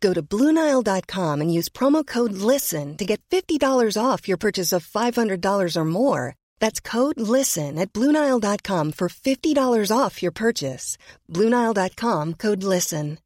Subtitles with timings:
[0.00, 3.60] Go to Bluenile.com and use promo code LISTEN to get $50
[4.02, 6.36] off your purchase of $500 or more.
[6.58, 10.96] That's code LISTEN at Bluenile.com for $50 off your purchase.
[11.28, 13.18] Bluenile.com code LISTEN.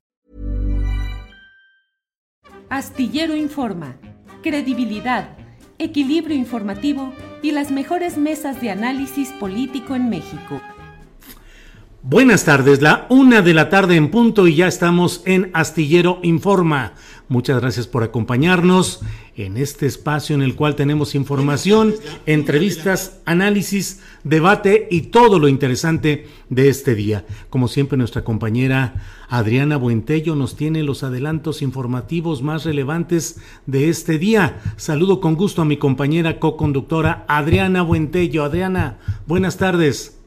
[2.71, 3.97] Astillero Informa,
[4.43, 5.37] credibilidad,
[5.79, 10.61] equilibrio informativo y las mejores mesas de análisis político en México.
[12.07, 16.93] Buenas tardes, la una de la tarde en punto y ya estamos en Astillero Informa.
[17.29, 19.01] Muchas gracias por acompañarnos
[19.37, 21.95] en este espacio en el cual tenemos información,
[22.27, 27.25] entrevistas, análisis, debate y todo lo interesante de este día.
[27.49, 34.19] Como siempre, nuestra compañera Adriana Buentello nos tiene los adelantos informativos más relevantes de este
[34.19, 34.61] día.
[34.77, 38.45] Saludo con gusto a mi compañera co-conductora Adriana Buentello.
[38.45, 40.19] Adriana, buenas tardes.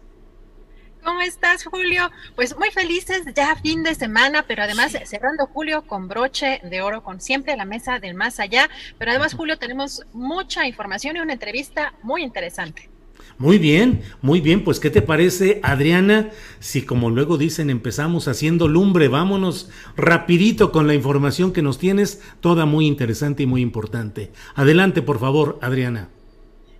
[1.08, 2.12] ¿Cómo estás, Julio?
[2.36, 7.02] Pues muy felices, ya fin de semana, pero además cerrando Julio con broche de oro,
[7.02, 8.70] con siempre la mesa del más allá.
[8.98, 12.90] Pero además, Julio, tenemos mucha información y una entrevista muy interesante.
[13.38, 16.30] Muy bien, muy bien, pues ¿qué te parece, Adriana?
[16.60, 22.22] Si como luego dicen, empezamos haciendo lumbre, vámonos rapidito con la información que nos tienes,
[22.42, 24.34] toda muy interesante y muy importante.
[24.56, 26.10] Adelante, por favor, Adriana.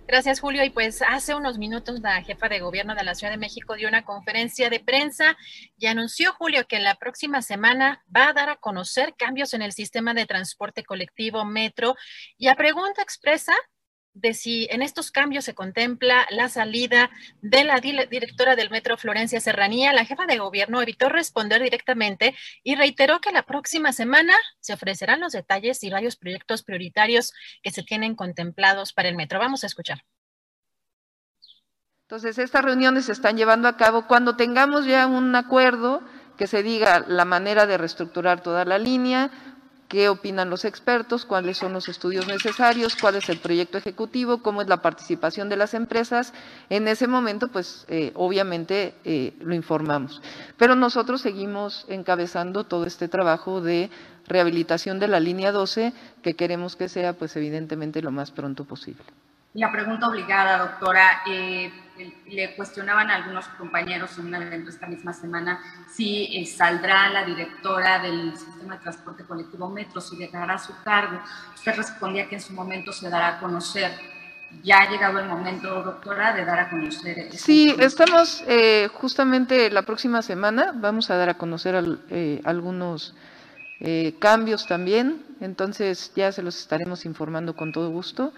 [0.08, 0.64] Gracias, Julio.
[0.64, 3.88] Y pues hace unos minutos la jefa de gobierno de la Ciudad de México dio
[3.88, 5.36] una conferencia de prensa
[5.76, 9.72] y anunció, Julio, que la próxima semana va a dar a conocer cambios en el
[9.72, 11.94] sistema de transporte colectivo metro
[12.38, 13.52] y a pregunta expresa
[14.20, 19.40] de si en estos cambios se contempla la salida de la directora del Metro Florencia
[19.40, 24.72] Serranía, la jefa de gobierno evitó responder directamente y reiteró que la próxima semana se
[24.72, 29.38] ofrecerán los detalles y varios proyectos prioritarios que se tienen contemplados para el metro.
[29.38, 30.04] Vamos a escuchar.
[32.02, 36.02] Entonces, estas reuniones se están llevando a cabo cuando tengamos ya un acuerdo
[36.38, 39.30] que se diga la manera de reestructurar toda la línea,
[39.88, 44.60] qué opinan los expertos, cuáles son los estudios necesarios, cuál es el proyecto ejecutivo, cómo
[44.60, 46.34] es la participación de las empresas.
[46.68, 50.22] En ese momento, pues eh, obviamente eh, lo informamos.
[50.58, 53.90] Pero nosotros seguimos encabezando todo este trabajo de
[54.26, 59.02] rehabilitación de la línea 12, que queremos que sea, pues evidentemente, lo más pronto posible.
[59.54, 61.22] La pregunta obligada, doctora.
[61.26, 61.72] Eh,
[62.26, 65.60] le cuestionaban a algunos compañeros en un evento esta misma semana
[65.90, 71.20] si eh, saldrá la directora del sistema de transporte colectivo Metro, si dejará su cargo.
[71.54, 73.92] Usted respondía que en su momento se dará a conocer.
[74.62, 77.18] Ya ha llegado el momento, doctora, de dar a conocer.
[77.18, 81.74] Este sí, estamos eh, justamente la próxima semana, vamos a dar a conocer
[82.44, 83.14] algunos
[84.18, 88.32] cambios también, entonces ya se los estaremos informando con todo gusto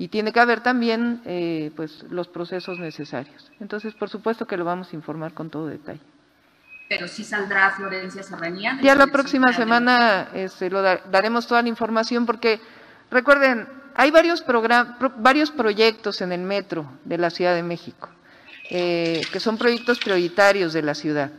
[0.00, 3.52] y tiene que haber también eh, pues, los procesos necesarios.
[3.60, 6.00] Entonces, por supuesto que lo vamos a informar con todo detalle.
[6.88, 8.78] Pero sí saldrá Florencia Serranía.
[8.80, 12.60] Ya la próxima semana este, lo daremos toda la información porque,
[13.10, 14.42] recuerden, hay varios,
[15.18, 18.08] varios proyectos en el metro de la Ciudad de México,
[18.70, 21.30] eh, que son proyectos prioritarios de la ciudad.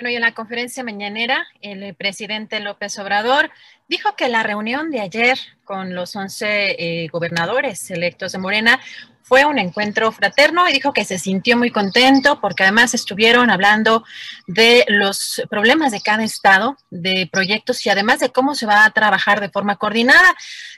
[0.00, 3.50] Bueno, y en la conferencia mañanera, el presidente López Obrador
[3.86, 6.46] dijo que la reunión de ayer con los 11
[6.78, 8.80] eh, gobernadores electos de Morena
[9.20, 14.02] fue un encuentro fraterno y dijo que se sintió muy contento porque además estuvieron hablando
[14.46, 18.92] de los problemas de cada estado, de proyectos y además de cómo se va a
[18.92, 20.34] trabajar de forma coordinada.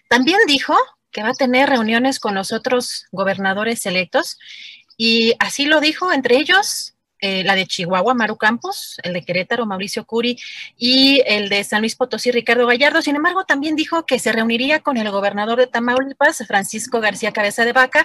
[0.09, 0.77] También dijo
[1.13, 4.37] que va a tener reuniones con los otros gobernadores electos
[4.97, 6.92] y así lo dijo, entre ellos
[7.23, 10.37] eh, la de Chihuahua, Maru Campos, el de Querétaro, Mauricio Curi,
[10.77, 13.01] y el de San Luis Potosí, Ricardo Gallardo.
[13.01, 17.65] Sin embargo, también dijo que se reuniría con el gobernador de Tamaulipas, Francisco García Cabeza
[17.65, 18.05] de Vaca,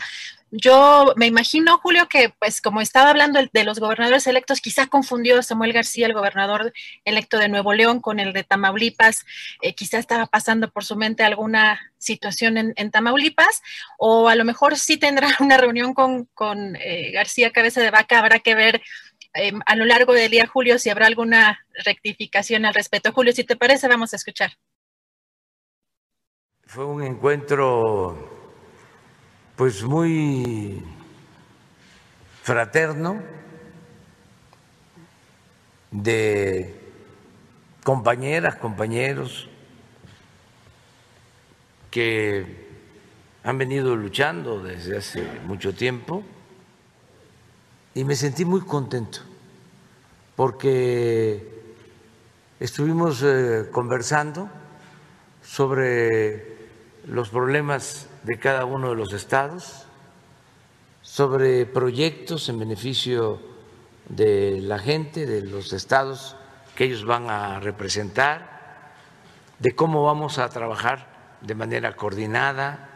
[0.52, 5.38] yo me imagino, Julio, que pues como estaba hablando de los gobernadores electos, quizá confundió
[5.38, 6.72] a Samuel García, el gobernador
[7.04, 9.26] electo de Nuevo León, con el de Tamaulipas,
[9.62, 13.62] eh, quizá estaba pasando por su mente alguna situación en, Tamaulipas,
[13.98, 18.40] o a lo mejor sí tendrá una reunión con, eh, García Cabeza de Vaca, habrá
[18.40, 18.82] que ver
[19.38, 23.12] eh, a lo largo del día, Julio, si habrá alguna rectificación al respecto.
[23.12, 24.52] Julio, si te parece, vamos a escuchar.
[26.66, 28.38] Fue un encuentro
[29.56, 30.84] pues muy
[32.44, 33.22] fraterno
[35.92, 36.76] de
[37.84, 39.50] compañeras, compañeros
[41.90, 42.68] que
[43.44, 46.24] han venido luchando desde hace mucho tiempo
[47.98, 49.22] y me sentí muy contento
[50.36, 51.74] porque
[52.60, 54.52] estuvimos eh, conversando
[55.42, 56.58] sobre
[57.08, 59.88] los problemas de cada uno de los estados,
[61.02, 63.42] sobre proyectos en beneficio
[64.10, 66.36] de la gente, de los estados
[66.76, 68.92] que ellos van a representar,
[69.58, 71.08] de cómo vamos a trabajar
[71.42, 72.92] de manera coordinada.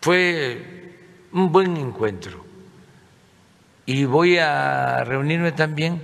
[0.00, 0.86] Fue
[1.32, 2.44] un buen encuentro.
[3.84, 6.02] Y voy a reunirme también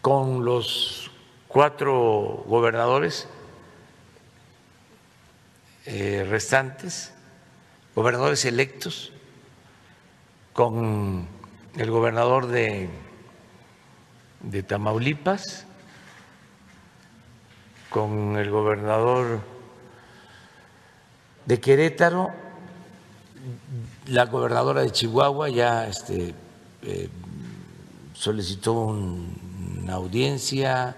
[0.00, 1.10] con los
[1.48, 3.26] cuatro gobernadores
[5.86, 7.14] eh, restantes,
[7.94, 9.12] gobernadores electos,
[10.52, 11.26] con
[11.76, 12.90] el gobernador de,
[14.40, 15.64] de Tamaulipas,
[17.88, 19.40] con el gobernador
[21.46, 22.30] de Querétaro,
[24.08, 26.34] la gobernadora de Chihuahua ya este,
[26.82, 27.08] eh,
[28.14, 30.96] solicitó una audiencia,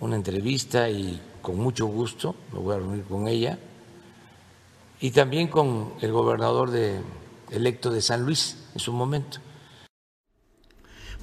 [0.00, 3.58] una entrevista y con mucho gusto me voy a reunir con ella
[5.00, 7.00] y también con el gobernador de,
[7.50, 9.38] electo de San Luis en su momento.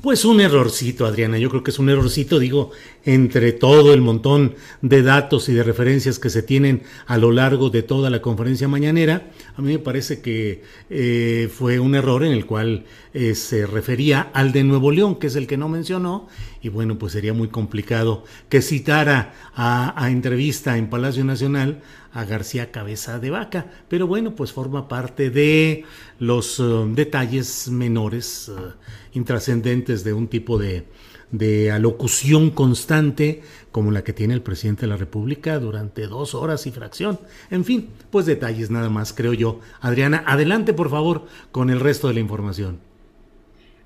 [0.01, 1.37] Pues un errorcito, Adriana.
[1.37, 2.71] Yo creo que es un errorcito, digo,
[3.03, 7.69] entre todo el montón de datos y de referencias que se tienen a lo largo
[7.69, 9.29] de toda la conferencia mañanera.
[9.57, 14.21] A mí me parece que eh, fue un error en el cual eh, se refería
[14.33, 16.29] al de Nuevo León, que es el que no mencionó.
[16.61, 21.81] Y bueno, pues sería muy complicado que citara a, a entrevista en Palacio Nacional
[22.13, 23.67] a García Cabeza de Vaca.
[23.87, 25.85] Pero bueno, pues forma parte de
[26.19, 28.73] los eh, detalles menores, uh,
[29.17, 30.85] intrascendentes de un tipo de,
[31.31, 33.41] de alocución constante
[33.71, 37.19] como la que tiene el presidente de la República durante dos horas y fracción.
[37.49, 39.59] En fin, pues detalles nada más, creo yo.
[39.81, 42.88] Adriana, adelante por favor con el resto de la información.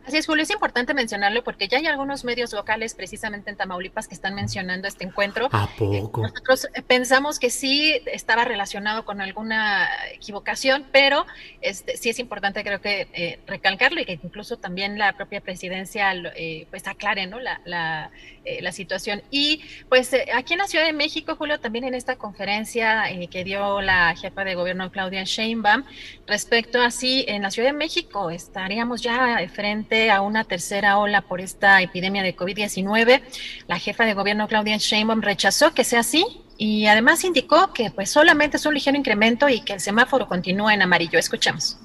[0.05, 4.07] Así es, Julio, es importante mencionarlo porque ya hay algunos medios locales, precisamente en Tamaulipas,
[4.07, 5.47] que están mencionando este encuentro.
[5.51, 6.23] ¿A poco?
[6.23, 11.25] Nosotros pensamos que sí estaba relacionado con alguna equivocación, pero
[11.61, 16.13] este, sí es importante, creo que, eh, recalcarlo y que incluso también la propia presidencia
[16.35, 17.39] eh, pues aclare ¿no?
[17.39, 18.11] la, la,
[18.43, 19.21] eh, la, situación.
[19.31, 23.81] Y pues aquí en la Ciudad de México, Julio, también en esta conferencia que dio
[23.81, 25.83] la jefa de gobierno Claudia Sheinbaum,
[26.27, 29.47] respecto a si en la Ciudad de México estaríamos ya de
[29.93, 33.21] a una tercera ola por esta epidemia de COVID-19.
[33.67, 36.25] La jefa de gobierno Claudia Sheinbaum rechazó que sea así
[36.57, 40.73] y además indicó que pues solamente es un ligero incremento y que el semáforo continúa
[40.73, 41.19] en amarillo.
[41.19, 41.77] Escuchamos.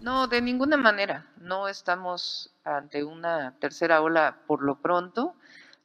[0.00, 1.26] No, de ninguna manera.
[1.36, 5.34] No estamos ante una tercera ola por lo pronto.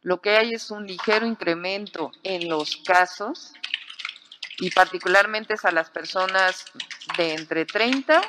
[0.02, 3.54] Lo que hay es un ligero incremento en los casos
[4.60, 6.66] y particularmente es a las personas
[7.18, 8.22] de entre 30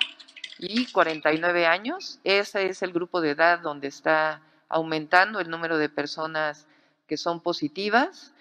[0.61, 2.21] y 49 años.
[2.23, 6.67] Ese es el grupo de edad donde está aumentando el número de personas
[7.07, 8.33] que son positivas.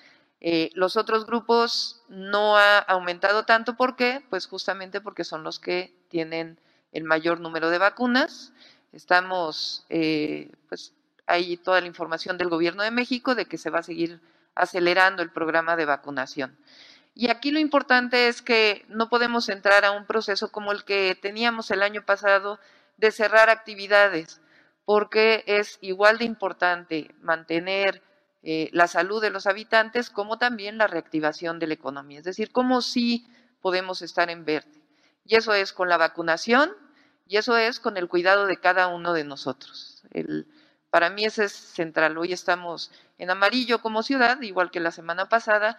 [0.41, 4.23] Eh, los otros grupos no ha aumentado tanto, ¿por qué?
[4.29, 6.59] Pues justamente porque son los que tienen
[6.91, 8.51] el mayor número de vacunas.
[8.91, 10.93] Estamos, eh, pues
[11.25, 14.19] hay toda la información del gobierno de México de que se va a seguir
[14.55, 16.57] acelerando el programa de vacunación.
[17.19, 21.19] Y aquí lo importante es que no podemos entrar a un proceso como el que
[21.21, 22.61] teníamos el año pasado
[22.95, 24.39] de cerrar actividades,
[24.85, 28.01] porque es igual de importante mantener
[28.41, 32.19] eh, la salud de los habitantes como también la reactivación de la economía.
[32.19, 33.27] Es decir, cómo sí
[33.59, 34.81] podemos estar en verde.
[35.25, 36.71] Y eso es con la vacunación
[37.27, 40.03] y eso es con el cuidado de cada uno de nosotros.
[40.89, 42.17] para mí ese es central.
[42.17, 45.77] Hoy estamos en amarillo como ciudad, igual que la semana pasada,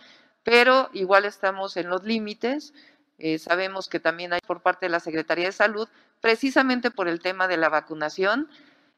[0.51, 2.75] pero igual estamos en los límites.
[3.19, 5.89] eh, sabemos que también hay por parte de la Secretaría de Salud,
[6.21, 8.49] precisamente por el tema de la vacunación.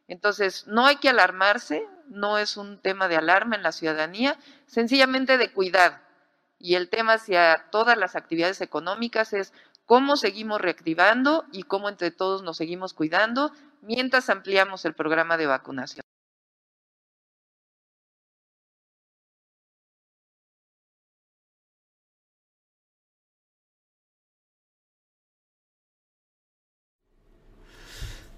[0.08, 5.36] Entonces, no hay que alarmarse, no es un tema de alarma en la ciudadanía, sencillamente
[5.36, 5.98] de cuidado.
[6.58, 9.52] Y el tema hacia todas las actividades económicas es
[9.84, 15.48] cómo seguimos reactivando y cómo entre todos nos seguimos cuidando mientras ampliamos el programa de
[15.48, 16.02] vacunación.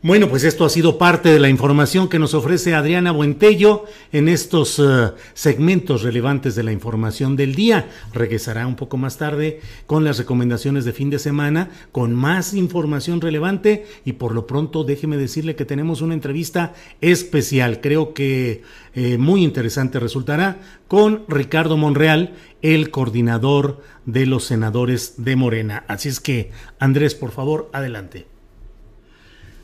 [0.07, 4.29] Bueno, pues esto ha sido parte de la información que nos ofrece Adriana Buentello en
[4.29, 7.89] estos eh, segmentos relevantes de la información del día.
[8.13, 13.23] Regresará un poco más tarde con las recomendaciones de fin de semana, con más información
[13.23, 18.61] relevante y por lo pronto déjeme decirle que tenemos una entrevista especial, creo que
[18.95, 25.87] eh, muy interesante resultará, con Ricardo Monreal, el coordinador de los senadores de Morena.
[25.89, 28.34] Así es que, Andrés, por favor, adelante.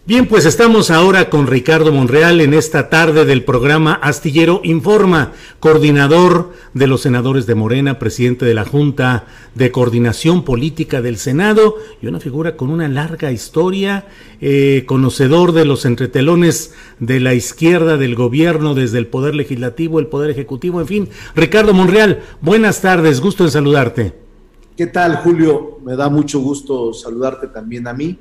[0.07, 6.55] Bien, pues estamos ahora con Ricardo Monreal en esta tarde del programa Astillero Informa, coordinador
[6.73, 12.07] de los senadores de Morena, presidente de la Junta de Coordinación Política del Senado y
[12.07, 14.07] una figura con una larga historia,
[14.41, 20.07] eh, conocedor de los entretelones de la izquierda del gobierno desde el Poder Legislativo, el
[20.07, 21.09] Poder Ejecutivo, en fin.
[21.37, 24.15] Ricardo Monreal, buenas tardes, gusto en saludarte.
[24.79, 25.79] ¿Qué tal, Julio?
[25.85, 28.19] Me da mucho gusto saludarte también a mí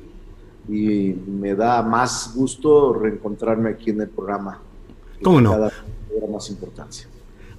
[0.69, 4.59] y me da más gusto reencontrarme aquí en el programa.
[5.21, 5.51] ¿Cómo no?
[5.51, 5.71] Cada
[6.31, 7.07] más importancia.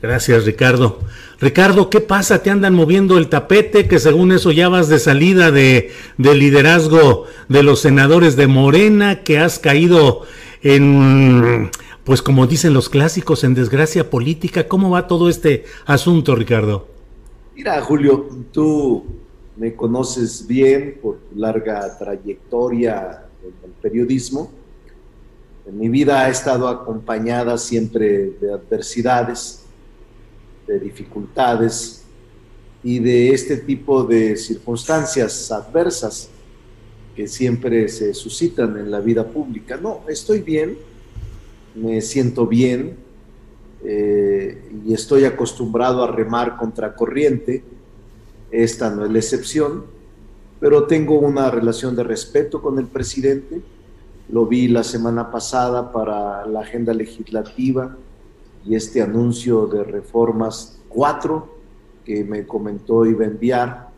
[0.02, 0.98] Gracias, Ricardo.
[1.40, 2.42] Ricardo, ¿qué pasa?
[2.42, 3.86] ¿Te andan moviendo el tapete?
[3.86, 9.22] Que según eso ya vas de salida de, de liderazgo de los senadores de Morena,
[9.22, 10.22] que has caído
[10.62, 11.70] en,
[12.04, 14.68] pues como dicen los clásicos, en desgracia política.
[14.68, 16.88] ¿Cómo va todo este asunto, Ricardo?
[17.54, 19.04] Mira, Julio, tú
[19.60, 24.50] me conoces bien por larga trayectoria en el periodismo.
[25.70, 29.66] mi vida ha estado acompañada siempre de adversidades,
[30.66, 32.04] de dificultades
[32.82, 36.30] y de este tipo de circunstancias adversas
[37.14, 39.76] que siempre se suscitan en la vida pública.
[39.76, 40.78] No, estoy bien,
[41.74, 42.96] me siento bien
[43.84, 47.62] eh, y estoy acostumbrado a remar contra corriente
[48.50, 49.84] esta no es la excepción,
[50.58, 53.62] pero tengo una relación de respeto con el presidente.
[54.28, 57.96] Lo vi la semana pasada para la agenda legislativa
[58.64, 61.48] y este anuncio de reformas cuatro
[62.04, 63.88] que me comentó iba a enviar.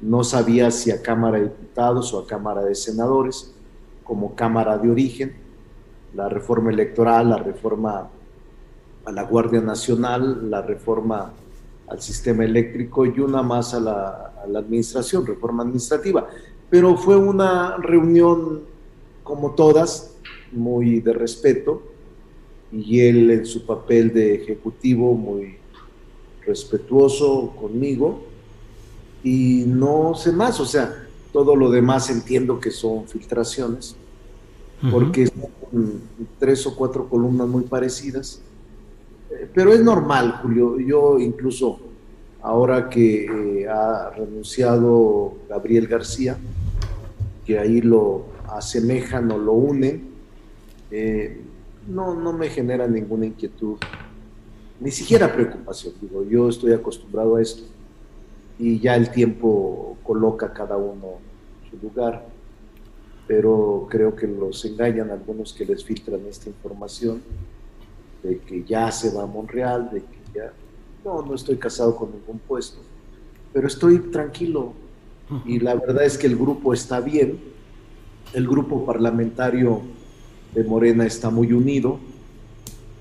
[0.00, 3.52] No sabía si a Cámara de Diputados o a Cámara de Senadores,
[4.04, 5.34] como Cámara de origen,
[6.14, 8.08] la reforma electoral, la reforma
[9.04, 11.32] a la Guardia Nacional, la reforma
[11.90, 16.28] al sistema eléctrico y una más a la, administración, reforma administrativa.
[16.70, 18.62] Pero fue una reunión
[19.24, 20.14] como todas,
[20.52, 21.82] muy de respeto,
[22.72, 25.56] y él en su papel de ejecutivo muy
[26.46, 28.22] respetuoso conmigo,
[29.22, 33.96] y no sé más, o sea, todo lo demás entiendo que son filtraciones,
[34.90, 36.00] porque son
[36.38, 38.40] tres o cuatro columnas muy parecidas,
[39.54, 40.78] pero es normal, Julio.
[40.78, 41.78] Yo incluso
[42.42, 46.36] ahora que eh, ha renunciado Gabriel García,
[47.44, 50.10] que ahí lo asemejan o lo unen,
[50.90, 51.40] eh,
[51.88, 53.76] no, no me genera ninguna inquietud,
[54.80, 55.94] ni siquiera preocupación.
[56.00, 57.62] Digo, yo estoy acostumbrado a esto
[58.58, 61.18] y ya el tiempo coloca cada uno
[61.70, 62.26] su lugar,
[63.26, 67.22] pero creo que los engañan algunos que les filtran esta información
[68.22, 70.52] de que ya se va a Monreal, de que ya...
[71.04, 72.78] No, no estoy casado con ningún puesto,
[73.52, 74.74] pero estoy tranquilo.
[75.46, 77.38] Y la verdad es que el grupo está bien,
[78.32, 79.80] el grupo parlamentario
[80.54, 81.98] de Morena está muy unido,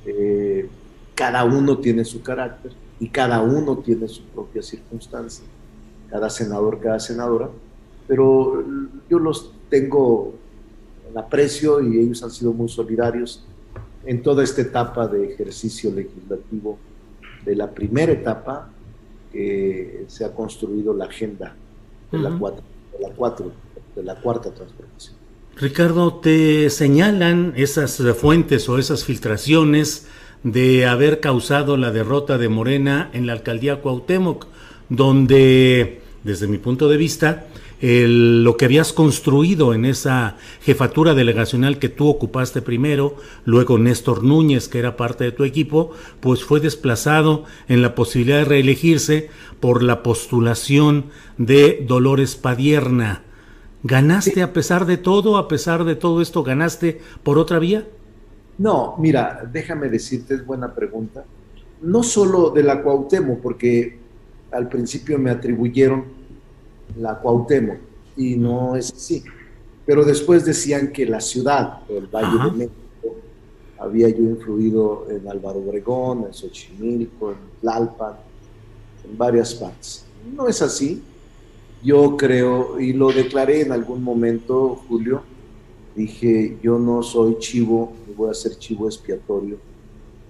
[0.06, 0.70] eh,
[1.16, 5.44] cada uno tiene su carácter y cada uno tiene su propia circunstancia,
[6.10, 7.50] cada senador, cada senadora,
[8.08, 8.64] pero
[9.10, 10.34] yo los tengo
[11.10, 13.44] en aprecio y ellos han sido muy solidarios
[14.10, 16.80] en toda esta etapa de ejercicio legislativo,
[17.46, 18.68] de la primera etapa
[19.32, 21.56] que se ha construido la agenda
[22.12, 23.52] de, la, cuatro, de, la, cuatro,
[23.96, 25.16] de la cuarta transformación.
[25.58, 30.08] Ricardo, te señalan esas fuentes o esas filtraciones
[30.42, 34.48] de haber causado la derrota de Morena en la alcaldía Cuauhtémoc,
[34.90, 37.46] donde, desde mi punto de vista,
[37.82, 44.68] lo que habías construido en esa jefatura delegacional que tú ocupaste primero, luego Néstor Núñez,
[44.68, 49.82] que era parte de tu equipo, pues fue desplazado en la posibilidad de reelegirse por
[49.82, 51.06] la postulación
[51.38, 53.24] de Dolores Padierna.
[53.84, 55.38] ¿Ganaste a pesar de todo?
[55.38, 57.88] ¿A pesar de todo esto, ganaste por otra vía?
[58.58, 61.24] No, mira, déjame decirte, es buena pregunta.
[61.82, 63.98] No solo de la Cuauhtémoc, porque
[64.52, 66.19] al principio me atribuyeron
[66.98, 67.78] la Cuauhtémoc
[68.16, 69.24] y no es así.
[69.86, 73.16] Pero después decían que la ciudad, el Valle de México,
[73.80, 78.16] había yo influido en Álvaro Obregón, en Xochimilco, en Tlalpan,
[79.10, 80.06] en varias partes.
[80.36, 81.02] No es así.
[81.82, 85.24] Yo creo, y lo declaré en algún momento, Julio,
[85.96, 89.58] dije, yo no soy chivo, ni voy a ser chivo expiatorio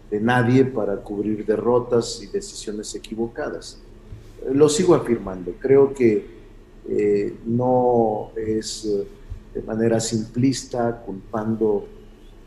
[0.10, 3.80] de nadie para cubrir derrotas y decisiones equivocadas.
[4.52, 5.54] Lo sigo afirmando.
[5.60, 6.39] Creo que
[6.90, 9.08] eh, no es eh,
[9.54, 11.86] de manera simplista culpando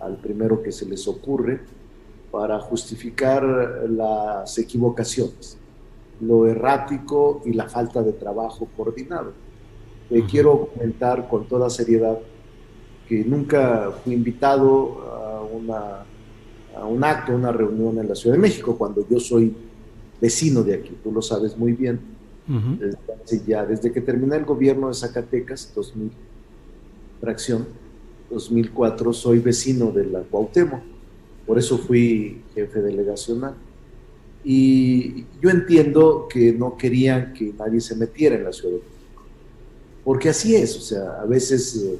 [0.01, 1.61] al primero que se les ocurre
[2.33, 3.45] para justificar
[3.89, 5.59] las equivocaciones,
[6.21, 9.33] lo errático y la falta de trabajo coordinado.
[10.31, 12.19] Quiero comentar con toda seriedad
[13.09, 16.05] que nunca fui invitado a, una,
[16.77, 19.55] a un acto, a una reunión en la Ciudad de México, cuando yo soy
[20.21, 22.12] vecino de aquí, tú lo sabes muy bien.
[22.47, 26.11] Desde, ya, desde que terminé el gobierno de Zacatecas, 2000,
[27.21, 27.67] fracción,
[28.31, 30.81] 2004, soy vecino de la Cuauhtémoc,
[31.47, 33.55] por eso fui jefe delegacional.
[34.45, 39.23] Y yo entiendo que no querían que nadie se metiera en la Ciudad de México,
[40.03, 41.99] porque así es, o sea, a veces eh,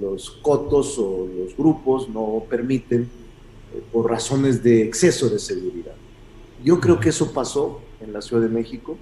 [0.00, 5.94] los cotos o los grupos no permiten eh, por razones de exceso de seguridad.
[6.64, 8.96] Yo creo que eso pasó en la Ciudad de México.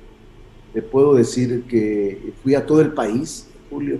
[0.78, 3.98] Te puedo decir que fui a todo el país, Julio,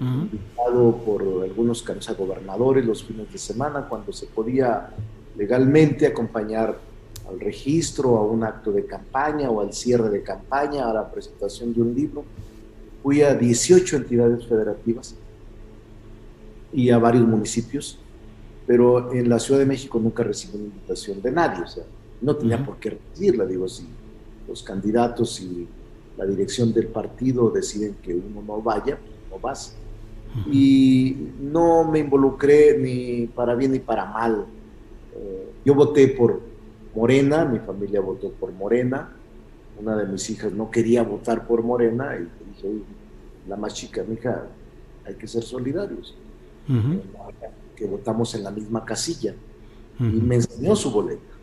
[0.00, 1.84] invitado por algunos
[2.18, 4.90] gobernadores los fines de semana, cuando se podía
[5.36, 6.80] legalmente acompañar
[7.28, 11.72] al registro, a un acto de campaña o al cierre de campaña, a la presentación
[11.72, 12.24] de un libro.
[13.04, 15.14] Fui a 18 entidades federativas
[16.72, 18.00] y a varios municipios,
[18.66, 21.62] pero en la Ciudad de México nunca recibí una invitación de nadie.
[21.62, 21.84] O sea,
[22.20, 23.86] no tenía por qué recibirla, digo, si
[24.48, 25.68] los candidatos y
[26.16, 28.98] la dirección del partido deciden que uno no vaya,
[29.30, 29.76] no vas.
[30.50, 34.46] Y no me involucré ni para bien ni para mal.
[35.14, 36.40] Eh, yo voté por
[36.94, 39.12] Morena, mi familia votó por Morena,
[39.80, 42.82] una de mis hijas no quería votar por Morena y dije,
[43.48, 44.46] la más chica, mi hija,
[45.04, 46.14] hay que ser solidarios,
[47.74, 49.34] que votamos en la misma casilla.
[49.98, 51.36] Y me enseñó su boleta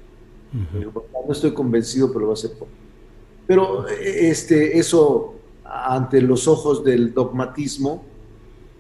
[1.26, 2.67] no estoy convencido, pero va a ser por.
[3.47, 8.03] Pero este, eso, ante los ojos del dogmatismo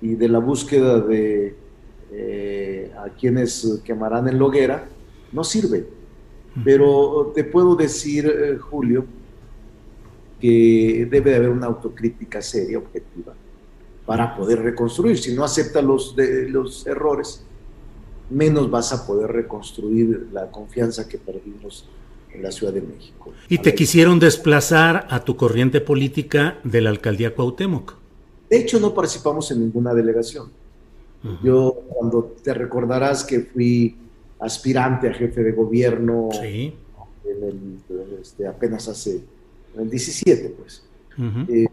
[0.01, 1.55] y de la búsqueda de
[2.11, 4.87] eh, a quienes quemarán en Loguera,
[5.31, 5.87] no sirve.
[6.63, 9.05] Pero te puedo decir, eh, Julio,
[10.39, 13.33] que debe de haber una autocrítica seria, objetiva,
[14.05, 15.17] para poder reconstruir.
[15.17, 17.43] Si no acepta los, de, los errores,
[18.29, 21.89] menos vas a poder reconstruir la confianza que perdimos
[22.33, 23.33] en la Ciudad de México.
[23.49, 27.95] Y te quisieron desplazar a tu corriente política de la alcaldía Cuauhtémoc.
[28.49, 30.49] De hecho, no participamos en ninguna delegación.
[31.41, 33.95] Yo, cuando te recordarás que fui
[34.39, 36.73] aspirante a jefe de gobierno en
[37.23, 37.77] el,
[38.21, 39.21] este, apenas hace,
[39.73, 40.83] en el 17, pues.
[41.47, 41.67] Eh,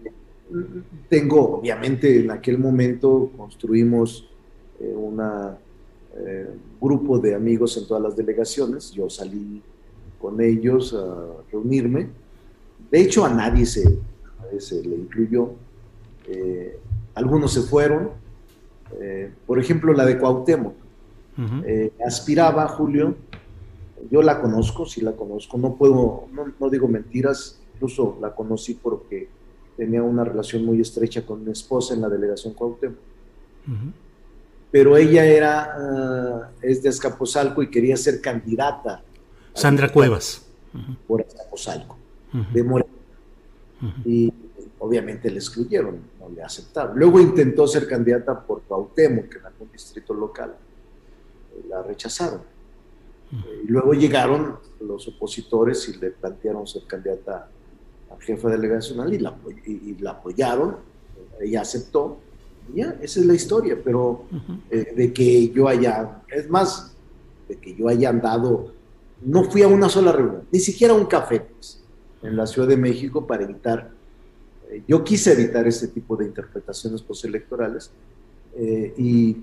[1.09, 4.29] tengo, obviamente, en aquel momento construimos
[4.79, 5.59] eh, una
[6.17, 6.49] eh,
[6.81, 8.91] grupo de amigos en todas las delegaciones.
[8.93, 9.63] Yo salí
[10.21, 12.09] con ellos a reunirme.
[12.91, 13.83] De hecho, a nadie se,
[14.83, 15.53] le incluyó.
[16.27, 16.79] Eh,
[17.15, 18.11] algunos se fueron.
[19.01, 20.75] Eh, por ejemplo, la de Cuauhtémoc.
[22.05, 23.15] aspiraba, Julio,
[24.11, 26.25] yo la conozco, sí la conozco, no puedo,
[26.59, 29.29] no, digo mentiras, incluso la conocí porque
[29.77, 32.99] tenía una relación muy estrecha con mi esposa en la delegación Cuauhtémoc
[34.71, 39.03] pero ella era, ah, es de Azcapotzalco y quería ser candidata.
[39.55, 40.47] Sandra Cuevas.
[41.07, 41.97] Por Azcapotzalco,
[42.53, 42.91] de Morena.
[44.05, 44.33] Y
[44.79, 46.99] obviamente le excluyeron, no le aceptaron.
[46.99, 50.55] Luego intentó ser candidata por Cuauhtémoc, que en algún distrito local.
[51.55, 52.43] Eh, la rechazaron.
[53.65, 57.49] Y luego llegaron los opositores y le plantearon ser candidata
[58.11, 59.37] a jefa delegacional y la,
[59.67, 60.77] y la apoyaron.
[61.41, 62.19] Ella aceptó
[62.75, 64.25] ya, esa es la historia, pero
[64.71, 66.95] eh, de que yo haya, es más,
[67.49, 68.73] de que yo haya andado,
[69.23, 71.83] no fui a una sola reunión, ni siquiera a un café pues,
[72.23, 73.91] en la Ciudad de México para evitar
[74.71, 77.91] Eh, yo quise evitar este tipo de interpretaciones postelectorales
[78.57, 79.37] eh, y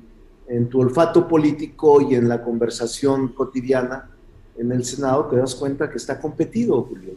[0.47, 4.09] en tu olfato político y en la conversación cotidiana
[4.57, 7.13] en el Senado te das cuenta que está competido, Julio.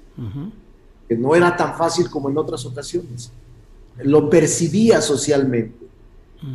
[1.09, 3.31] Que no era tan fácil como en otras ocasiones.
[4.03, 5.87] Lo percibía socialmente,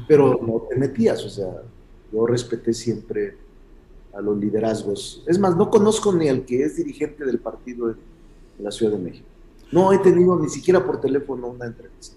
[0.08, 1.24] pero no te metías.
[1.24, 1.64] O sea,
[2.12, 3.38] yo respeté siempre
[4.16, 5.24] a los liderazgos.
[5.28, 7.96] Es más, no conozco ni al que es dirigente del partido de
[8.60, 9.26] la Ciudad de México.
[9.72, 12.16] No he tenido ni siquiera por teléfono una entrevista.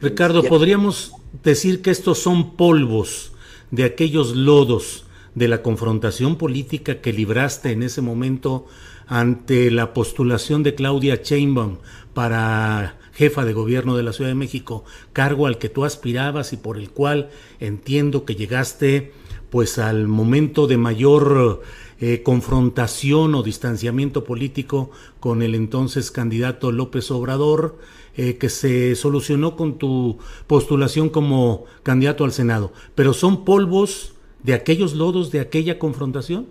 [0.00, 3.32] Ricardo, ¿podríamos decir que estos son polvos
[3.70, 8.66] de aquellos lodos de la confrontación política que libraste en ese momento
[9.06, 11.78] ante la postulación de Claudia Sheinbaum
[12.12, 16.56] para jefa de gobierno de la Ciudad de México, cargo al que tú aspirabas y
[16.56, 19.12] por el cual entiendo que llegaste
[19.52, 21.60] pues al momento de mayor
[22.00, 27.76] eh, confrontación o distanciamiento político con el entonces candidato López Obrador,
[28.16, 32.72] eh, que se solucionó con tu postulación como candidato al Senado.
[32.94, 36.46] Pero son polvos de aquellos lodos de aquella confrontación?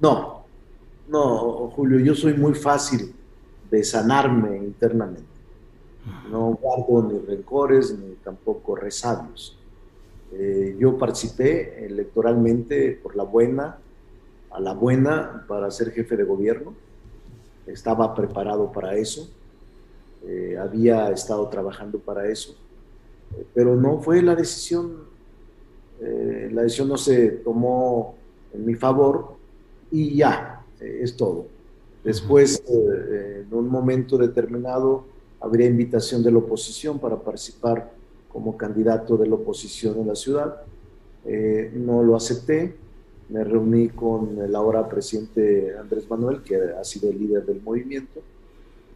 [0.00, 0.44] No,
[1.06, 3.14] no, Julio, yo soy muy fácil
[3.70, 5.22] de sanarme internamente.
[6.28, 9.56] No guardo ni rencores ni tampoco resabios.
[10.36, 13.78] Eh, yo participé electoralmente por la buena,
[14.50, 16.74] a la buena, para ser jefe de gobierno.
[17.66, 19.30] Estaba preparado para eso.
[20.26, 22.56] Eh, había estado trabajando para eso.
[23.36, 25.14] Eh, pero no fue la decisión
[26.00, 28.14] eh, la decisión no se tomó
[28.52, 29.34] en mi favor
[29.90, 31.46] y ya, eh, es todo.
[32.02, 35.06] Después, eh, en un momento determinado,
[35.40, 37.93] habría invitación de la oposición para participar
[38.34, 40.62] como candidato de la oposición en la ciudad.
[41.24, 42.74] no lo acepté,
[43.30, 48.20] me reuní con el ahora presidente Andrés Manuel, que ha sido el líder del movimiento,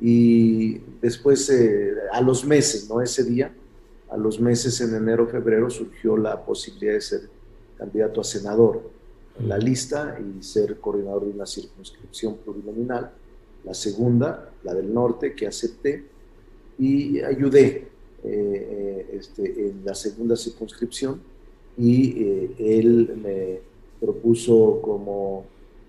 [0.01, 1.51] y después,
[2.13, 3.55] a los meses, no ese día,
[4.11, 7.21] a los meses, en enero, febrero, surgió la posibilidad de ser
[7.77, 8.91] candidato a senador
[9.39, 13.13] en la lista y ser coordinador de una circunscripción plurinominal.
[13.65, 16.05] La segunda, la del norte, que acepté
[16.77, 17.89] y ayudé
[18.25, 21.21] eh, este, en la segunda circunscripción
[21.77, 23.61] y eh, él me
[24.01, 25.45] propuso como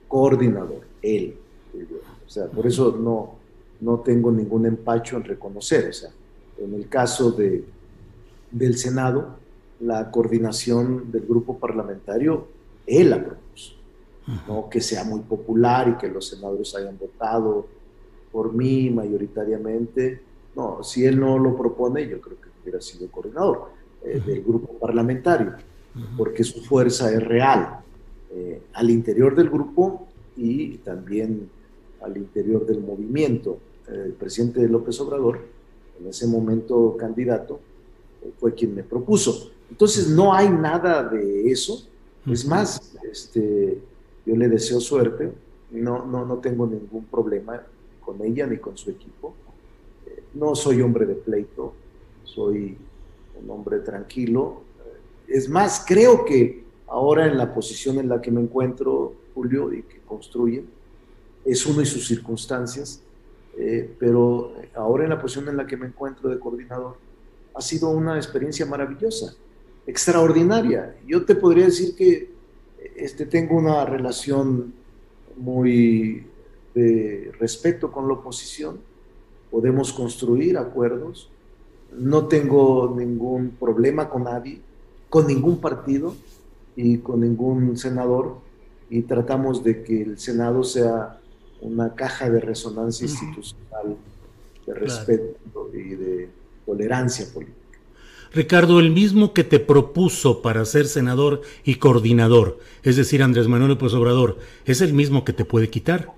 [0.08, 1.36] coordinador, él.
[2.26, 3.36] O sea, por eso no,
[3.82, 5.89] no tengo ningún empacho en reconocer.
[5.89, 6.12] O sea,
[6.60, 7.63] en el caso de,
[8.52, 9.38] del Senado,
[9.80, 12.48] la coordinación del grupo parlamentario,
[12.86, 13.74] él la propuso.
[14.48, 17.65] No que sea muy popular y que los senadores hayan votado
[18.32, 20.22] por mí mayoritariamente.
[20.60, 23.69] No, si él no lo propone, yo creo que hubiera sido coordinador
[24.04, 25.54] eh, del grupo parlamentario,
[26.17, 27.80] porque su fuerza es real
[28.30, 31.50] eh, al interior del grupo y también
[32.02, 33.58] al interior del movimiento.
[33.88, 35.39] El presidente López Obrador,
[35.98, 37.62] en ese momento candidato,
[38.38, 39.52] fue quien me propuso.
[39.72, 41.88] Entonces no hay nada de eso.
[42.30, 43.80] Es más, este,
[44.26, 45.32] yo le deseo suerte.
[45.72, 47.62] No, no, no tengo ningún problema
[48.02, 49.34] con ella ni con su equipo.
[50.34, 51.74] No soy hombre de pleito,
[52.24, 52.78] soy
[53.41, 54.62] un hombre tranquilo.
[55.28, 59.84] Es más, creo que ahora en la posición en la que me encuentro, Julio, y
[59.84, 60.67] que construyen,
[61.45, 63.02] es uno y sus circunstancias,
[63.58, 66.98] eh, pero ahora en la posición en la que me encuentro de coordinador,
[67.54, 69.36] ha sido una experiencia maravillosa,
[69.86, 70.95] extraordinaria.
[71.06, 72.32] Yo te podría decir que
[72.95, 74.74] este, tengo una relación
[75.36, 76.26] muy
[76.74, 78.80] de respeto con la oposición,
[79.52, 81.30] podemos construir acuerdos,
[81.98, 84.62] no tengo ningún problema con nadie,
[85.10, 86.16] con ningún partido
[86.76, 88.38] y con ningún senador.
[88.90, 91.20] Y tratamos de que el Senado sea
[91.62, 93.98] una caja de resonancia institucional
[94.66, 96.30] de respeto y de
[96.66, 97.58] tolerancia política.
[98.32, 103.72] Ricardo, el mismo que te propuso para ser senador y coordinador, es decir, Andrés Manuel
[103.72, 106.14] López Obrador, es el mismo que te puede quitar.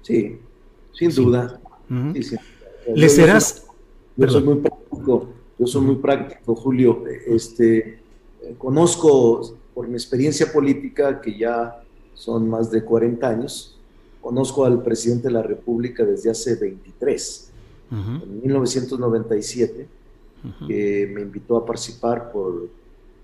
[0.00, 0.38] Sí,
[0.92, 1.60] sin duda.
[2.94, 3.66] ¿Le serás?
[4.16, 7.04] Yo, soy muy práctico, yo soy muy práctico, Julio.
[7.26, 7.98] Este,
[8.58, 11.82] conozco por mi experiencia política, que ya
[12.14, 13.78] son más de 40 años,
[14.20, 17.50] conozco al presidente de la República desde hace 23
[17.90, 19.86] en 1997,
[20.66, 22.68] que me invitó a participar por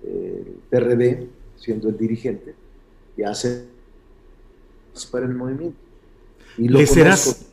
[0.04, 2.54] eh, el PRD, siendo el dirigente,
[3.16, 3.66] y hace
[4.86, 5.78] participar en el movimiento.
[6.56, 7.46] Y lo ¿Le serás?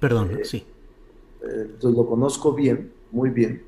[0.00, 0.64] Perdón, eh, sí.
[1.44, 3.62] Eh, entonces lo conozco bien, muy bien,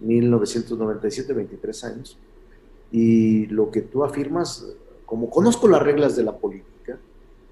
[0.00, 2.18] 1997, 23 años,
[2.92, 4.66] y lo que tú afirmas,
[5.04, 6.98] como conozco las reglas de la política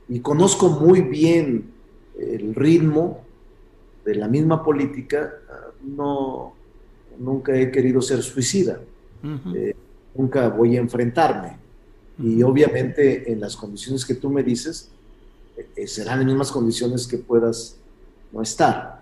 [0.09, 1.71] y conozco muy bien
[2.19, 3.23] el ritmo
[4.05, 5.35] de la misma política,
[5.83, 6.55] no,
[7.19, 8.81] nunca he querido ser suicida.
[9.55, 9.75] Eh,
[10.15, 11.59] nunca voy a enfrentarme.
[12.19, 14.91] Y obviamente en las condiciones que tú me dices,
[15.75, 17.77] eh, serán las mismas condiciones que puedas
[18.33, 19.01] no estar.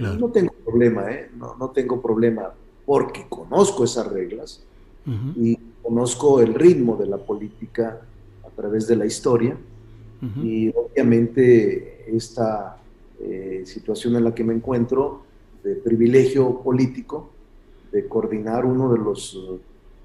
[0.00, 1.06] No tengo problema,
[1.36, 2.52] no, no, tengo problema
[2.84, 4.62] porque conozco esas reglas
[5.36, 8.00] y conozco el ritmo de la política
[8.44, 9.56] a través de la historia.
[10.40, 12.76] Y obviamente esta
[13.20, 15.22] eh, situación en la que me encuentro
[15.64, 17.30] de privilegio político,
[17.90, 19.36] de coordinar uno de los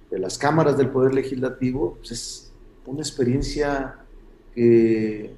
[0.10, 2.52] de las cámaras del Poder Legislativo, pues es
[2.86, 3.96] una experiencia
[4.56, 5.36] que,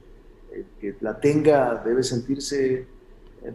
[0.79, 2.85] que la tenga debe sentirse eh,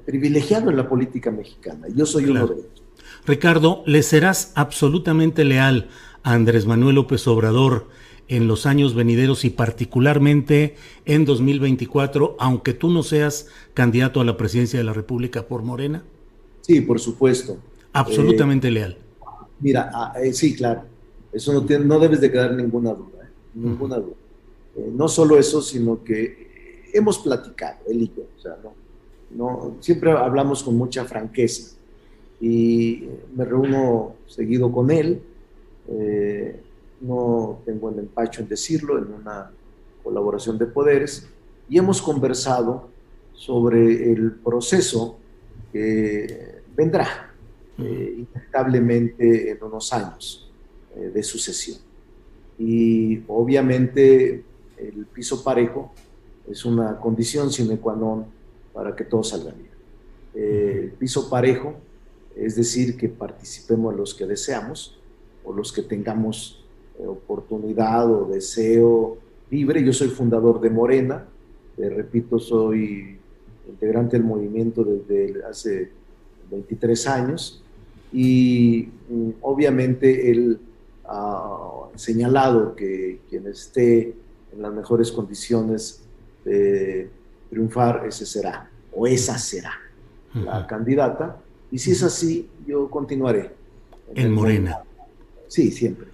[0.04, 1.86] privilegiado en la política mexicana.
[1.94, 2.82] Yo soy uno de ellos.
[3.26, 5.88] Ricardo, ¿le serás absolutamente leal
[6.22, 7.88] a Andrés Manuel López Obrador
[8.28, 14.36] en los años venideros y particularmente en 2024, aunque tú no seas candidato a la
[14.36, 16.04] presidencia de la República por Morena?
[16.62, 17.58] Sí, por supuesto.
[17.92, 18.98] Absolutamente eh, leal.
[19.60, 20.82] Mira, ah, eh, sí, claro.
[21.32, 23.28] Eso no, tiene, no debes de quedar ninguna duda, ¿eh?
[23.54, 24.14] ninguna duda.
[24.92, 28.72] no solo eso, sino que hemos platicado, él y yo, o sea, no,
[29.34, 31.76] no, siempre hablamos con mucha franqueza
[32.40, 35.20] y me reúno seguido con él.
[35.88, 36.60] Eh,
[37.00, 39.50] no tengo el empacho en decirlo, en una
[40.02, 41.28] colaboración de poderes,
[41.68, 42.88] y hemos conversado
[43.34, 45.16] sobre el proceso
[45.72, 47.32] que vendrá
[47.78, 50.50] eh, inevitablemente en unos años
[50.96, 51.78] eh, de sucesión.
[52.58, 54.44] Y obviamente
[54.76, 55.92] el piso parejo
[56.48, 58.26] es una condición sine qua non
[58.74, 59.70] para que todo salga bien.
[60.34, 61.76] Eh, el piso parejo
[62.37, 64.98] es decir, que participemos los que deseamos
[65.44, 66.64] o los que tengamos
[66.98, 69.18] eh, oportunidad o deseo
[69.50, 69.84] libre.
[69.84, 71.26] Yo soy fundador de Morena,
[71.76, 73.18] eh, repito, soy
[73.68, 75.90] integrante del movimiento desde hace
[76.50, 77.62] 23 años
[78.12, 80.58] y mm, obviamente él
[81.04, 84.14] ha señalado que quien esté
[84.52, 86.02] en las mejores condiciones
[86.44, 87.08] de
[87.54, 89.72] triunfar, ese será, o esa será
[90.34, 91.38] la candidata.
[91.70, 93.52] Y si es así, yo continuaré.
[94.14, 94.80] En, Morena.
[95.46, 96.08] Sí, siempre.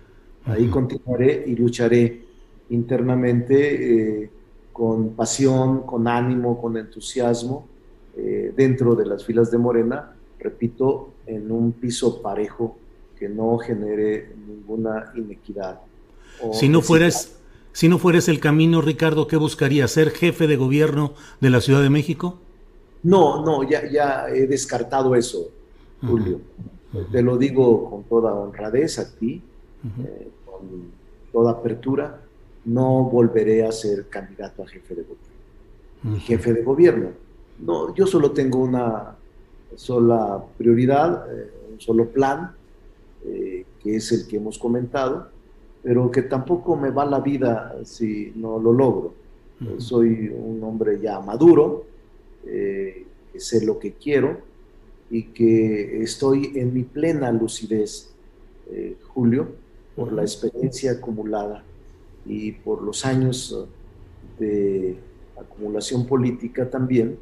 [0.45, 2.23] Ahí continuaré y lucharé
[2.69, 4.31] internamente eh,
[4.73, 7.67] con pasión, con ánimo, con entusiasmo
[8.17, 12.77] eh, dentro de las filas de Morena, repito, en un piso parejo
[13.19, 15.81] que no genere ninguna inequidad.
[16.53, 17.40] Si no fueras,
[17.73, 19.87] si no fueras el camino, Ricardo, ¿qué buscaría?
[19.89, 22.39] ¿Ser jefe de gobierno de la Ciudad de México?
[23.03, 25.51] No, no, ya, ya he descartado eso,
[26.01, 26.41] Julio.
[27.13, 29.41] Te lo digo con toda honradez a ti,
[30.05, 30.91] eh, con
[31.33, 32.21] toda apertura,
[32.65, 36.21] no volveré a ser candidato a jefe de gobierno.
[36.21, 37.11] Jefe de gobierno.
[37.61, 39.17] No, yo solo tengo una
[39.77, 42.53] sola prioridad, eh, un solo plan,
[43.25, 45.29] eh, que es el que hemos comentado,
[45.83, 49.15] pero que tampoco me va la vida si no lo logro.
[49.79, 51.85] soy un hombre ya maduro,
[52.43, 53.07] que
[53.39, 54.39] sé lo que quiero
[55.11, 58.11] y que estoy en mi plena lucidez,
[59.09, 59.49] Julio,
[60.01, 61.63] por la experiencia acumulada
[62.25, 63.67] y por los años
[64.41, 64.97] eh,
[65.37, 67.19] de acumulación política también,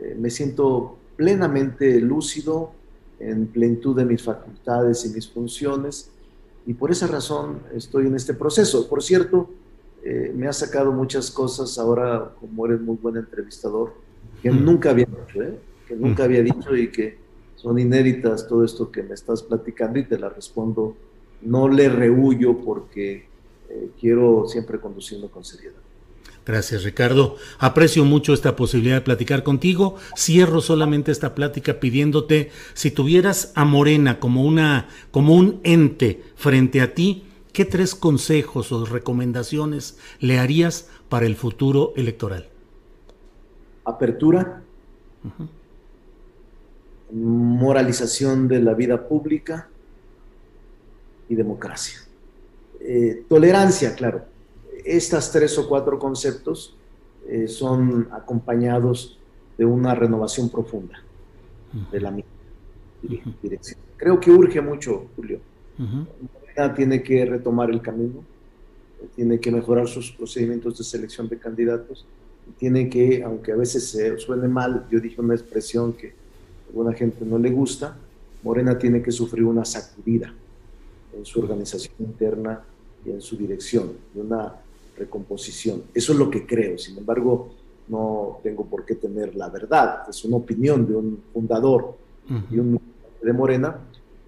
[0.00, 2.72] eh, me siento plenamente lúcido,
[3.20, 6.10] en plenitud de mis facultades y mis funciones,
[6.66, 8.88] y por esa razón estoy en este proceso.
[8.88, 9.50] Por cierto,
[10.02, 13.92] eh, me ha sacado muchas cosas ahora, como eres muy buen entrevistador,
[14.42, 15.40] que nunca había dicho,
[15.86, 17.18] que nunca había dicho y que
[17.56, 20.96] son inéditas todo esto que me estás platicando y te la respondo
[21.44, 23.26] no le rehuyo porque
[23.68, 25.83] eh, quiero siempre conduciendo con seriedad.
[26.46, 27.36] Gracias, Ricardo.
[27.58, 29.96] Aprecio mucho esta posibilidad de platicar contigo.
[30.16, 36.82] Cierro solamente esta plática pidiéndote si tuvieras a Morena como una como un ente frente
[36.82, 42.48] a ti, ¿qué tres consejos o recomendaciones le harías para el futuro electoral?
[43.86, 44.62] Apertura,
[47.10, 49.68] moralización de la vida pública
[51.28, 52.00] y democracia.
[52.80, 54.33] Eh, tolerancia, claro.
[54.84, 56.76] Estas tres o cuatro conceptos
[57.26, 59.18] eh, son acompañados
[59.56, 61.02] de una renovación profunda
[61.90, 62.14] de la
[63.42, 63.78] dirección.
[63.96, 65.40] Creo que urge mucho, Julio.
[66.76, 68.22] Tiene que retomar el camino,
[69.16, 72.06] tiene que mejorar sus procedimientos de selección de candidatos,
[72.58, 76.92] tiene que, aunque a veces se suene mal, yo dije una expresión que a alguna
[76.92, 77.96] gente no le gusta,
[78.42, 80.32] Morena tiene que sufrir una sacudida
[81.16, 82.62] en su organización interna
[83.04, 84.54] y en su dirección, de una
[84.96, 85.84] recomposición.
[85.92, 86.78] Eso es lo que creo.
[86.78, 87.50] Sin embargo,
[87.88, 90.02] no tengo por qué tener la verdad.
[90.08, 91.96] Es una opinión de un fundador
[92.50, 92.80] y un
[93.22, 93.78] de Morena,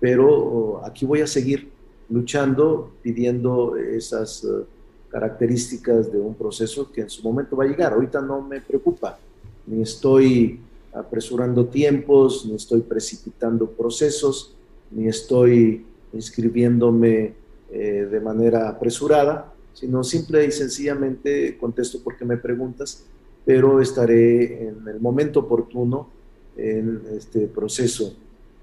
[0.00, 1.70] pero oh, aquí voy a seguir
[2.08, 4.64] luchando, pidiendo esas eh,
[5.10, 7.92] características de un proceso que en su momento va a llegar.
[7.92, 9.18] Ahorita no me preocupa,
[9.66, 10.60] ni estoy
[10.94, 14.54] apresurando tiempos, ni estoy precipitando procesos,
[14.90, 17.34] ni estoy inscribiéndome
[17.70, 23.04] eh, de manera apresurada, sino simple y sencillamente contesto porque me preguntas,
[23.44, 26.08] pero estaré en el momento oportuno
[26.56, 28.16] en este proceso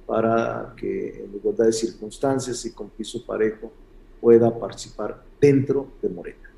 [0.08, 3.72] para que en igualdad de circunstancias y con piso parejo
[4.20, 6.50] pueda participar dentro de Morena.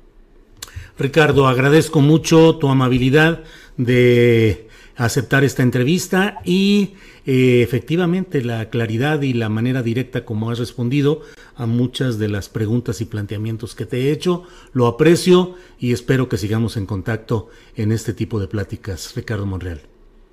[0.98, 3.44] Ricardo, agradezco mucho tu amabilidad
[3.76, 6.94] de aceptar esta entrevista y
[7.26, 11.22] eh, efectivamente la claridad y la manera directa como has respondido
[11.56, 14.44] a muchas de las preguntas y planteamientos que te he hecho.
[14.72, 19.80] Lo aprecio y espero que sigamos en contacto en este tipo de pláticas, Ricardo Monreal.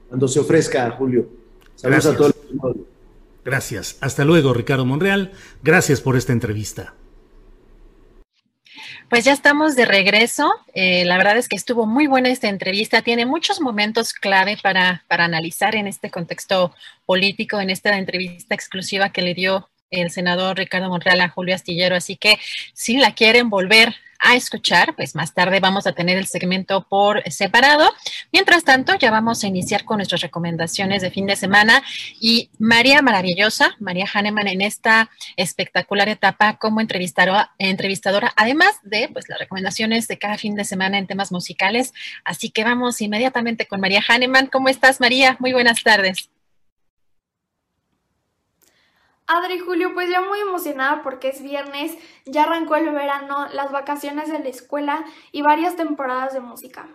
[0.07, 1.27] Cuando se ofrezca, Julio.
[1.75, 2.35] Saludos a todos.
[3.43, 3.97] Gracias.
[3.99, 5.31] Hasta luego, Ricardo Monreal.
[5.63, 6.93] Gracias por esta entrevista.
[9.13, 10.51] Pues ya estamos de regreso.
[10.73, 13.03] Eh, la verdad es que estuvo muy buena esta entrevista.
[13.03, 16.73] Tiene muchos momentos clave para, para analizar en este contexto
[17.05, 21.95] político, en esta entrevista exclusiva que le dio el senador Ricardo Monreal a Julio Astillero.
[21.95, 22.39] Así que
[22.73, 23.93] si la quieren volver
[24.23, 27.91] a escuchar, pues más tarde vamos a tener el segmento por separado.
[28.31, 31.83] Mientras tanto, ya vamos a iniciar con nuestras recomendaciones de fin de semana
[32.19, 39.39] y María Maravillosa, María Hahnemann en esta espectacular etapa como entrevistadora, además de pues las
[39.39, 41.93] recomendaciones de cada fin de semana en temas musicales.
[42.23, 44.47] Así que vamos inmediatamente con María Hahnemann.
[44.47, 45.35] ¿Cómo estás, María?
[45.39, 46.32] Muy buenas tardes.
[49.25, 54.29] Adri Julio, pues ya muy emocionada porque es viernes, ya arrancó el verano, las vacaciones
[54.29, 56.89] de la escuela y varias temporadas de música.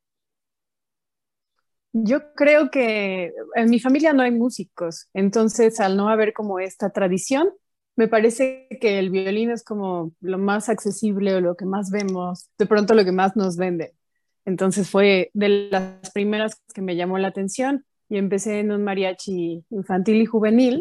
[1.92, 6.90] Yo creo que en mi familia no hay músicos, entonces al no haber como esta
[6.90, 7.50] tradición,
[7.98, 12.48] me parece que el violín es como lo más accesible o lo que más vemos,
[12.56, 13.92] de pronto lo que más nos vende.
[14.44, 19.64] Entonces fue de las primeras que me llamó la atención y empecé en un mariachi
[19.70, 20.80] infantil y juvenil.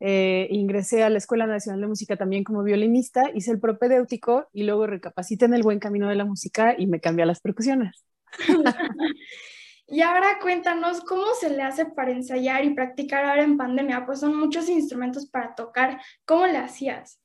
[0.00, 4.64] Eh, ingresé a la Escuela Nacional de Música también como violinista, hice el propedéutico y
[4.64, 8.04] luego recapacité en el buen camino de la música y me cambié a las percusiones.
[9.88, 14.20] Y ahora cuéntanos cómo se le hace para ensayar y practicar ahora en pandemia, pues
[14.20, 16.00] son muchos instrumentos para tocar.
[16.24, 17.20] ¿Cómo le hacías?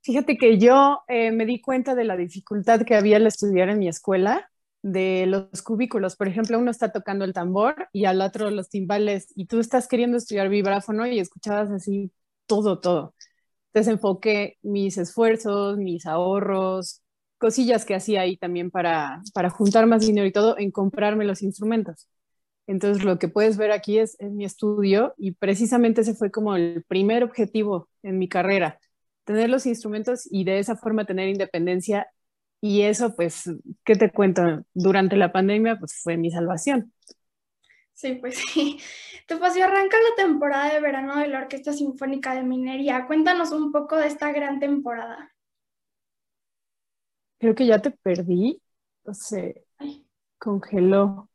[0.00, 3.78] Fíjate que yo eh, me di cuenta de la dificultad que había al estudiar en
[3.78, 4.50] mi escuela,
[4.82, 6.16] de los cubículos.
[6.16, 9.88] Por ejemplo, uno está tocando el tambor y al otro los timbales y tú estás
[9.88, 12.12] queriendo estudiar vibráfono y escuchabas así
[12.46, 13.14] todo, todo.
[13.72, 17.01] Desenfoqué mis esfuerzos, mis ahorros,
[17.42, 21.42] cosillas que hacía ahí también para, para juntar más dinero y todo en comprarme los
[21.42, 22.08] instrumentos.
[22.68, 26.54] Entonces lo que puedes ver aquí es, en mi estudio y precisamente ese fue como
[26.54, 28.78] el primer objetivo en mi carrera,
[29.24, 32.06] tener los instrumentos y de esa forma tener independencia
[32.60, 33.50] y eso pues,
[33.84, 34.64] ¿qué te cuento?
[34.72, 36.92] Durante la pandemia pues fue mi salvación.
[37.92, 38.78] Sí, pues sí.
[39.26, 43.06] Te pasó, arranca la temporada de verano de la Orquesta Sinfónica de Minería.
[43.06, 45.31] Cuéntanos un poco de esta gran temporada
[47.42, 48.62] creo que ya te perdí.
[49.12, 49.66] Se
[50.38, 51.28] congeló.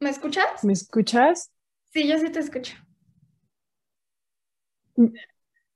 [0.00, 0.64] ¿Me escuchas?
[0.64, 1.52] ¿Me escuchas?
[1.90, 2.76] Sí, yo sí te escucho.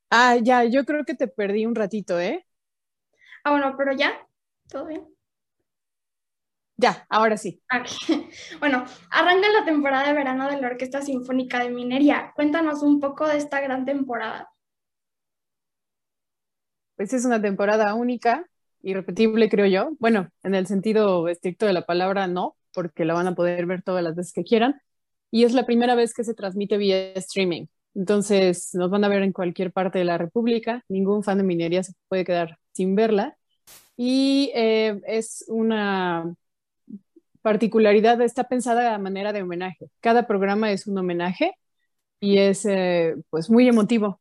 [0.09, 2.47] Ah, ya, yo creo que te perdí un ratito, ¿eh?
[3.45, 4.27] Ah, bueno, pero ya,
[4.71, 5.07] ¿todo bien?
[6.79, 7.63] Ya, ahora sí.
[8.59, 12.33] Bueno, arranca la temporada de verano de la Orquesta Sinfónica de Minería.
[12.35, 14.49] Cuéntanos un poco de esta gran temporada.
[16.97, 18.47] Pues es una temporada única
[18.85, 19.91] irrepetible, creo yo.
[19.99, 23.83] Bueno, en el sentido estricto de la palabra, no, porque la van a poder ver
[23.83, 24.81] todas las veces que quieran,
[25.31, 27.67] y es la primera vez que se transmite vía streaming.
[27.95, 31.83] Entonces nos van a ver en cualquier parte de la República, ningún fan de minería
[31.83, 33.37] se puede quedar sin verla
[33.97, 36.35] y eh, es una
[37.43, 39.91] particularidad, está pensada a manera de homenaje.
[40.01, 41.53] Cada programa es un homenaje
[42.21, 44.21] y es eh, pues muy emotivo.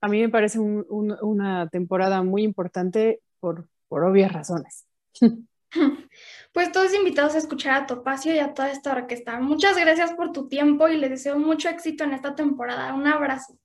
[0.00, 4.86] A mí me parece una temporada muy importante por, por obvias razones.
[6.54, 9.38] Pues todos invitados a escuchar a Topacio y a toda esta orquesta.
[9.38, 12.94] Muchas gracias por tu tiempo y les deseo mucho éxito en esta temporada.
[12.94, 13.56] Un abrazo.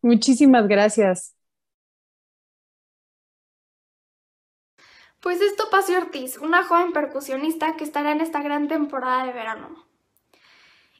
[0.00, 1.36] Muchísimas gracias.
[5.20, 9.91] Pues es Topacio Ortiz, una joven percusionista que estará en esta gran temporada de verano.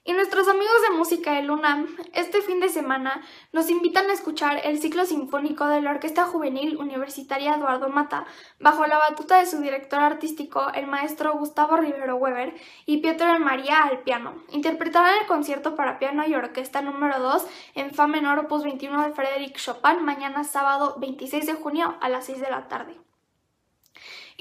[0.04, 3.22] Y nuestros amigos de música del UNAM, este fin de semana,
[3.52, 8.26] nos invitan a escuchar el ciclo sinfónico de la Orquesta Juvenil Universitaria Eduardo Mata,
[8.58, 12.52] bajo la batuta de su director artístico, el maestro Gustavo Rivero Weber,
[12.84, 14.42] y Pietro María al piano.
[14.50, 17.46] Interpretarán el concierto para piano y orquesta número 2
[17.76, 22.26] en Fa menor opus 21 de Frédéric Chopin mañana sábado 26 de junio a las
[22.26, 22.98] 6 de la tarde.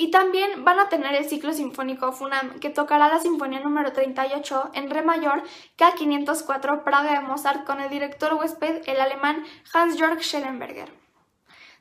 [0.02, 4.72] Y también van a tener el ciclo sinfónico FUNAM, que tocará la Sinfonía número 38
[4.74, 5.44] en Re mayor
[5.78, 10.92] K504 Praga de Mozart con el director huésped, el alemán Hans-Jörg Schellenberger.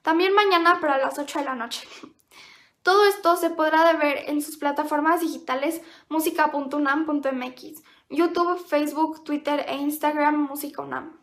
[0.02, 1.88] También mañana para las 8 de la noche.
[2.82, 10.46] Todo esto se podrá ver en sus plataformas digitales música.unam.mx, YouTube, Facebook, Twitter e Instagram
[10.46, 11.18] Música UNAM.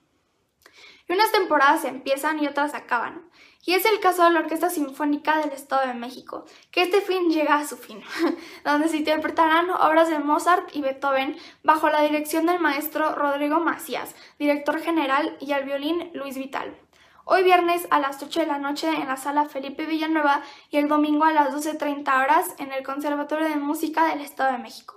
[1.07, 3.29] Y unas temporadas empiezan y otras acaban.
[3.67, 7.29] Y es el caso de la Orquesta Sinfónica del Estado de México, que este fin
[7.29, 8.01] llega a su fin,
[8.63, 14.15] donde se interpretarán obras de Mozart y Beethoven bajo la dirección del maestro Rodrigo Macías,
[14.39, 16.77] director general, y al violín Luis Vital.
[17.25, 20.87] Hoy viernes a las 8 de la noche en la sala Felipe Villanueva y el
[20.87, 24.96] domingo a las 12.30 horas en el Conservatorio de Música del Estado de México.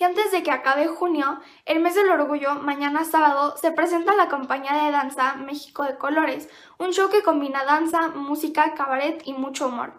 [0.00, 4.28] Y antes de que acabe junio, el mes del orgullo, mañana sábado, se presenta la
[4.28, 9.66] compañía de danza México de Colores, un show que combina danza, música, cabaret y mucho
[9.66, 9.92] humor.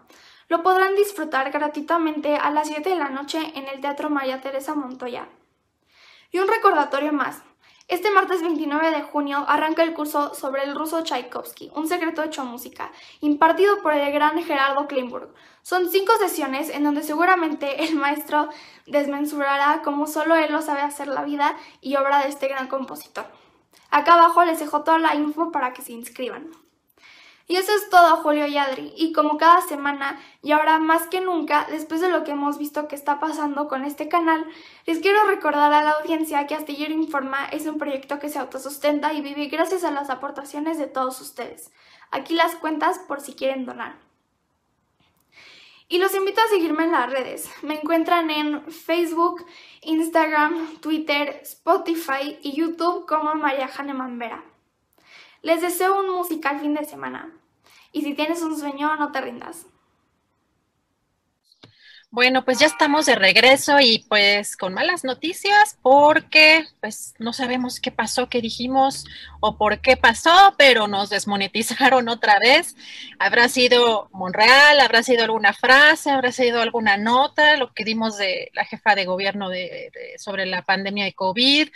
[0.48, 4.74] Lo podrán disfrutar gratuitamente a las 7 de la noche en el Teatro María Teresa
[4.74, 5.28] Montoya.
[6.32, 7.42] Y un recordatorio más.
[7.90, 12.44] Este martes 29 de junio arranca el curso sobre el ruso Tchaikovsky, un secreto hecho
[12.44, 15.34] música, impartido por el gran Gerardo Kleinburg.
[15.62, 18.48] Son cinco sesiones en donde seguramente el maestro
[18.86, 23.26] desmensurará cómo solo él lo sabe hacer la vida y obra de este gran compositor.
[23.90, 26.48] Acá abajo les dejo toda la info para que se inscriban.
[27.50, 28.92] Y eso es todo, Julio y Adri.
[28.96, 32.86] Y como cada semana, y ahora más que nunca, después de lo que hemos visto
[32.86, 34.46] que está pasando con este canal,
[34.86, 39.14] les quiero recordar a la audiencia que Astillero Informa es un proyecto que se autosustenta
[39.14, 41.72] y vive gracias a las aportaciones de todos ustedes.
[42.12, 43.96] Aquí las cuentas por si quieren donar.
[45.88, 47.50] Y los invito a seguirme en las redes.
[47.62, 49.44] Me encuentran en Facebook,
[49.82, 54.44] Instagram, Twitter, Spotify y YouTube como María Hahnemann Vera.
[55.42, 57.39] Les deseo un musical fin de semana.
[57.92, 59.66] Y si tienes un sueño, no te rindas.
[62.12, 67.78] Bueno, pues ya estamos de regreso y pues con malas noticias porque pues no sabemos
[67.78, 69.04] qué pasó, qué dijimos
[69.38, 72.74] o por qué pasó, pero nos desmonetizaron otra vez.
[73.20, 78.50] Habrá sido Monreal, habrá sido alguna frase, habrá sido alguna nota, lo que dimos de
[78.54, 81.68] la jefa de gobierno de, sobre la pandemia de COVID.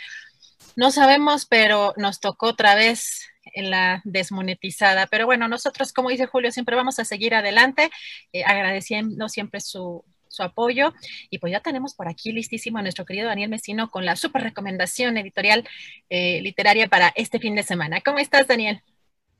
[0.75, 3.21] No sabemos, pero nos tocó otra vez
[3.53, 5.07] en la desmonetizada.
[5.07, 7.89] Pero bueno, nosotros, como dice Julio, siempre vamos a seguir adelante,
[8.33, 10.03] eh, agradeciendo siempre su,
[10.35, 10.93] su apoyo.
[11.29, 14.43] Y pues ya tenemos por aquí listísimo a nuestro querido Daniel Mesino con la super
[14.43, 15.67] recomendación editorial
[16.09, 18.01] eh, literaria para este fin de semana.
[18.01, 18.81] ¿Cómo estás, Daniel?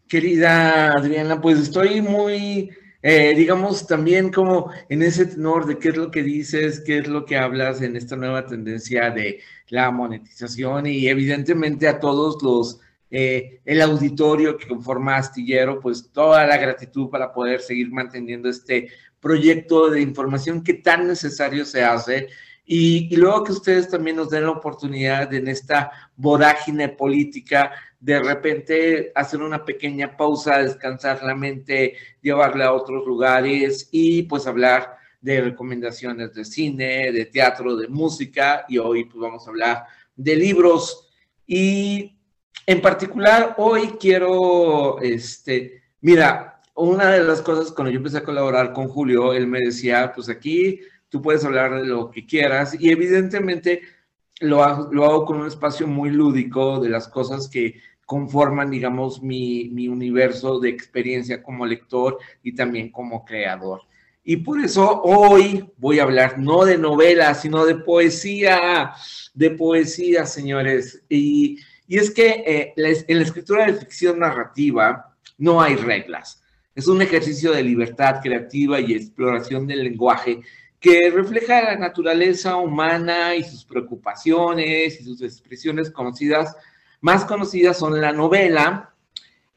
[0.07, 2.69] Querida Adriana, pues estoy muy,
[3.01, 7.07] eh, digamos, también como en ese tenor de qué es lo que dices, qué es
[7.07, 12.81] lo que hablas en esta nueva tendencia de la monetización y evidentemente a todos los
[13.17, 18.89] eh, el auditorio que conforma Astillero, pues toda la gratitud para poder seguir manteniendo este
[19.21, 22.27] proyecto de información que tan necesario se hace.
[22.65, 29.13] Y, luego que ustedes también nos den la oportunidad en esta vorágine política de repente
[29.15, 35.39] hacer una pequeña pausa, descansar la mente, llevarla a otros lugares y pues hablar de
[35.39, 39.85] recomendaciones de cine, de teatro, de música y hoy pues vamos a hablar
[40.17, 41.07] de libros.
[41.47, 42.14] Y
[42.65, 48.73] en particular, hoy quiero, este, mira, una de las cosas cuando yo empecé a colaborar
[48.73, 52.89] con Julio, él me decía, pues aquí tú puedes hablar de lo que quieras y
[52.89, 53.81] evidentemente
[54.41, 59.21] lo hago, lo hago con un espacio muy lúdico de las cosas que conforman, digamos,
[59.21, 63.81] mi, mi universo de experiencia como lector y también como creador.
[64.27, 68.91] Y por eso hoy voy a hablar no de novelas, sino de poesía,
[69.35, 71.03] de poesía, señores.
[71.07, 76.41] Y, es que eh, en la escritura de ficción narrativa no hay reglas.
[76.73, 80.41] Es un ejercicio de libertad creativa y exploración del lenguaje
[80.79, 86.55] que refleja la naturaleza humana y sus preocupaciones y sus expresiones conocidas.
[87.01, 88.93] Más conocidas son la novela,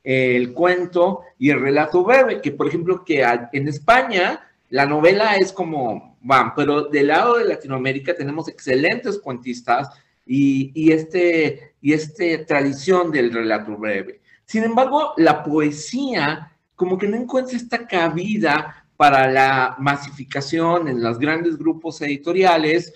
[0.05, 5.53] el cuento y el relato breve, que por ejemplo que en España la novela es
[5.53, 9.89] como, van, pero del lado de Latinoamérica tenemos excelentes cuentistas
[10.31, 14.20] y, este, y este tradición del relato breve.
[14.45, 21.18] Sin embargo, la poesía como que no encuentra esta cabida para la masificación en los
[21.18, 22.93] grandes grupos editoriales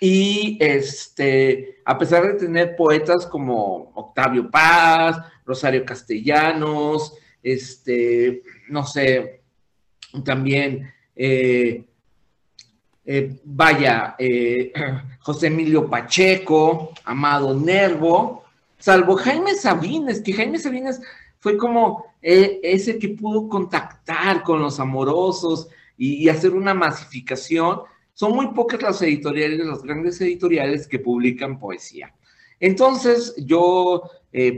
[0.00, 9.42] y este, a pesar de tener poetas como Octavio Paz, Rosario Castellanos, este, no sé,
[10.24, 11.85] también, eh,
[13.08, 14.72] eh, vaya, eh,
[15.20, 18.44] José Emilio Pacheco, Amado Nervo,
[18.78, 21.00] salvo Jaime Sabines, que Jaime Sabines
[21.38, 27.82] fue como ese que pudo contactar con los amorosos y, hacer una masificación.
[28.14, 32.12] Son muy pocas las editoriales, las grandes editoriales que publican poesía.
[32.58, 34.02] Entonces, yo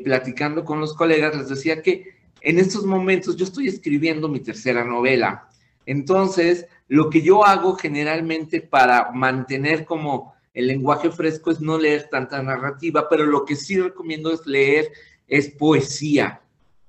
[0.02, 2.06] platicando con los colegas les decía que
[2.40, 5.48] en estos momentos yo estoy escribiendo mi tercera novela.
[5.84, 12.08] Entonces, lo que yo hago generalmente para mantener como el lenguaje fresco es no leer
[12.10, 14.90] tanta narrativa, pero lo que sí recomiendo es leer
[15.28, 16.40] es poesía.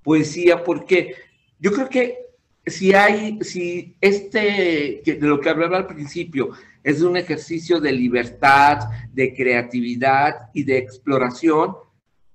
[0.01, 1.15] Poesía porque
[1.59, 2.17] yo creo que
[2.65, 6.51] si hay, si este, de lo que hablaba al principio,
[6.83, 11.75] es un ejercicio de libertad, de creatividad y de exploración,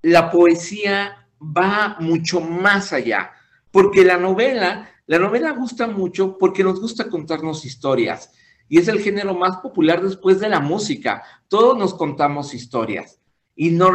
[0.03, 3.33] la poesía va mucho más allá,
[3.71, 8.31] porque la novela, la novela gusta mucho porque nos gusta contarnos historias
[8.69, 11.23] y es el género más popular después de la música.
[11.49, 13.21] Todos nos contamos historias
[13.55, 13.91] y, no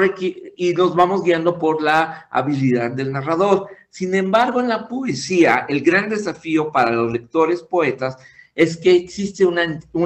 [0.56, 3.68] y nos vamos guiando por la habilidad del narrador.
[3.90, 8.18] Sin embargo, en la poesía, el gran desafío para los lectores poetas
[8.54, 9.64] es que existe una,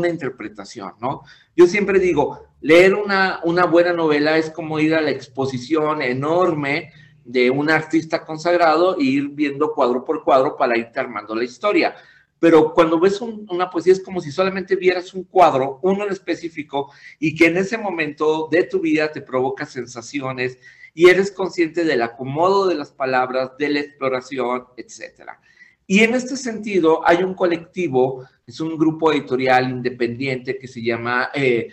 [0.08, 1.24] interpretación, ¿no?
[1.56, 6.92] Yo siempre digo, leer una buena novela es como ir a la exposición enorme
[7.26, 11.96] de un artista consagrado e ir viendo cuadro por cuadro para irte armando la historia.
[12.40, 16.92] Pero cuando ves una poesía es como si solamente vieras un cuadro, uno en específico,
[17.18, 20.58] y que en ese momento de tu vida te provoca sensaciones
[20.94, 25.32] y eres consciente del acomodo de las palabras, de la exploración, etc.
[25.88, 31.30] Y en este sentido hay un colectivo, es un grupo editorial independiente que se llama
[31.34, 31.70] eh,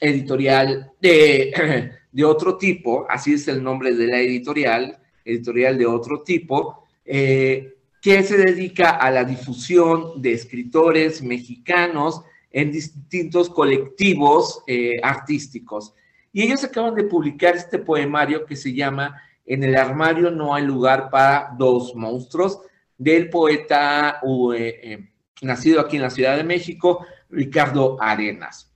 [0.00, 6.22] Editorial de de otro tipo, así es el nombre de la editorial, editorial de otro
[6.22, 14.98] tipo, eh, que se dedica a la difusión de escritores mexicanos en distintos colectivos eh,
[15.02, 15.94] artísticos.
[16.32, 20.64] Y ellos acaban de publicar este poemario que se llama En el armario no hay
[20.64, 22.60] lugar para dos monstruos,
[22.96, 24.20] del poeta
[24.56, 25.08] eh,
[25.42, 28.69] nacido aquí en la Ciudad de México, Ricardo Arenas.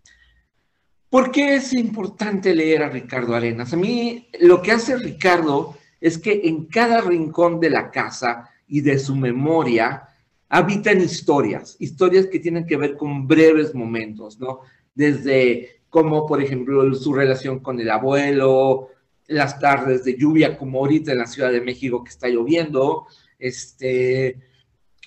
[1.15, 3.73] ¿Por qué es importante leer a Ricardo Arenas?
[3.73, 8.81] A mí lo que hace Ricardo es que en cada rincón de la casa y
[8.81, 10.09] de su memoria
[10.49, 14.63] habitan historias, historias que tienen que ver con breves momentos, ¿no?
[14.93, 18.89] Desde como, por ejemplo, su relación con el abuelo,
[19.29, 23.07] las tardes de lluvia, como ahorita en la Ciudad de México que está lloviendo,
[23.39, 24.41] este,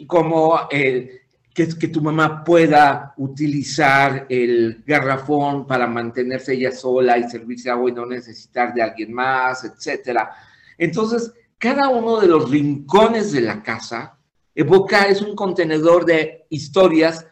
[0.07, 1.19] como el,
[1.57, 7.89] que, que tu mamá pueda utilizar el garrafón para mantenerse ella sola y servirse agua
[7.89, 10.29] y no necesitar de alguien más, etcétera.
[10.77, 14.19] Entonces, cada uno de los rincones de la casa
[14.53, 17.25] evoca, es un contenedor de historias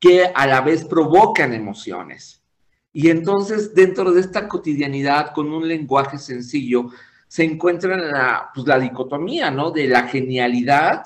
[0.00, 2.42] que a la vez provocan emociones.
[2.92, 6.86] Y entonces, dentro de esta cotidianidad, con un lenguaje sencillo,
[7.28, 9.70] se encuentra la, pues, la dicotomía, ¿no?
[9.70, 11.04] De la genialidad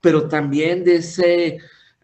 [0.00, 1.58] pero también de, ese,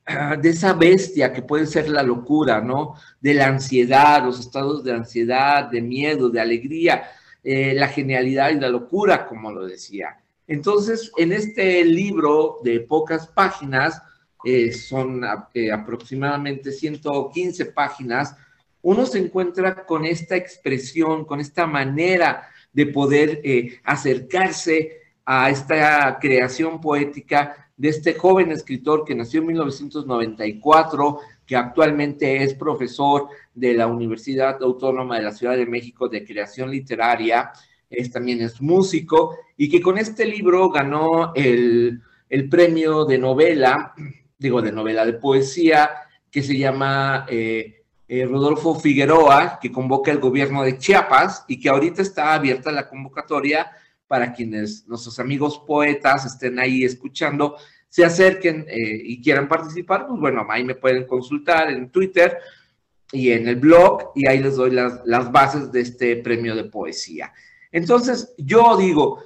[0.07, 2.95] ah, de esa bestia que puede ser la locura, ¿no?
[3.21, 7.05] De la ansiedad, los estados de ansiedad, de miedo, de alegría,
[7.43, 10.19] eh, la genialidad y la locura, como lo decía.
[10.47, 14.03] Entonces, en este libro de pocas páginas,
[14.45, 15.23] eh, son
[15.55, 18.37] eh, aproximadamente 115 páginas,
[18.83, 23.43] uno se encuentra con esta expresión, con esta manera de poder
[23.83, 32.43] acercarse a esta creación poética de este joven escritor que nació en 1994, que actualmente
[32.43, 37.53] es profesor de la Universidad Autónoma de la Ciudad de México de Creación Literaria,
[37.89, 42.03] es, también es músico, y que con este libro ganó el,
[42.51, 43.95] premio de novela
[44.39, 45.91] digo, de novela de poesía,
[46.31, 51.69] que se llama eh, eh, Rodolfo Figueroa, que convoca el gobierno de Chiapas y que
[51.69, 53.71] ahorita está abierta la convocatoria
[54.07, 57.57] para quienes nuestros amigos poetas estén ahí escuchando,
[57.89, 62.39] se acerquen eh, y quieran participar, pues bueno, ahí me pueden consultar en Twitter
[63.13, 66.65] y en el blog y ahí les doy las, las bases de este premio de
[66.65, 67.33] poesía.
[67.73, 69.23] Entonces, yo digo,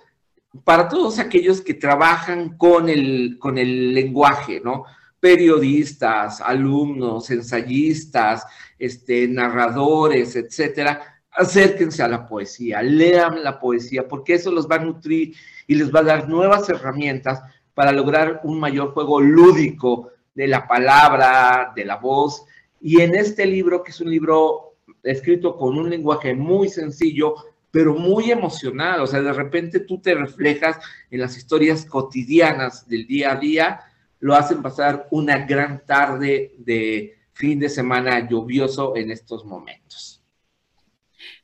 [0.65, 4.85] para todos aquellos que trabajan con el, con el lenguaje, ¿no?
[5.21, 8.45] Periodistas, alumnos, ensayistas,
[8.79, 14.85] este, narradores, etcétera, acérquense a la poesía, lean la poesía, porque eso los va a
[14.85, 15.35] nutrir
[15.67, 17.41] y les va a dar nuevas herramientas
[17.75, 22.45] para lograr un mayor juego lúdico de la palabra, de la voz.
[22.81, 27.35] Y en este libro, que es un libro escrito con un lenguaje muy sencillo,
[27.71, 30.79] pero muy emocional, o sea, de repente tú te reflejas
[31.11, 33.81] en las historias cotidianas del día a día,
[34.19, 40.20] lo hacen pasar una gran tarde de fin de semana lluvioso en estos momentos.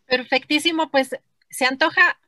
[0.07, 1.17] Perfectísimo, pues
[1.51, 2.19] se antoja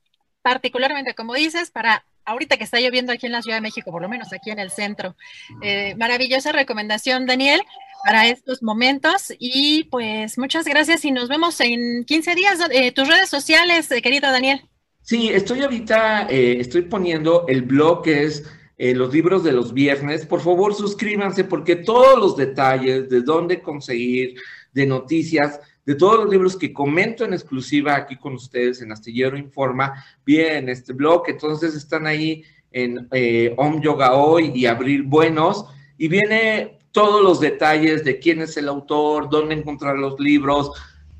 [0.43, 4.03] particularmente, como dices, para ahorita que está lloviendo aquí en la Ciudad de México, por
[4.03, 5.17] lo menos aquí en el centro.
[5.63, 7.63] Eh, maravillosa recomendación, Daniel,
[8.05, 9.33] para estos momentos.
[9.39, 12.59] Y pues muchas gracias y nos vemos en 15 días.
[12.71, 14.61] Eh, tus redes sociales, eh, querido Daniel.
[15.03, 18.45] Sí, estoy ahorita, estoy poniendo el blog que es
[18.77, 20.27] los libros de los viernes.
[20.27, 24.39] Por favor, suscríbanse porque todos los detalles de dónde conseguir,
[24.75, 29.39] de noticias, de todos los libros que comento en exclusiva aquí con ustedes en Astillero
[29.39, 35.65] Informa, bien, este blog, entonces están ahí en eh, Om Yoga Hoy y Abril Buenos,
[35.97, 40.73] y viene todos los detalles de quién es el autor, dónde encontrar los libros,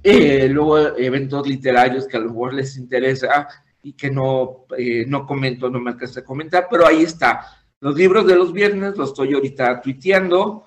[0.03, 3.49] eh, luego eventos literarios que a lo mejor les interesa
[3.83, 7.41] y que no, eh, no comento, no me alcanza a comentar, pero ahí está.
[7.81, 10.65] Los libros de los viernes los estoy ahorita tuiteando,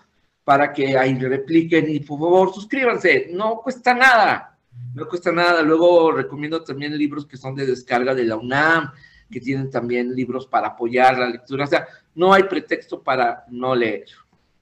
[0.52, 4.60] para que ahí repliquen y por favor suscríbanse, no cuesta nada,
[4.93, 5.62] no cuesta nada.
[5.62, 8.91] Luego recomiendo también libros que son de descarga de la UNAM,
[9.32, 13.74] que tienen también libros para apoyar la lectura, o sea, no hay pretexto para no
[13.74, 14.08] leer.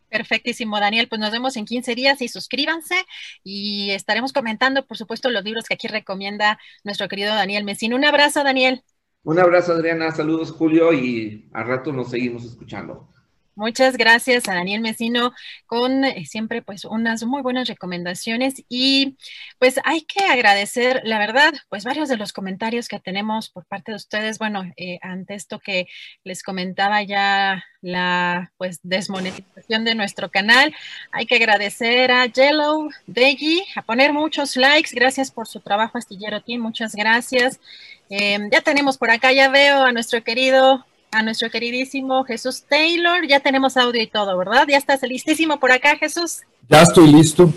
[0.10, 1.08] Perfectísimo, Daniel.
[1.08, 3.04] Pues nos vemos en 15 días y suscríbanse
[3.44, 7.96] y estaremos comentando, por supuesto, los libros que aquí recomienda nuestro querido Daniel Mesín.
[7.96, 8.84] Un abrazo, Daniel.
[9.24, 10.12] Un abrazo, Adriana.
[10.12, 13.10] Saludos, Julio, y al rato nos seguimos escuchando.
[13.60, 15.34] Muchas gracias a Daniel Mesino
[15.66, 19.18] con eh, siempre pues unas muy buenas recomendaciones y
[19.58, 23.92] pues hay que agradecer, la verdad, pues varios de los comentarios que tenemos por parte
[23.92, 24.40] de ustedes.
[24.40, 25.88] Bueno, eh, ante esto que
[26.24, 30.74] les comentaba ya la pues desmonetización de nuestro canal,
[31.12, 34.92] hay que agradecer a Yellow Deggy, a poner muchos likes.
[34.94, 36.62] Gracias por su trabajo, Astillero Team.
[36.62, 37.60] Muchas gracias.
[38.10, 43.28] Em, ya tenemos por acá, ya veo a nuestro querido a nuestro queridísimo Jesús Taylor.
[43.28, 44.66] Ya tenemos audio y todo, ¿verdad?
[44.68, 46.42] Ya estás listísimo por acá, Jesús.
[46.70, 47.52] Ya estoy listo,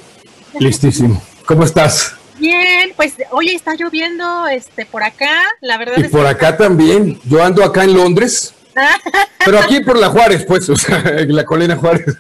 [0.58, 1.22] listísimo.
[1.46, 2.14] ¿Cómo estás?
[2.38, 5.98] Bien, pues hoy está lloviendo este por acá, la verdad.
[5.98, 7.20] Y por acá también.
[7.24, 8.54] Yo ando acá en Londres.
[9.44, 12.16] Pero aquí por la Juárez, pues, o sea, en la colina Juárez.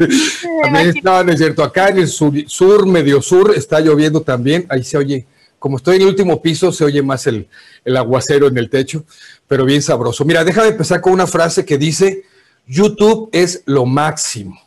[0.62, 1.64] También, no, no es cierto.
[1.64, 4.66] Acá en el sur, sur, medio sur, está lloviendo también.
[4.68, 5.26] Ahí se oye
[5.62, 7.48] como estoy en el último piso, se oye más el,
[7.96, 9.04] aguacero en el techo,
[9.46, 10.24] pero bien sabroso.
[10.24, 12.24] Mira, déjame empezar con una frase que dice,
[12.66, 14.60] YouTube es lo máximo.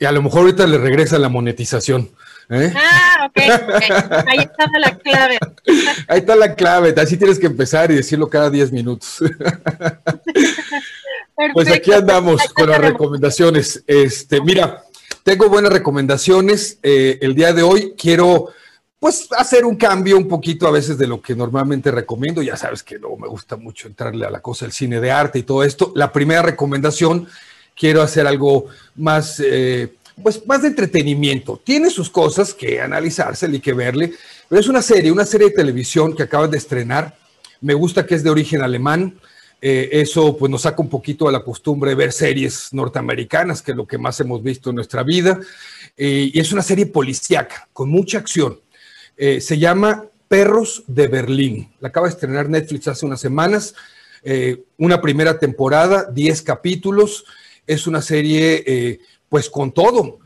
[0.00, 2.10] Y a lo mejor ahorita le regresa la monetización.
[2.50, 2.72] ¿eh?
[2.74, 3.38] Ah, ok.
[4.26, 5.38] Ahí está la clave.
[6.08, 6.92] Ahí está la clave.
[7.00, 9.18] Así tienes que empezar y decirlo cada 10 minutos.
[11.54, 13.84] pues aquí andamos con las recomendaciones.
[13.86, 14.82] Este, mira,
[15.22, 16.80] tengo buenas recomendaciones.
[16.82, 18.48] Eh, el día de hoy quiero
[18.98, 22.42] pues hacer un cambio un poquito a veces de lo que normalmente recomiendo.
[22.42, 25.38] Ya sabes que luego me gusta mucho entrarle a la cosa del cine de arte
[25.38, 25.92] y todo esto.
[25.94, 27.28] La primera recomendación,
[27.74, 28.66] quiero hacer algo
[28.96, 31.60] más, eh, pues más de entretenimiento.
[31.62, 34.14] Tiene sus cosas que analizársele y que verle,
[34.48, 37.16] pero es una serie, una serie de televisión que acaban de estrenar.
[37.60, 39.18] Me gusta que es de origen alemán.
[39.60, 43.72] Eh, eso pues nos saca un poquito a la costumbre de ver series norteamericanas, que
[43.72, 45.38] es lo que más hemos visto en nuestra vida.
[45.96, 48.58] Eh, y es una serie policíaca, con mucha acción
[49.16, 51.72] eh, se llama Perros de Berlín.
[51.80, 53.74] La acaba de estrenar Netflix hace unas semanas.
[54.22, 57.24] Eh, una primera temporada, 10 capítulos.
[57.66, 60.18] Es una serie, eh, pues con todo.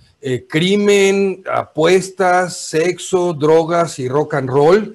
[0.48, 4.94] crimen, apuestas, sexo, drogas y rock and roll.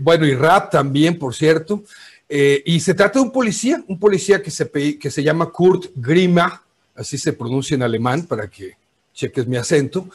[0.00, 1.84] bueno, y rap también, por cierto.
[2.28, 4.68] y se trata de un policía, un policía que se,
[4.98, 6.64] que se llama Kurt Grima,
[6.96, 8.72] así se pronuncia en alemán para que
[9.14, 10.08] cheques mi acento.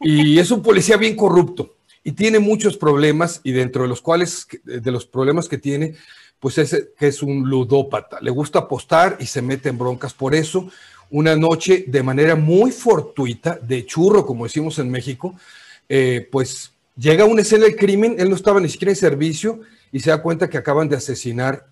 [0.00, 1.77] Y es un policía bien corrupto
[2.08, 5.94] y tiene muchos problemas y dentro de los cuales, de los problemas que tiene,
[6.40, 10.34] pues es que es un ludópata, le gusta apostar y se mete en broncas por
[10.34, 10.70] eso.
[11.10, 15.34] una noche de manera muy fortuita, de churro, como decimos en México,
[15.86, 19.60] eh, pues llega a una escena del crimen, él no estaba ni siquiera en servicio
[19.92, 21.66] y se da cuenta que acaban de asesinar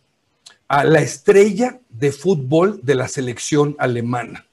[0.69, 4.46] a la estrella de fútbol de la selección alemana.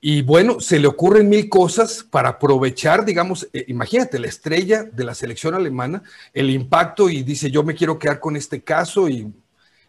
[0.00, 5.04] Y bueno, se le ocurren mil cosas para aprovechar, digamos, eh, imagínate, la estrella de
[5.04, 9.32] la selección alemana, el impacto y dice, yo me quiero quedar con este caso y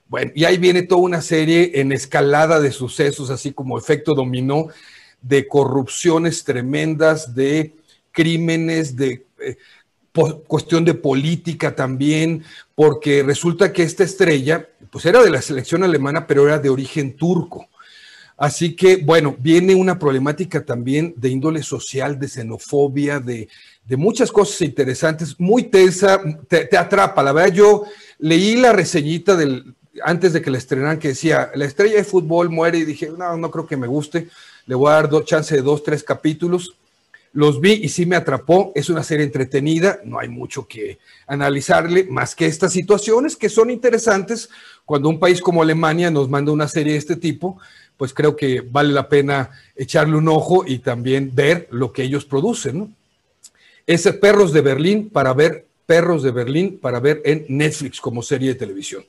[0.07, 4.69] bueno, y ahí viene toda una serie en escalada de sucesos, así como efecto dominó,
[5.21, 7.75] de corrupciones tremendas, de
[8.11, 9.57] crímenes, de eh,
[10.47, 12.43] cuestión de política también,
[12.73, 17.15] porque resulta que esta estrella, pues era de la selección alemana, pero era de origen
[17.15, 17.69] turco.
[18.39, 23.49] Así que, bueno, viene una problemática también de índole social, de xenofobia, de,
[23.97, 27.21] muchas cosas interesantes, muy tensa, te, atrapa.
[27.21, 27.83] La verdad, yo
[28.17, 29.75] leí la reseñita del,
[30.05, 33.35] antes de que la estrenaran que decía, la estrella de fútbol muere y dije, no,
[33.35, 34.29] no creo que me guste,
[34.67, 36.77] le voy a dar dos, chance de dos, tres capítulos.
[37.33, 42.05] Los vi y sí me atrapó, es una serie entretenida, no hay mucho que analizarle,
[42.05, 44.49] más que estas situaciones que son interesantes.
[44.85, 47.59] Cuando un país como Alemania nos manda una serie de este tipo,
[47.99, 52.23] pues creo que vale la pena echarle un ojo y también ver lo que ellos
[52.23, 52.79] producen.
[52.79, 52.91] ¿no?
[53.85, 58.53] Es Perros de Berlín para ver, Perros de Berlín para ver en Netflix como serie
[58.53, 59.03] de televisión.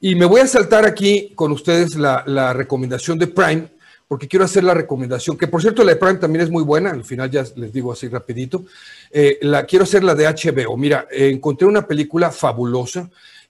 [0.00, 3.68] Y me voy a saltar aquí con ustedes la, recomendación de Prime,
[4.08, 6.90] porque quiero hacer la recomendación, que por cierto la de Prime también es muy buena,
[6.90, 8.64] al final ya les digo así rapidito,
[9.12, 10.76] eh, la, quiero hacer la de HBO.
[10.76, 13.08] Mira, encontré una película fabulosa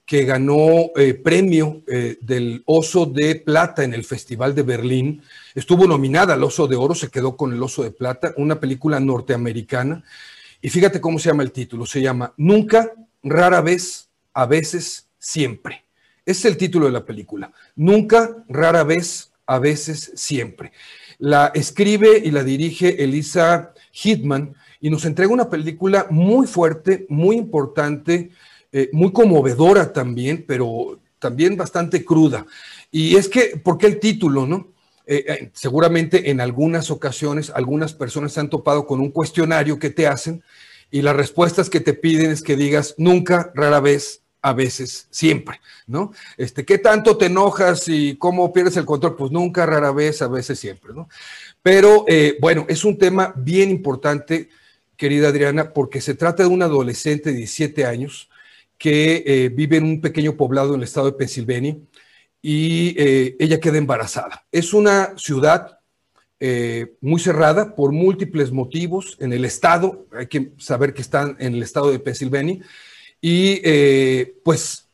[0.09, 5.22] que ganó eh, premio eh, del Oso de Plata en el Festival de Berlín.
[5.54, 8.98] Estuvo nominada al Oso de Oro, se quedó con el Oso de Plata, una película
[9.00, 10.02] norteamericana.
[10.62, 12.90] Y fíjate cómo se llama el título, se llama Nunca,
[13.22, 15.84] rara vez, a veces, siempre.
[16.24, 17.52] Es el título de la película.
[17.76, 20.72] Nunca, rara vez, a veces, siempre.
[21.18, 27.36] La escribe y la dirige Elisa Hitman y nos entrega una película muy fuerte, muy
[27.36, 28.30] importante,
[28.70, 32.44] eh, muy conmovedora también, pero también bastante cruda.
[32.90, 34.68] Y es que, ¿por qué el título, no?
[35.06, 39.88] Eh, eh, seguramente en algunas ocasiones algunas personas se han topado con un cuestionario que
[39.88, 40.42] te hacen
[40.90, 45.60] y las respuestas que te piden es que digas nunca, rara vez, a veces, siempre,
[45.86, 46.12] ¿no?
[46.36, 49.16] Este, ¿qué tanto te enojas y cómo pierdes el control?
[49.16, 51.08] Pues nunca, rara vez, a veces, siempre, ¿no?
[51.62, 52.06] Pero
[52.40, 54.48] bueno, es un tema bien importante,
[54.96, 58.28] querida Adriana, porque se trata de un adolescente de 17 años
[58.78, 61.76] que eh, vive en un pequeño poblado en el estado de Pensilvania
[62.40, 64.46] y eh, ella queda embarazada.
[64.52, 65.74] Es una ciudad
[67.00, 71.64] muy cerrada por múltiples motivos en el estado, hay que saber que están en el
[71.64, 72.60] estado de Pensilvania,
[73.20, 74.86] y eh, pues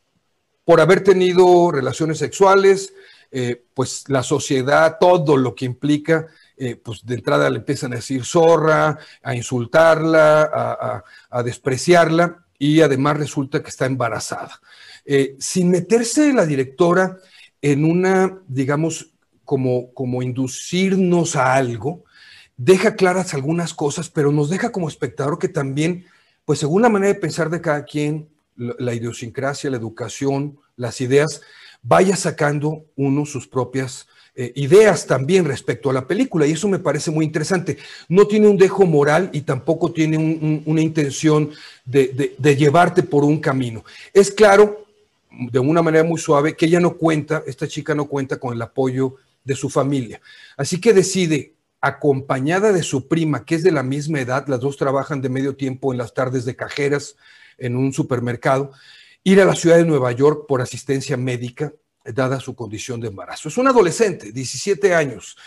[0.63, 2.93] por haber tenido relaciones sexuales,
[3.31, 6.27] eh, pues la sociedad, todo lo que implica,
[6.57, 13.17] eh, pues de entrada le empiezan a decir zorra, a insultarla, a, despreciarla y además
[13.17, 14.61] resulta que está embarazada.
[15.39, 17.17] sin meterse la directora
[17.61, 19.11] en una, digamos,
[19.43, 22.03] como, como inducirnos a algo,
[22.57, 26.05] deja claras algunas cosas, pero nos deja como espectador que también
[26.45, 31.41] pues según la manera de pensar de cada quien, la idiosincrasia, la educación, las ideas,
[31.81, 36.45] vaya sacando uno sus propias eh, ideas también respecto a la película.
[36.45, 37.77] Y eso me parece muy interesante.
[38.09, 41.51] No tiene un dejo moral y tampoco tiene una intención
[41.85, 43.83] de, de llevarte por un camino.
[44.13, 44.85] Es claro,
[45.29, 48.61] de una manera muy suave, que ella no cuenta, esta chica no cuenta con el
[48.61, 50.21] apoyo de su familia.
[50.57, 54.75] Así que decide acompañada de su prima, que es de la misma edad, las dos
[54.75, 57.15] trabajan de medio tiempo en las tardes de cajeras
[57.57, 58.71] en un supermercado,
[59.23, 61.73] ir a la ciudad de Nueva York por asistencia médica,
[62.13, 63.49] dada su condición de embarazo.
[63.49, 65.37] Es un adolescente, 17 años,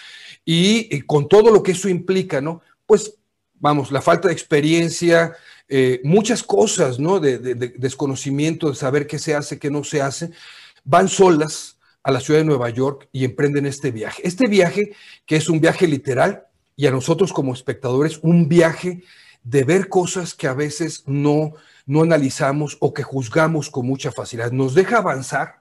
[0.44, 2.62] y, con todo lo que eso implica, ¿no?
[2.86, 3.14] Pues,
[3.54, 5.36] vamos, la falta de experiencia,
[5.68, 7.20] eh, muchas cosas, ¿no?
[7.20, 10.30] De, de desconocimiento, de saber qué se hace, qué no se hace,
[10.84, 14.22] van solas a la ciudad de Nueva York y emprenden este viaje.
[14.26, 14.92] Este viaje
[15.26, 16.46] que es un viaje literal
[16.76, 19.02] y a nosotros como espectadores un viaje
[19.42, 21.52] de ver cosas que a veces no,
[21.86, 24.52] no analizamos o que juzgamos con mucha facilidad.
[24.52, 25.56] Nos deja avanzar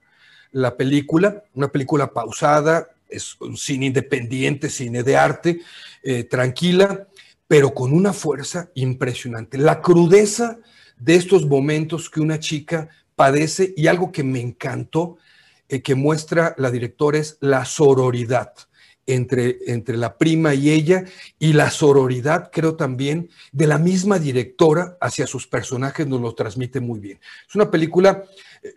[0.52, 5.62] la película, una película pausada, es un cine independiente, cine de arte,
[6.04, 7.08] eh, tranquila,
[7.48, 9.58] pero con una fuerza impresionante.
[9.58, 10.58] La crudeza
[10.98, 15.18] de estos momentos que una chica padece y algo que me encantó
[15.70, 18.54] eh, que muestra la directora es la sororidad
[19.08, 21.06] entre, entre la prima y ella
[21.39, 26.82] y la sororidad, creo también, de la misma directora hacia sus personajes nos lo transmite
[26.82, 27.20] muy bien.
[27.48, 28.24] Es una película,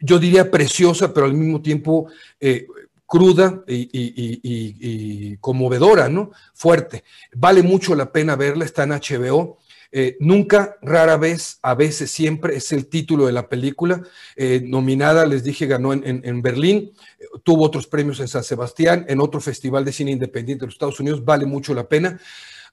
[0.01, 2.09] yo diría preciosa, pero al mismo tiempo
[2.39, 2.67] eh,
[3.07, 6.31] cruda y, conmovedora, ¿no?
[6.55, 7.05] Fuerte.
[7.35, 9.59] Vale mucho la pena verla, está en HBO.
[9.93, 14.03] Eh, nunca, rara vez, a veces, siempre es el título de la película.
[14.37, 16.93] Eh, nominada, les dije, ganó en, Berlín,
[17.43, 21.01] tuvo otros premios en San Sebastián, en otro festival de cine independiente de los Estados
[21.01, 22.21] Unidos, vale mucho la pena.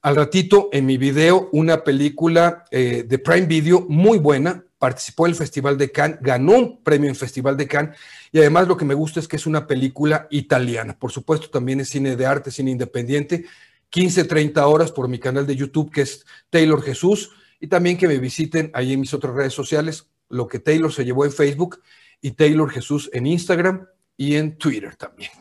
[0.04, 5.38] Al ratito, en mi video, una película de Prime Video muy buena, participó en el
[5.38, 7.98] Festival de Cannes, ganó un premio en el Festival de Cannes
[8.32, 10.98] y además lo que me gusta es que es una película italiana.
[10.98, 13.46] Por supuesto, también es cine de arte, cine independiente
[13.90, 18.08] 15, 30 horas por mi canal de YouTube que es Taylor Jesús y también que
[18.08, 21.82] me visiten ahí en mis otras redes sociales, lo que Taylor se llevó en Facebook
[22.22, 25.32] y Taylor Jesús en Instagram y en Twitter también.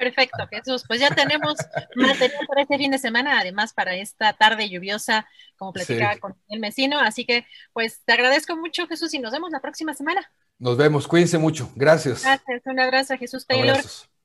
[0.00, 0.82] Perfecto, Jesús.
[0.88, 1.56] Pues ya tenemos
[1.94, 5.28] material para este fin de semana, además para esta tarde lluviosa,
[5.58, 6.98] como platicaba con el vecino.
[6.98, 10.22] Así que, pues te agradezco mucho, Jesús, y nos vemos la próxima semana.
[10.58, 11.70] Nos vemos, cuídense mucho.
[11.76, 12.22] Gracias.
[12.22, 13.76] Gracias, un abrazo, Jesús Taylor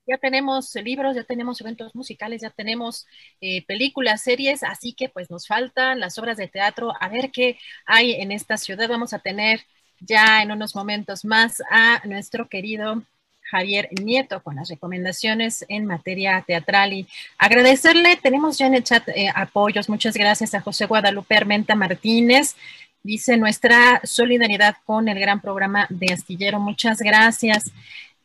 [0.06, 3.06] ya tenemos libros, ya tenemos eventos musicales, ya tenemos
[3.40, 7.58] eh, películas, series, así que pues nos faltan las obras de teatro, a ver qué
[7.86, 8.88] hay en esta ciudad.
[8.88, 9.62] Vamos a tener
[9.98, 13.02] ya en unos momentos más a nuestro querido
[13.50, 17.06] Javier Nieto con las recomendaciones en materia teatral y
[17.38, 22.56] agradecerle, tenemos ya en el chat eh, apoyos, muchas gracias a José Guadalupe Armenta Martínez,
[23.02, 27.72] dice nuestra solidaridad con el gran programa de Astillero, muchas gracias.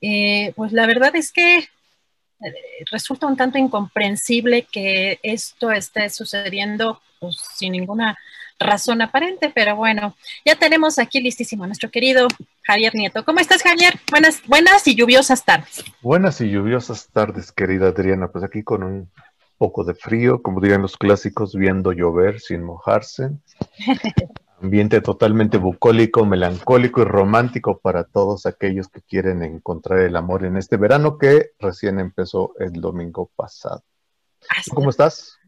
[0.02, 1.66] Eh, pues la verdad es que eh,
[2.92, 8.18] resulta un tanto incomprensible que esto esté sucediendo pues, sin ninguna
[8.58, 10.16] razón aparente, pero bueno,
[10.46, 12.28] ya tenemos aquí listísimo a nuestro querido
[12.64, 13.26] Javier Nieto.
[13.26, 13.94] ¿Cómo estás, Javier?
[14.10, 15.84] Buenas, buenas y lluviosas tardes.
[16.02, 18.30] Buenas y lluviosas tardes, querida Adriana.
[18.30, 19.12] Pues aquí con un
[19.58, 23.32] poco de frío, como dirían los clásicos, viendo llover sin mojarse.
[24.62, 30.56] Ambiente totalmente bucólico, melancólico y romántico para todos aquellos que quieren encontrar el amor en
[30.56, 33.84] este verano que recién empezó el domingo pasado.
[34.74, 35.40] ¿Cómo estás?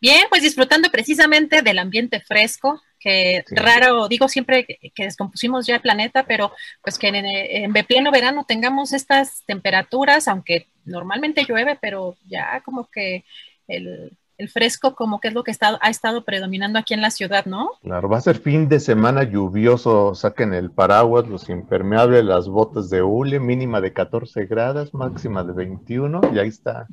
[0.00, 5.80] Bien, pues disfrutando precisamente del ambiente fresco, que raro, digo siempre que, descompusimos ya el
[5.80, 6.52] planeta, pero
[6.82, 12.90] pues que en, en, pleno verano tengamos estas temperaturas, aunque normalmente llueve, pero ya como
[12.90, 13.24] que
[13.68, 17.10] el, el fresco como que es lo que está, ha estado predominando aquí en la
[17.10, 17.72] ciudad, ¿no?
[17.82, 22.88] Claro, va a ser fin de semana lluvioso, saquen el paraguas, los impermeables, las botas
[22.88, 26.86] de hule, mínima de 14 grados, máxima de 21, y ahí está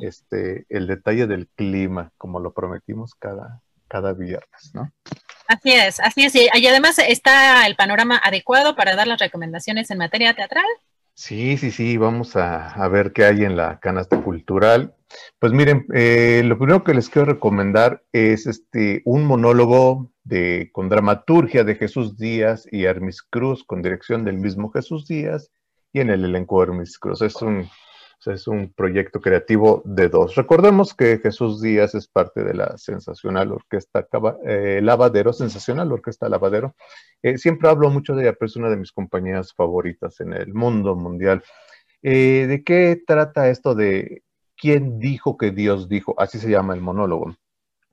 [0.00, 4.90] este, el detalle del clima, como lo prometimos cada, cada viernes, ¿no?
[5.48, 9.98] Así es, así es, y además está el panorama adecuado para dar las recomendaciones en
[9.98, 10.64] materia teatral.
[11.14, 14.94] Sí, sí, sí, vamos a, ver qué hay en la canasta cultural.
[15.38, 20.88] Pues miren, eh, lo primero que les quiero recomendar es este un monólogo de, con
[20.88, 25.50] dramaturgia de Jesús Díaz y Hermis Cruz, con dirección del mismo Jesús Díaz,
[25.92, 27.20] y en el elenco de Hermis Cruz.
[27.20, 27.68] Es un
[28.26, 30.34] es un proyecto creativo de dos.
[30.34, 34.06] Recordemos que Jesús Díaz es parte de la sensacional orquesta
[34.46, 36.74] eh, Lavadero, sensacional orquesta Lavadero.
[37.22, 40.54] Eh, siempre hablo mucho de ella, pero es una de mis compañías favoritas en el
[40.54, 41.42] mundo mundial.
[42.02, 44.22] Eh, ¿De qué trata esto de
[44.56, 46.14] quién dijo que Dios dijo?
[46.18, 47.36] Así se llama el monólogo.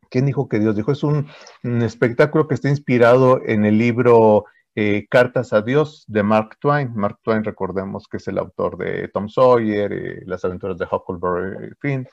[0.10, 0.92] ¿Quién dijo que Dios dijo?
[0.92, 1.28] Es un
[1.64, 4.46] espectáculo que está inspirado en el libro
[4.82, 6.94] eh, Cartas a Dios de Mark Twain.
[6.96, 11.74] Mark Twain, recordemos que es el autor de Tom Sawyer, eh, Las aventuras de Huckleberry
[11.82, 12.08] Finn.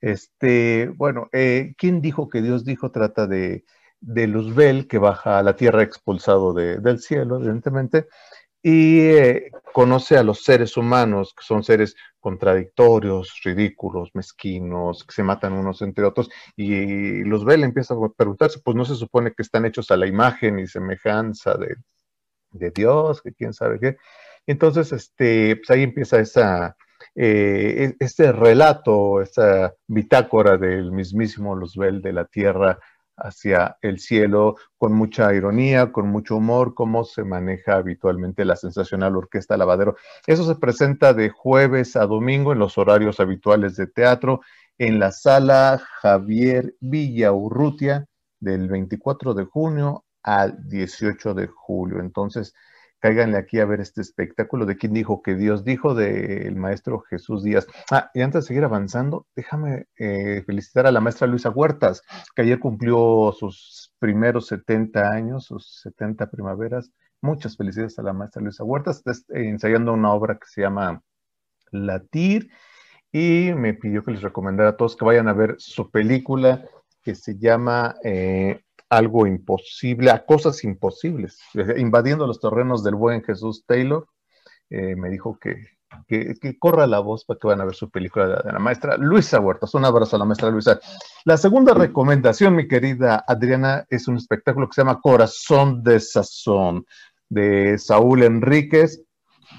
[0.00, 2.90] Este, bueno, eh, ¿quién dijo que Dios dijo?
[2.90, 3.64] Trata de,
[4.00, 8.08] de Luzbel, que baja a la tierra expulsado del cielo, evidentemente,
[8.60, 9.12] y
[9.72, 15.80] conoce a los seres humanos, que son seres contradictorios, ridículos, mezquinos, que se matan unos
[15.82, 19.96] entre otros, y Luzbel empieza a preguntarse, pues no se supone que están hechos a
[19.96, 21.76] la imagen y semejanza de,
[22.52, 23.96] de Dios, que quién sabe qué.
[24.46, 26.76] Entonces, este, pues ahí empieza esa,
[27.14, 32.78] eh, e, este relato, esa bitácora del mismísimo Luzbel de la tierra
[33.16, 39.16] hacia el cielo, con mucha ironía, con mucho humor, como se maneja habitualmente la sensacional
[39.16, 39.96] orquesta Lavadero.
[40.26, 44.40] Eso se presenta de jueves a domingo en los horarios habituales de teatro
[44.78, 48.06] en la sala Javier Villaurrutia
[48.40, 52.00] del 24 de junio al 18 de julio.
[52.00, 52.54] Entonces,
[53.00, 57.42] cáiganle aquí a ver este espectáculo de quién dijo que Dios dijo del maestro Jesús
[57.42, 57.66] Díaz.
[57.90, 62.02] Ah, y antes de seguir avanzando, déjame eh, felicitar a la maestra Luisa Huertas,
[62.36, 66.92] que ayer cumplió sus primeros 70 años, sus 70 primaveras.
[67.22, 69.02] Muchas felicidades a la maestra Luisa Huertas.
[69.04, 71.02] Está ensayando una obra que se llama
[71.72, 72.50] Latir
[73.12, 76.64] y me pidió que les recomendara a todos que vayan a ver su película
[77.02, 81.38] que se llama eh, algo imposible, a cosas imposibles,
[81.78, 84.08] invadiendo los terrenos del buen Jesús Taylor.
[84.68, 85.54] Eh, me dijo que,
[86.06, 89.40] que, corra la voz para que van a ver su película de la maestra Luisa
[89.40, 89.74] Huertas.
[89.74, 90.80] Un abrazo a la maestra Luisa.
[91.24, 96.84] La segunda recomendación, mi querida Adriana, es un espectáculo que se llama Corazón de Sazón,
[97.28, 99.04] de Saúl Enríquez,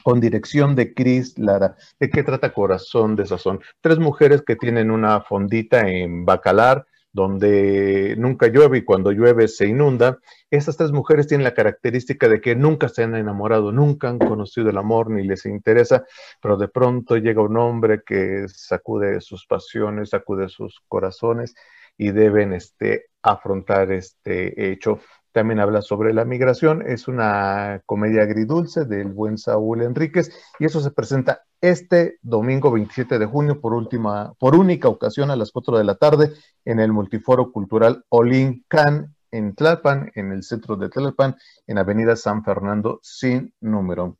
[0.03, 1.75] con dirección de Cris Lara.
[1.99, 3.61] ¿De qué trata Corazón de Sazón?
[3.79, 9.67] Tres mujeres que tienen una fondita en Bacalar, donde nunca llueve y cuando llueve se
[9.67, 10.19] inunda.
[10.49, 14.69] Estas tres mujeres tienen la característica de que nunca se han enamorado, nunca han conocido
[14.69, 16.05] el amor ni les interesa,
[16.41, 21.53] pero de pronto llega un hombre que sacude sus pasiones, sacude sus corazones
[21.97, 24.99] y deben este, afrontar este hecho.
[25.31, 30.81] También habla sobre la migración, es una comedia agridulce del buen Saúl Enríquez y eso
[30.81, 35.77] se presenta este domingo 27 de junio por última, por única ocasión a las 4
[35.77, 36.33] de la tarde
[36.65, 41.35] en el Multiforo Cultural Olin Can en Tlalpan, en el centro de Tlalpan,
[41.67, 44.17] en Avenida San Fernando sin número.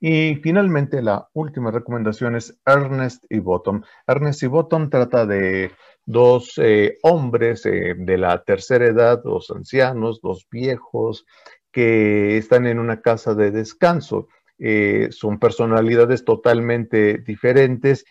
[0.00, 3.82] Y finalmente la última recomendación es Ernest y Bottom.
[4.06, 5.70] Ernest y Bottom trata de
[6.06, 11.26] dos eh, hombres eh, de la tercera edad, dos ancianos, dos viejos,
[11.72, 14.28] que están en una casa de descanso.
[14.58, 18.04] Eh, son personalidades totalmente diferentes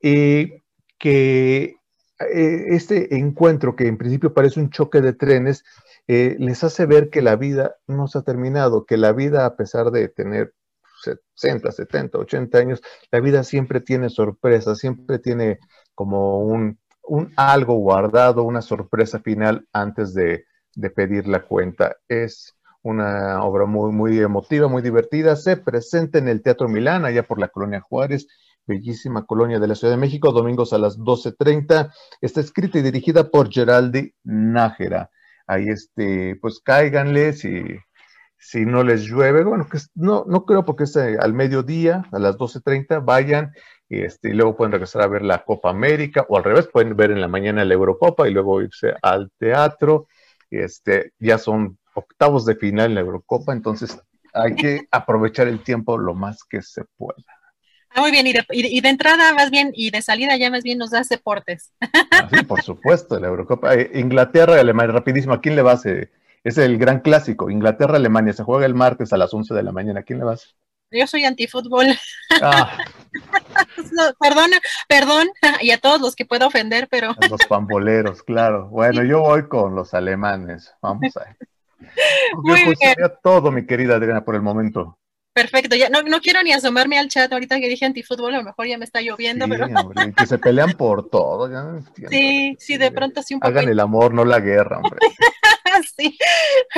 [0.00, 0.62] y
[0.98, 1.76] que
[2.18, 5.64] este encuentro, que en principio parece un choque de trenes,
[6.06, 9.90] les hace ver que la vida no se ha terminado, que la vida, a pesar
[9.90, 10.54] de tener
[11.34, 15.58] 60, 70, 80 años, la vida siempre tiene sorpresas, siempre tiene
[15.94, 20.44] como un, un algo guardado, una sorpresa final antes de,
[20.94, 21.96] pedir la cuenta.
[22.08, 25.36] Es una obra muy, muy emotiva, muy divertida.
[25.36, 28.26] Se presenta en el Teatro Milán, allá por la Colonia Juárez,
[28.66, 31.92] bellísima colonia de la Ciudad de México, domingos a las 12.30.
[32.20, 35.10] Está escrita y dirigida por Geraldi Nájera.
[35.46, 37.62] Ahí, este, pues cáiganle si,
[38.38, 39.44] si no les llueve.
[39.44, 43.52] Bueno, que no, no creo porque es eh, al mediodía, a las 12.30, vayan
[43.88, 46.96] y, este, y luego pueden regresar a ver la Copa América o al revés, pueden
[46.96, 50.08] ver en la mañana la Eurocopa y luego irse al teatro.
[50.50, 53.98] Este, ya son octavos de final en la Eurocopa, entonces
[54.32, 57.22] hay que aprovechar el tiempo lo más que se pueda.
[57.90, 58.32] Ah, muy bien, y
[58.80, 61.72] de, entrada más bien, y de salida ya más bien nos das deportes.
[62.10, 63.74] Ah, sí, por supuesto, la Eurocopa.
[63.74, 65.84] Eh, Inglaterra y Alemania, rapidísimo, ¿a quién le vas?
[65.86, 70.00] es el gran clásico, Inglaterra-Alemania, se juega el martes a las 11 de la mañana,
[70.00, 70.54] ¿a quién le vas?
[70.90, 71.86] Yo soy antifútbol.
[72.42, 72.76] Ah.
[74.20, 74.50] perdón,
[74.88, 75.28] perdón,
[75.62, 77.14] y a todos los que pueda ofender, pero.
[77.28, 78.68] Los pamboleros, claro.
[78.68, 80.74] Bueno, yo voy con los alemanes.
[80.80, 81.36] Vamos a.
[82.42, 82.94] Muy pues, bien.
[83.22, 84.98] todo, mi querida Adriana, por el momento.
[85.36, 88.44] Perfecto, ya no, no, quiero ni asomarme al chat ahorita que dije antifútbol, a lo
[88.44, 89.66] mejor ya me está lloviendo, pero.
[90.16, 91.78] que se pelean por todo, ya
[92.08, 93.50] Sí, sí, de pronto sí un poco.
[93.50, 94.98] Hagan el amor, no la guerra, hombre.
[95.96, 96.18] sí,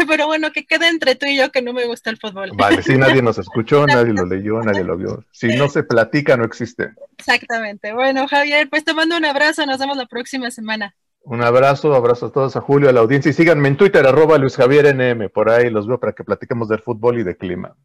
[0.06, 2.50] pero bueno, que quede entre tú y yo que no me gusta el fútbol.
[2.54, 5.24] Vale, sí, nadie nos escuchó, nadie lo leyó, nadie lo vio.
[5.32, 6.90] Si no se platica, no existe.
[7.18, 7.92] Exactamente.
[7.92, 10.94] Bueno, Javier, pues te mando un abrazo, nos vemos la próxima semana.
[11.22, 14.38] Un abrazo, abrazo a todos, a Julio, a la audiencia y síganme en Twitter, arroba
[14.38, 17.76] Luis Javier NM, por ahí los veo para que platiquemos del fútbol y de clima.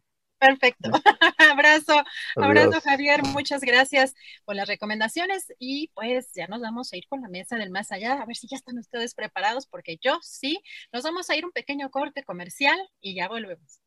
[0.44, 0.90] Perfecto.
[1.38, 2.02] abrazo,
[2.36, 4.14] abrazo Javier, muchas gracias
[4.44, 7.90] por las recomendaciones y pues ya nos vamos a ir con la mesa del más
[7.92, 10.60] allá, a ver si ya están ustedes preparados porque yo sí,
[10.92, 13.83] nos vamos a ir un pequeño corte comercial y ya volvemos.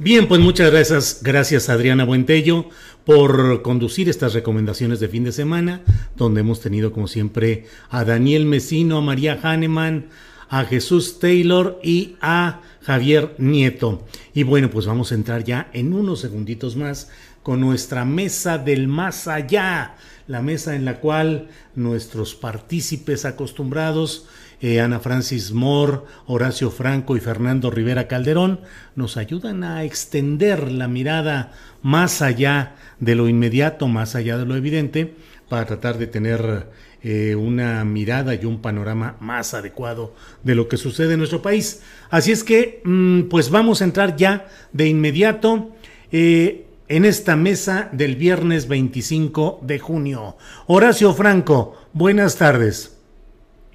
[0.00, 2.66] Bien, pues muchas gracias, gracias Adriana Buentello
[3.04, 5.80] por conducir estas recomendaciones de fin de semana,
[6.14, 10.06] donde hemos tenido como siempre a Daniel Mesino, a María Hahnemann,
[10.48, 14.06] a Jesús Taylor y a Javier Nieto.
[14.34, 17.10] Y bueno, pues vamos a entrar ya en unos segunditos más
[17.42, 19.96] con nuestra mesa del más allá,
[20.28, 24.28] la mesa en la cual nuestros partícipes acostumbrados
[24.60, 28.60] eh, Ana Francis Moore, Horacio Franco y Fernando Rivera Calderón
[28.96, 31.52] nos ayudan a extender la mirada
[31.82, 35.14] más allá de lo inmediato, más allá de lo evidente,
[35.48, 36.68] para tratar de tener
[37.02, 41.82] eh, una mirada y un panorama más adecuado de lo que sucede en nuestro país.
[42.10, 45.70] Así es que, mm, pues vamos a entrar ya de inmediato.
[46.10, 50.38] Eh, en esta mesa del viernes 25 de junio.
[50.66, 52.97] Horacio Franco, buenas tardes.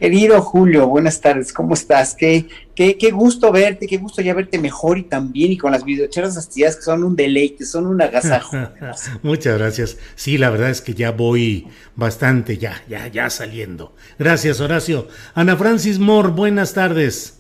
[0.04, 2.14] Querido Julio, buenas tardes, ¿cómo estás?
[2.14, 2.45] Qué,
[2.76, 6.36] qué, qué gusto verte, qué gusto ya verte mejor y también y con las videocheras
[6.36, 8.58] astilladas que son un deleite, son un agasajo.
[9.24, 9.97] Muchas gracias.
[10.16, 13.93] Sí, la verdad es que ya voy bastante, ya, ya, ya saliendo.
[14.20, 15.08] Gracias, Horacio.
[15.36, 17.39] Ana Francis Moore, buenas tardes.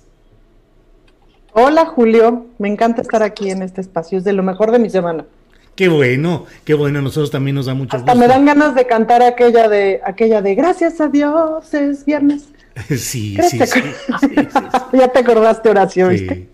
[1.51, 2.45] Hola, Julio.
[2.59, 5.25] Me encanta estar aquí en este espacio, es de lo mejor de mi semana.
[5.75, 8.85] Qué bueno, qué bueno, a nosotros también nos da mucho Hasta me dan ganas de
[8.85, 12.49] cantar aquella de aquella de gracias a Dios es viernes.
[12.89, 13.81] Sí, sí, sí,
[14.93, 16.49] Ya te acordaste, Horacio, ¿viste?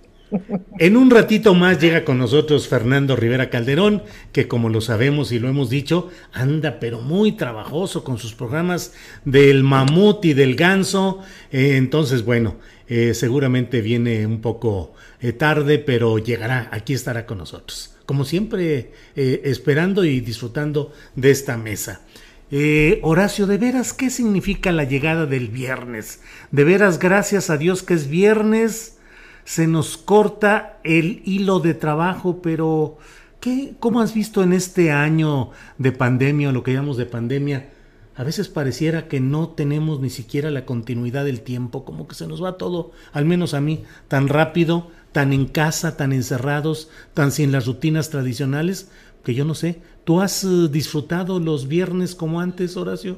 [0.78, 5.39] En un ratito más llega con nosotros Fernando Rivera Calderón, que como lo sabemos y
[5.39, 8.93] lo hemos dicho, anda pero muy trabajoso con sus programas
[9.26, 11.22] del mamut y del ganso.
[11.51, 12.57] Eh, entonces, bueno,
[12.88, 17.95] eh, seguramente viene un poco eh, tarde, pero llegará, aquí estará con nosotros.
[18.10, 22.01] Como siempre, esperando y disfrutando de esta mesa.
[22.49, 26.20] Eh, Horacio, de veras, ¿qué significa la llegada del viernes?
[26.49, 28.97] De veras, gracias a Dios que es viernes,
[29.43, 32.97] se nos corta el hilo de trabajo, pero
[33.39, 37.70] ¿qué, ¿cómo has visto en este año de pandemia, o lo que llamamos de pandemia?
[38.16, 42.26] A veces pareciera que no tenemos ni siquiera la continuidad del tiempo, como que se
[42.26, 47.32] nos va todo, al menos a mí, tan rápido, tan en casa, tan encerrados, tan
[47.32, 48.89] sin las rutinas tradicionales,
[49.24, 53.18] que yo no sé, ¿tú has eh, disfrutado los viernes como antes, Horacio?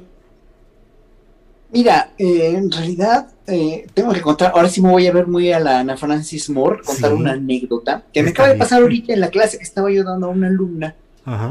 [1.72, 5.50] Mira, eh, en realidad eh, tengo que contar, ahora sí me voy a ver muy
[5.52, 9.20] a la Ana Francis Moore, contar una anécdota que me acaba de pasar ahorita en
[9.20, 10.94] la clase que estaba yo dando a una alumna,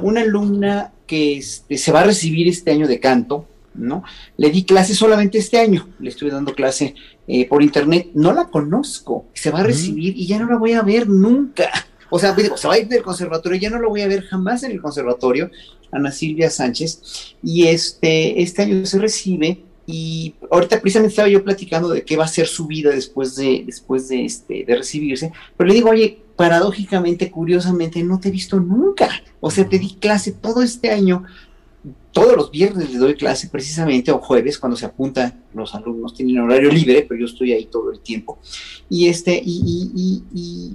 [0.04, 4.04] una alumna que este, se va a recibir este año de canto, ¿no?
[4.38, 6.96] Le di clase solamente este año, le estuve dando clase
[7.50, 10.82] por internet, no la conozco, se va a recibir y ya no la voy a
[10.82, 11.70] ver nunca.
[12.10, 14.64] O sea, se va a ir del conservatorio, ya no lo voy a ver jamás
[14.64, 15.50] en el conservatorio,
[15.92, 21.90] Ana Silvia Sánchez, y este, este año se recibe, y ahorita precisamente estaba yo platicando
[21.90, 25.70] de qué va a ser su vida después de, después de, este, de recibirse, pero
[25.70, 29.10] le digo, oye, paradójicamente, curiosamente, no te he visto nunca,
[29.40, 31.24] o sea, te di clase todo este año,
[32.12, 36.40] todos los viernes le doy clase precisamente, o jueves, cuando se apunta, los alumnos tienen
[36.40, 38.40] horario libre, pero yo estoy ahí todo el tiempo.
[38.90, 40.74] Y este, y, y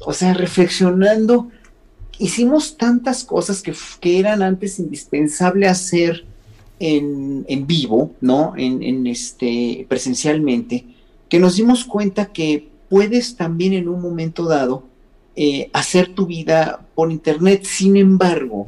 [0.00, 1.48] o sea, reflexionando,
[2.18, 6.24] hicimos tantas cosas que, que eran antes indispensable hacer
[6.78, 8.54] en, en vivo, ¿no?
[8.56, 10.84] En, en, este, presencialmente,
[11.28, 14.84] que nos dimos cuenta que puedes también en un momento dado
[15.36, 17.64] eh, hacer tu vida por internet.
[17.64, 18.66] Sin embargo,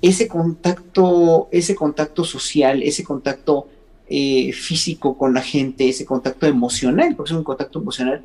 [0.00, 3.68] ese contacto, ese contacto social, ese contacto
[4.08, 8.22] eh, físico con la gente, ese contacto emocional, porque es un contacto emocional,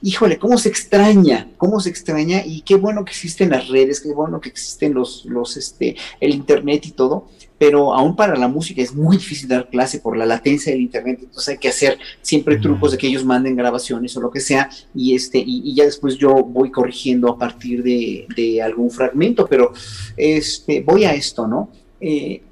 [0.00, 4.12] híjole, cómo se extraña, cómo se extraña y qué bueno que existen las redes, qué
[4.12, 7.28] bueno que existen los, los, este, el internet y todo,
[7.62, 11.20] pero aún para la música es muy difícil dar clase por la latencia del internet,
[11.22, 14.68] entonces hay que hacer siempre trucos de que ellos manden grabaciones o lo que sea,
[14.92, 19.72] y este, y, ya después yo voy corrigiendo a partir de, algún fragmento, pero
[20.16, 21.70] este, voy a esto, ¿no?
[22.00, 22.42] Eh,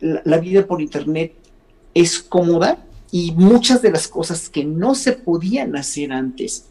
[0.00, 1.34] la vida por internet
[1.92, 2.82] es cómoda
[3.12, 6.70] y muchas de las cosas que no se podían hacer antes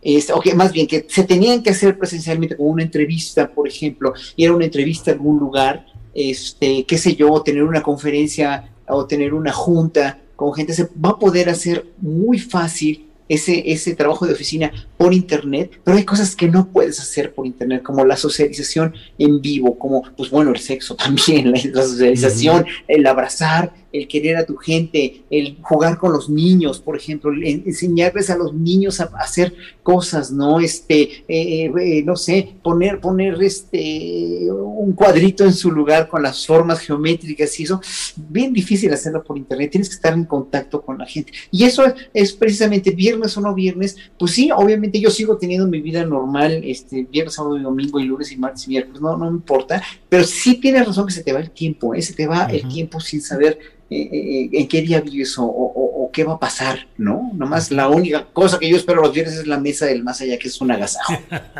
[0.00, 3.66] este, o que más bien que se tenían que hacer presencialmente como una entrevista, por
[3.66, 5.84] ejemplo, y era una entrevista en algún lugar,
[6.16, 11.10] este, qué sé yo, tener una conferencia o tener una junta con gente, se va
[11.10, 16.36] a poder hacer muy fácil ese, ese trabajo de oficina por internet, pero hay cosas
[16.36, 20.58] que no puedes hacer por internet, como la socialización en vivo, como, pues bueno, el
[20.58, 26.28] sexo también, la, socialización, el abrazar, el querer a tu gente, el jugar con los
[26.28, 30.60] niños, por ejemplo, enseñarles a los niños a hacer cosas, ¿no?
[30.60, 36.46] Este, eh, eh, no sé, poner, poner este, un cuadrito en su lugar con las
[36.46, 37.80] formas geométricas y eso,
[38.16, 41.32] bien difícil hacerlo por internet, tienes que estar en contacto con la gente.
[41.50, 45.80] Y eso es, precisamente viernes o no viernes, pues sí, obviamente yo sigo teniendo mi
[45.80, 49.30] vida normal, este, viernes, sábado y domingo y lunes y martes y miércoles, no, no
[49.30, 52.02] me importa, pero sí tienes razón que se te va el tiempo, ¿eh?
[52.02, 53.58] se te va el tiempo sin saber
[53.88, 57.30] en qué día vives o, o, qué va a pasar, ¿no?
[57.34, 60.38] Nomás la única cosa que yo espero los viernes es la mesa del más allá,
[60.38, 61.12] que es un agasajo.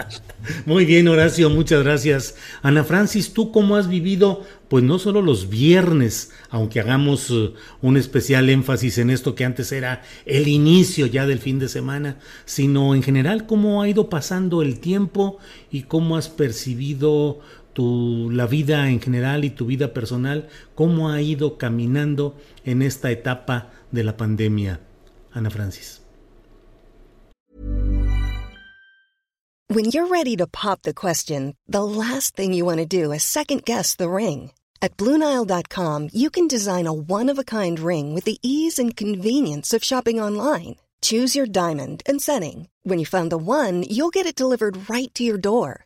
[0.67, 2.37] Muy bien, Horacio, muchas gracias.
[2.63, 7.53] Ana Francis, ¿tú cómo has vivido, pues no solo los viernes, aunque hagamos uh,
[7.83, 12.19] un especial énfasis en esto que antes era el inicio ya del fin de semana,
[12.45, 15.39] sino en general cómo ha ido pasando el tiempo
[15.71, 17.41] y cómo has percibido
[17.77, 22.35] tu, la vida en general y tu vida personal, cómo ha ido caminando
[22.65, 24.81] en esta etapa de la pandemia,
[25.33, 26.01] Ana Francis.
[29.69, 33.23] When you're ready to pop the question, the last thing you want to do is
[33.23, 34.53] second guess the ring.
[34.81, 38.97] At Bluenile.com, you can design a one of a kind ring with the ease and
[38.97, 40.77] convenience of shopping online.
[41.03, 42.69] Choose your diamond and setting.
[42.85, 45.86] When you find the one, you'll get it delivered right to your door.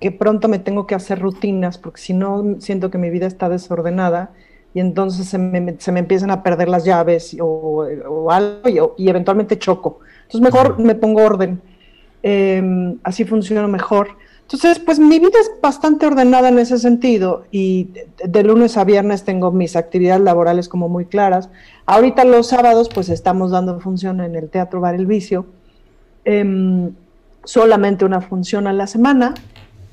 [0.00, 3.48] que pronto me tengo que hacer rutinas porque si no siento que mi vida está
[3.48, 4.32] desordenada
[4.74, 9.04] y entonces se me, se me empiezan a perder las llaves o, o algo y,
[9.04, 10.00] y, eventualmente choco.
[10.22, 11.60] Entonces mejor me pongo orden.
[12.24, 14.08] Eh, así funciona mejor.
[14.42, 18.84] Entonces, pues mi vida es bastante ordenada en ese sentido y de, de, lunes a
[18.84, 21.48] viernes tengo mis actividades laborales como muy claras.
[21.86, 25.46] Ahorita los sábados pues estamos dando función en el Teatro Bar El Vicio,
[26.24, 26.90] eh,
[27.44, 29.34] solamente una función a la semana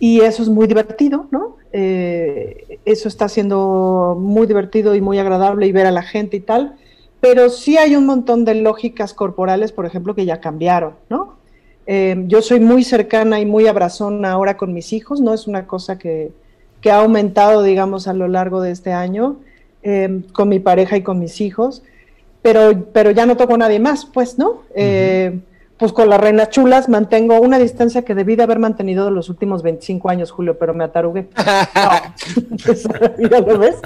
[0.02, 1.57] y eso es muy divertido, ¿no?
[1.72, 6.40] Eh, eso está siendo muy divertido y muy agradable y ver a la gente y
[6.40, 6.76] tal,
[7.19, 11.36] pero sí hay un montón de lógicas corporales, por ejemplo, que ya cambiaron, ¿no?
[11.86, 15.36] Eh, yo soy muy cercana y muy abrazona ahora con mis hijos, ¿no?
[15.36, 16.32] Es una cosa que,
[16.82, 19.36] que ha aumentado, digamos, a lo largo de este año,
[19.84, 21.84] eh, con mi pareja y con mis hijos,
[22.41, 24.64] pero, pero ya no toco a nadie más, pues, ¿no?
[25.81, 29.63] Pues con las reinas chulas mantengo una distancia que debí de haber mantenido los últimos
[29.63, 31.27] 25 años, Julio, pero me atarugué.
[31.73, 33.77] No, ¿ya lo ves?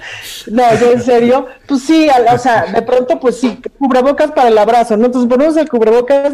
[0.51, 4.57] No, yo en serio, pues sí, o sea, de pronto, pues sí, cubrebocas para el
[4.57, 5.05] abrazo, ¿no?
[5.05, 6.34] Entonces ponemos el cubrebocas,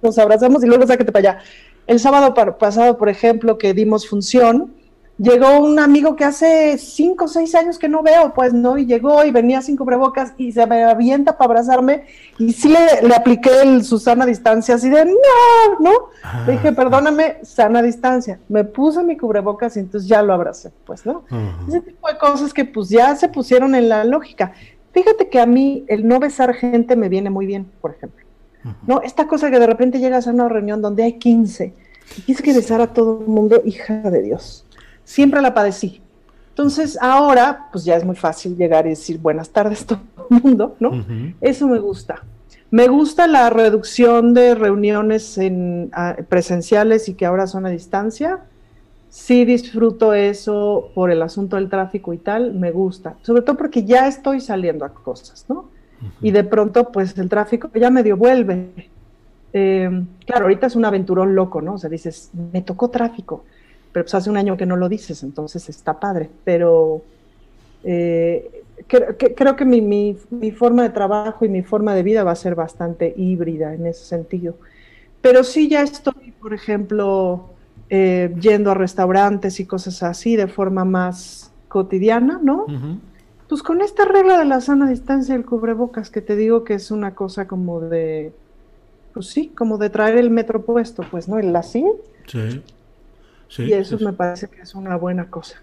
[0.00, 1.44] nos abrazamos y luego sáquete para allá.
[1.86, 4.72] El sábado pasado, por ejemplo, que dimos función,
[5.18, 8.76] llegó un amigo que hace cinco o seis años que no veo, pues, ¿no?
[8.78, 12.04] Y llegó y venía sin cubrebocas y se me avienta para abrazarme
[12.38, 15.92] y sí le, le apliqué el Susana distancia así de, no, ¿no?
[16.22, 16.44] Ah.
[16.46, 18.40] Le dije, perdóname, sana distancia.
[18.48, 21.24] Me puse mi cubrebocas y entonces ya lo abracé, pues, ¿no?
[21.30, 21.68] Uh -huh.
[21.68, 24.52] Ese tipo de cosas que pues ya se pusieron en la lógica.
[24.92, 28.24] Fíjate que a mí el no besar gente me viene muy bien, por ejemplo.
[28.64, 28.74] Uh -huh.
[28.86, 29.02] ¿No?
[29.02, 31.72] Esta cosa que de repente llegas a una reunión donde hay 15
[32.16, 34.64] y tienes que besar a todo el mundo, hija de Dios
[35.04, 36.00] siempre la padecí.
[36.50, 40.00] Entonces, ahora, pues ya es muy fácil llegar y decir buenas tardes a todo
[40.30, 40.90] el mundo, ¿no?
[40.90, 41.34] Uh -huh.
[41.40, 42.22] Eso me gusta.
[42.70, 48.40] Me gusta la reducción de reuniones en, uh, presenciales y que ahora son a distancia.
[49.08, 53.14] Sí disfruto eso por el asunto del tráfico y tal, me gusta.
[53.22, 55.54] Sobre todo porque ya estoy saliendo a cosas, ¿no?
[55.54, 56.10] Uh -huh.
[56.22, 58.90] Y de pronto, pues el tráfico ya medio vuelve.
[59.52, 61.74] Eh, claro, ahorita es un aventurón loco, ¿no?
[61.74, 63.44] O sea, dices, me tocó tráfico
[63.94, 66.28] pero pues hace un año que no lo dices, entonces está padre.
[66.42, 67.02] Pero
[67.84, 72.02] eh, que, que, creo que mi, mi, mi, forma de trabajo y mi forma de
[72.02, 74.56] vida va a ser bastante híbrida en ese sentido.
[75.20, 77.50] Pero sí ya estoy, por ejemplo,
[77.88, 82.64] eh, yendo a restaurantes y cosas así de forma más cotidiana, ¿no?
[82.64, 82.98] Uh -huh.
[83.48, 86.90] Pues con esta regla de la sana distancia del cubrebocas, que te digo que es
[86.90, 88.32] una cosa como de,
[89.12, 91.38] pues sí, como de traer el metro puesto, pues, ¿no?
[91.38, 91.84] El así.
[92.26, 92.60] Sí.
[93.54, 94.04] Sí, y eso sí.
[94.04, 95.62] me parece que es una buena cosa.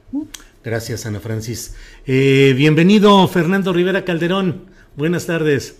[0.63, 1.76] Gracias, Ana Francis.
[2.05, 4.68] Eh, bienvenido, Fernando Rivera Calderón.
[4.95, 5.76] Buenas tardes.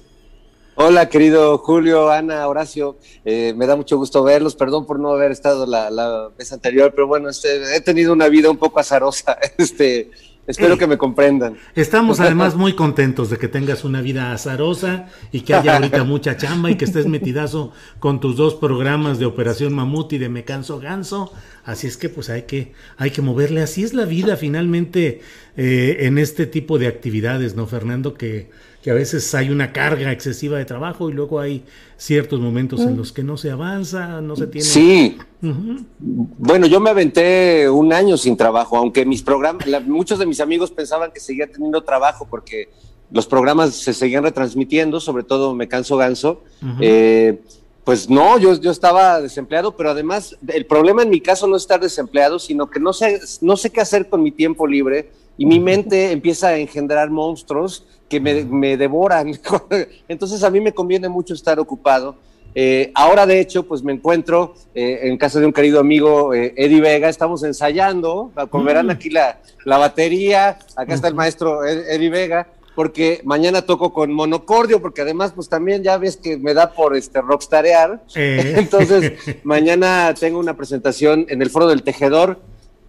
[0.75, 2.97] Hola, querido Julio, Ana, Horacio.
[3.23, 4.55] Eh, me da mucho gusto verlos.
[4.55, 8.27] Perdón por no haber estado la, la vez anterior, pero bueno, este, he tenido una
[8.27, 9.38] vida un poco azarosa.
[9.57, 10.11] Este,
[10.52, 11.57] Espero que me comprendan.
[11.76, 16.38] Estamos además muy contentos de que tengas una vida azarosa y que haya ahorita mucha
[16.38, 20.44] chamba y que estés metidazo con tus dos programas de Operación Mamut y de Me
[20.44, 21.32] Canso Ganso.
[21.64, 23.61] Así es que pues hay que, hay que moverle.
[23.61, 25.22] Así es la vida finalmente
[25.56, 28.14] eh, en este tipo de actividades, ¿no, Fernando?
[28.14, 28.49] Que,
[28.82, 31.64] que a veces hay una carga excesiva de trabajo y luego hay
[31.98, 34.68] ciertos momentos en los que no se avanza, no se tiene.
[34.68, 35.18] Sí.
[35.44, 35.86] Uh -huh.
[35.99, 40.40] Bueno, yo me aventé un año sin trabajo, aunque mis programas, la, muchos de mis
[40.40, 42.70] amigos pensaban que seguía teniendo trabajo porque
[43.12, 46.41] los programas se seguían retransmitiendo, sobre todo Me Canso Ganso.
[46.62, 46.78] Uh -huh.
[46.82, 47.41] eh,
[47.84, 51.64] pues no, yo, yo estaba desempleado, pero además el problema en mi caso no es
[51.64, 55.45] estar desempleado, sino que no sé, no sé qué hacer con mi tiempo libre y
[55.47, 59.31] mi mente empieza a engendrar monstruos que me, me devoran.
[60.07, 62.15] Entonces a mí me conviene mucho estar ocupado
[62.53, 66.53] Eh, ahora, de hecho, pues me encuentro eh, en casa de un querido amigo, eh,
[66.57, 68.91] Eddie Vega, estamos ensayando, como verán mm.
[68.91, 74.80] aquí la, la batería, acá está el maestro Eddie Vega, porque mañana toco con monocordio,
[74.80, 78.03] porque además, pues también ya ves que me da por este rockstarear.
[78.15, 79.13] Entonces,
[79.43, 82.38] mañana tengo una presentación en el Foro del Tejedor,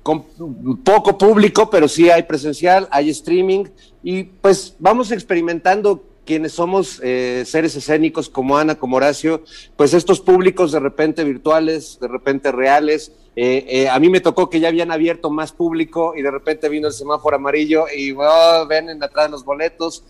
[0.03, 0.25] con
[0.85, 3.65] poco público, pero sí hay presencial, hay streaming,
[4.03, 9.43] y pues vamos experimentando quienes somos eh, seres escénicos como Ana, como Horacio,
[9.77, 13.13] pues estos públicos de repente virtuales, de repente reales.
[13.35, 16.69] Eh, eh, a mí me tocó que ya habían abierto más público y de repente
[16.69, 20.05] vino el semáforo amarillo y oh, ven en atrás los boletos.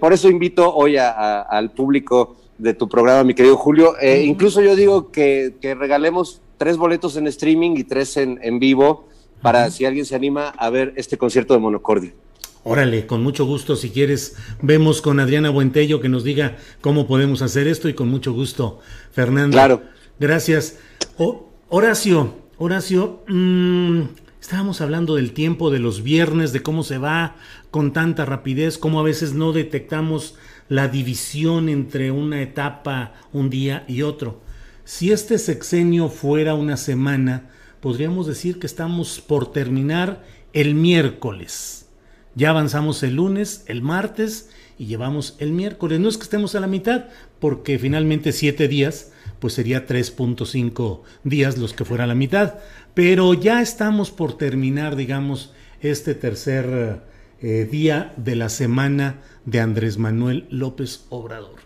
[0.00, 3.94] por eso invito hoy al público de tu programa, mi querido Julio.
[4.00, 9.08] Incluso yo digo que, regalemos tres boletos en streaming y tres en, en vivo
[9.42, 12.12] para si alguien se anima a ver este concierto de Monocordio.
[12.68, 17.40] Órale, con mucho gusto, si quieres, vemos con Adriana Buentello que nos diga cómo podemos
[17.40, 18.80] hacer esto y con mucho gusto,
[19.12, 19.54] Fernando.
[19.54, 19.82] Claro.
[20.18, 20.78] Gracias.
[21.68, 24.00] Horacio, Horacio, mm,
[24.40, 27.36] estábamos hablando del tiempo de los viernes, de cómo se va
[27.70, 30.34] con tanta rapidez, cómo a veces no detectamos
[30.68, 34.40] la división entre una etapa, un día y otro.
[34.86, 37.50] Si este sexenio fuera una semana,
[37.80, 41.86] podríamos decir que estamos por terminar el miércoles
[42.36, 45.98] ya avanzamos el lunes, el martes y llevamos el miércoles.
[45.98, 47.06] No es que estemos a la mitad,
[47.40, 49.10] porque finalmente siete días,
[49.40, 52.56] pues sería 3.5 días los que fuera la mitad.
[52.92, 57.00] Pero ya estamos por terminar, digamos, este tercer
[57.40, 61.65] eh, día de la semana de Andrés Manuel López Obrador.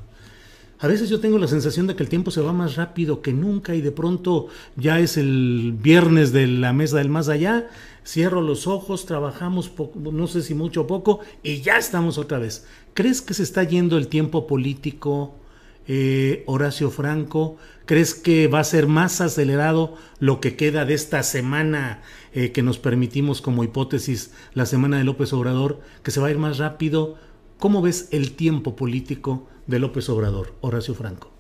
[0.83, 3.35] A veces yo tengo la sensación de que el tiempo se va más rápido que
[3.35, 7.69] nunca y de pronto ya es el viernes de la mesa del más allá
[8.07, 12.67] cierro los ojos, trabajamos no sé si mucho o poco, y ya estamos otra vez.
[12.95, 15.35] ¿Crees que se está yendo el tiempo político,
[15.87, 17.57] eh, Horacio Franco?
[17.87, 22.03] ¿Crees que va a ser más acelerado lo que queda de esta semana
[22.33, 26.31] eh, que nos permitimos como hipótesis, la semana de López Obrador, que se va a
[26.31, 27.17] ir más rápido?
[27.59, 31.31] ¿Cómo ves el tiempo político de López Obrador, Horacio Franco?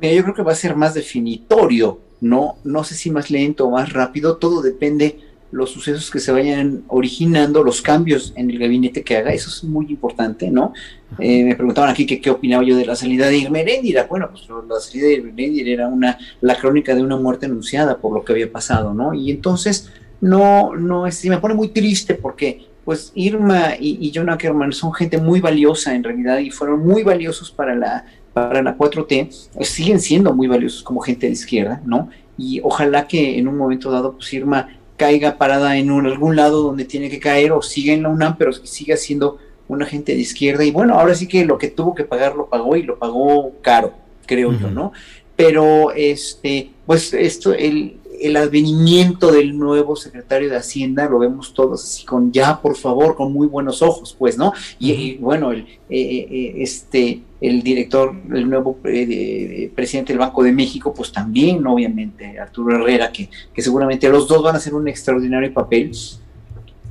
[0.00, 3.70] yo creo que va a ser más definitorio, no, no sé si más lento o
[3.70, 5.20] más rápido, todo depende
[5.52, 9.62] los sucesos que se vayan originando, los cambios en el gabinete que haga, eso es
[9.62, 10.72] muy importante, ¿no?
[11.18, 14.06] Eh, me preguntaban aquí que qué opinaba yo de la salida de Irmeréndira.
[14.08, 18.14] Bueno, pues la salida de Irmeréndira era una, la crónica de una muerte anunciada por
[18.14, 19.12] lo que había pasado, ¿no?
[19.12, 19.90] Y entonces,
[20.22, 25.18] no, no, es, me pone muy triste porque, pues, Irma y, John Ackerman son gente
[25.18, 30.00] muy valiosa en realidad y fueron muy valiosos para la, para la 4T, pues, siguen
[30.00, 32.08] siendo muy valiosos como gente de izquierda, ¿no?
[32.36, 36.84] Y ojalá que en un momento dado, pues, Irma caiga parada en algún lado donde
[36.84, 39.38] tiene que caer o siga en la UNAM, pero siga siendo
[39.68, 40.64] un agente de izquierda.
[40.64, 43.52] Y bueno, ahora sí que lo que tuvo que pagar lo pagó y lo pagó
[43.62, 43.94] caro,
[44.26, 44.92] creo yo, ¿no?
[45.34, 51.82] Pero este, pues esto, el, el advenimiento del nuevo secretario de Hacienda lo vemos todos
[51.82, 54.52] así con ya, por favor, con muy buenos ojos, pues, ¿no?
[54.78, 60.52] Y, bueno, el, eh, eh, este, el director, el nuevo eh, presidente del Banco de
[60.52, 64.88] México, pues también, obviamente, Arturo Herrera, que, que seguramente los dos van a hacer un
[64.88, 65.92] extraordinario papel.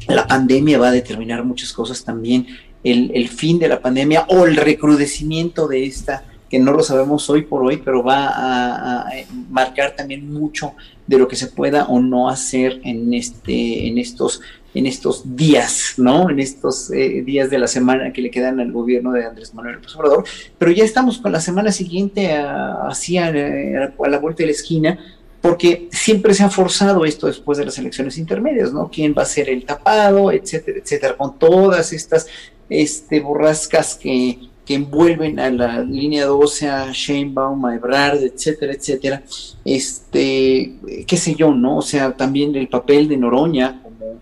[0.08, 2.48] La pandemia va a determinar muchas cosas también,
[2.84, 7.30] el, el fin de la pandemia o el recrudecimiento de esta que no lo sabemos
[7.30, 9.10] hoy por hoy, pero va a,
[9.50, 10.74] marcar también mucho
[11.08, 14.42] de lo que se pueda o no hacer en este, en estos,
[14.74, 16.30] en estos días, ¿no?
[16.30, 19.76] En estos eh, días de la semana que le quedan al gobierno de Andrés Manuel
[19.76, 20.26] López Obrador.
[20.58, 25.00] Pero ya estamos con la semana siguiente a, a, la vuelta de la esquina,
[25.40, 28.92] porque siempre se ha forzado esto después de las elecciones intermedias, ¿no?
[28.92, 32.28] ¿Quién va a ser el tapado, etcétera, etcétera, con todas estas
[32.70, 39.22] este, borrascas que que envuelven a la línea 12, a Sheinbaum, a Ebrard, etcétera, etcétera,
[39.66, 41.80] este, qué sé yo, ¿no?
[41.80, 44.22] O sea, también el papel de Noroña como,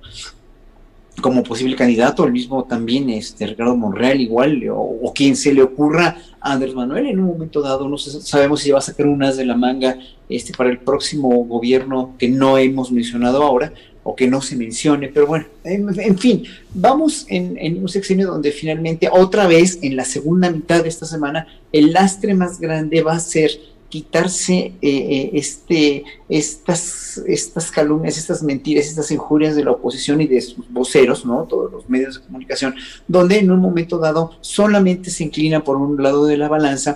[1.22, 6.18] como posible candidato, el mismo también este, Ricardo Monreal igual, o, quien se le ocurra
[6.42, 9.46] a Andrés Manuel en un momento dado, no sabemos si va a sacar unas de
[9.46, 10.00] la manga
[10.30, 13.72] este, para el próximo gobierno que no hemos mencionado ahora,
[14.04, 16.44] o que no se mencione, pero bueno, en, fin,
[16.74, 21.48] vamos en, un sexenio donde finalmente otra vez en la segunda mitad de esta semana
[21.72, 23.52] el lastre más grande va a ser
[23.90, 30.28] quitarse eh, eh, este, estas, estas calumnias, estas mentiras, estas injurias de la oposición y
[30.28, 31.44] de sus voceros, ¿no?
[31.44, 32.76] Todos los medios de comunicación,
[33.08, 36.96] donde en un momento dado solamente se inclina por un lado de la balanza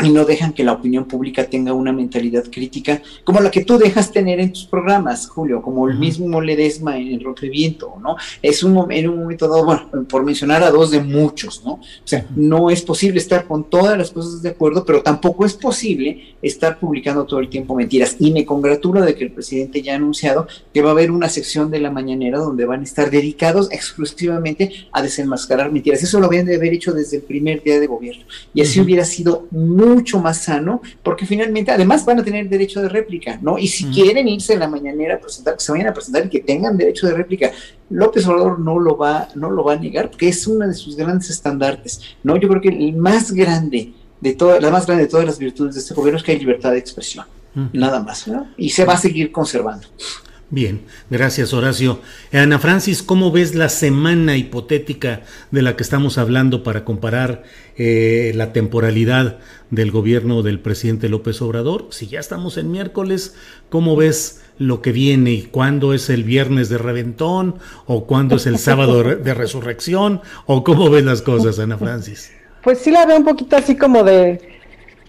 [0.00, 3.78] y no dejan que la opinión pública tenga una mentalidad crítica como la que tú
[3.78, 8.16] dejas tener en tus programas, Julio, como el mismo Ledesma en el Viento, ¿no?
[8.40, 11.72] Es un, en un momento dado, bueno, por mencionar a dos de muchos, ¿no?
[11.72, 15.54] O sea, no es posible estar con todas las cosas de acuerdo, pero tampoco es
[15.54, 18.16] posible estar publicando todo el tiempo mentiras.
[18.18, 21.28] Y me congratulo de que el presidente ya ha anunciado que va a haber una
[21.28, 26.02] sección de la mañanera donde van a estar dedicados exclusivamente a desenmascarar mentiras.
[26.02, 28.24] Eso lo habían de haber hecho desde el primer día de gobierno.
[28.54, 32.80] Y así hubiera sido muy mucho más sano, porque finalmente además van a tener derecho
[32.80, 33.58] de réplica, ¿no?
[33.58, 36.28] Y si quieren irse en la mañanera a presentar, que se vayan a presentar y
[36.28, 37.50] que tengan derecho de réplica.
[37.90, 40.96] López Obrador no lo va, no lo va a negar, porque es uno de sus
[40.96, 42.36] grandes estandartes, ¿no?
[42.36, 45.74] Yo creo que el más grande de todas, la más grande de todas las virtudes
[45.74, 47.26] de este gobierno es que hay libertad de expresión,
[47.72, 48.48] nada más, ¿no?
[48.56, 49.88] Y se va a seguir conservando.
[50.52, 52.00] Bien, gracias Horacio.
[52.30, 57.44] Ana Francis, ¿cómo ves la semana hipotética de la que estamos hablando para comparar
[57.78, 59.38] eh, la temporalidad
[59.70, 61.86] del gobierno del presidente López Obrador?
[61.88, 63.34] Si ya estamos en miércoles,
[63.70, 67.54] ¿cómo ves lo que viene y cuándo es el viernes de reventón
[67.86, 72.30] o cuándo es el sábado de resurrección o cómo ves las cosas, Ana Francis?
[72.62, 74.61] Pues sí la veo un poquito así como de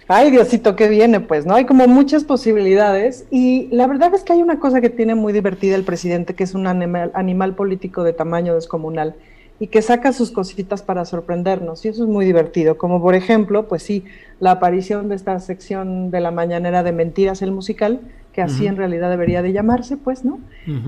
[0.08, 1.20] ay Diosito, ¿qué viene?
[1.20, 1.56] Pues, ¿no?
[1.56, 5.34] Hay como muchas posibilidades y la verdad es que hay una cosa que tiene muy
[5.34, 9.16] divertida el presidente, que es un animal, animal político de tamaño descomunal
[9.60, 13.68] y que saca sus cositas para sorprendernos y eso es muy divertido, como por ejemplo,
[13.68, 14.04] pues sí,
[14.40, 18.02] la aparición de esta sección de la mañanera de mentiras, el musical,
[18.34, 20.40] que así en realidad debería de llamarse, pues, ¿no?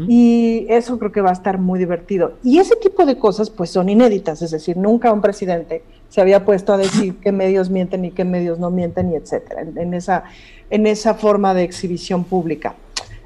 [0.10, 2.34] Y eso creo que va a estar muy divertido.
[2.44, 5.84] Y ese tipo de cosas, pues, son inéditas, es decir, nunca un presidente
[6.16, 9.66] se había puesto a decir qué medios mienten y qué medios no mienten, y etcétera,
[9.76, 10.24] en, esa,
[10.70, 12.76] en esa forma de exhibición pública.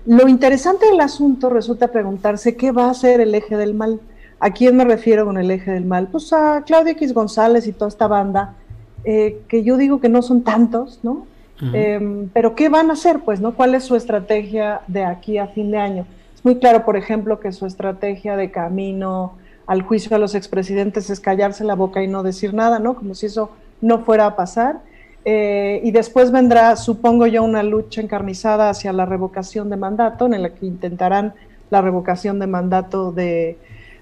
[0.07, 3.99] Lo interesante del asunto resulta preguntarse qué va a ser el eje del mal.
[4.39, 6.07] ¿A quién me refiero con el eje del mal?
[6.07, 8.55] Pues a Claudia X González y toda esta banda,
[9.03, 11.27] eh, que yo digo que no son tantos, ¿no?
[11.61, 13.19] Em, pero ¿qué van a hacer?
[13.19, 13.53] Pues, ¿no?
[13.53, 16.07] ¿Cuál es su estrategia de aquí a fin de año?
[16.33, 19.33] Es muy claro, por ejemplo, que su estrategia de camino
[19.69, 22.95] al juicio a los expresidentes es callarse la boca y no decir nada, ¿no?
[22.95, 23.51] Como si eso
[23.81, 24.79] no fuera a pasar.
[25.25, 30.41] Eh, y después vendrá, supongo yo, una lucha encarnizada hacia la revocación de mandato, en
[30.41, 31.35] la que intentarán
[31.69, 33.59] la revocación de mandato de,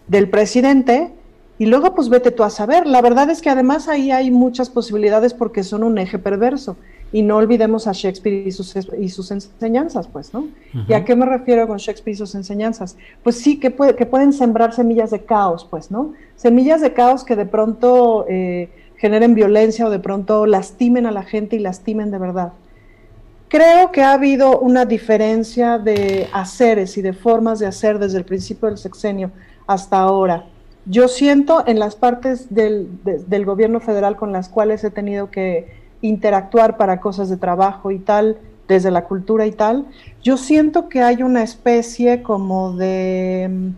[0.08, 1.12] del presidente.
[1.60, 2.86] Y luego, pues vete tú a saber.
[2.86, 6.78] La verdad es que además ahí hay muchas posibilidades porque son un eje perverso
[7.12, 10.48] y no olvidemos a Shakespeare y sus, y sus enseñanzas, pues, ¿no?
[10.88, 12.98] ¿Y a qué me refiero con Shakespeare y sus enseñanzas?
[13.24, 16.14] Pues sí, que, puede, que pueden sembrar semillas de caos, pues, ¿no?
[16.36, 21.24] Semillas de caos que de pronto eh, generen violencia o de pronto lastimen a la
[21.24, 22.54] gente y lastimen de verdad.
[23.48, 28.26] Creo que ha habido una diferencia de haceres y de formas de hacer desde el
[28.26, 29.32] principio del sexenio
[29.66, 30.46] hasta ahora.
[30.90, 35.68] Yo siento en las partes del, del gobierno federal con las cuales he tenido que
[36.02, 38.38] interactuar para cosas de trabajo y tal,
[38.68, 39.86] desde la cultura y tal,
[40.22, 43.72] yo siento que hay una especie como de,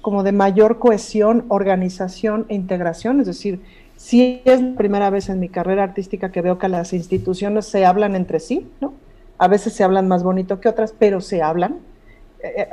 [0.00, 3.60] como de mayor cohesión, organización e integración, es decir,
[3.96, 7.84] si es la primera vez en mi carrera artística que veo que las instituciones se
[7.84, 8.94] hablan entre sí, ¿no?
[9.36, 11.78] A veces se hablan más bonito que otras, pero se hablan.
[12.42, 12.68] Eh,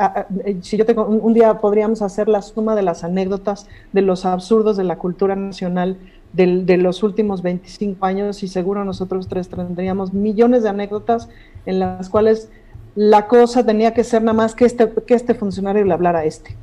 [0.46, 4.26] eh, si yo tengo un, día podríamos hacer la suma de las anécdotas de los
[4.26, 5.98] absurdos de la cultura nacional
[6.34, 11.30] de, los últimos 25 años y seguro nosotros tres tendríamos millones de anécdotas
[11.66, 12.50] en las cuales
[12.96, 16.26] la cosa tenía que ser nada más que este, que este funcionario le hablara a
[16.26, 16.56] este.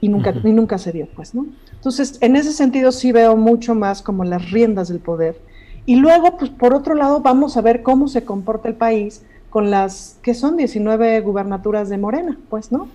[0.00, 1.46] Y nunca, y nunca se dio, pues, ¿no?
[1.72, 5.40] Entonces, en ese sentido sí veo mucho más como las riendas del poder.
[5.86, 9.70] Y luego, pues, por otro lado, vamos a ver cómo se comporta el país con
[9.70, 12.88] las que son 19 gubernaturas de Morena, pues, ¿no?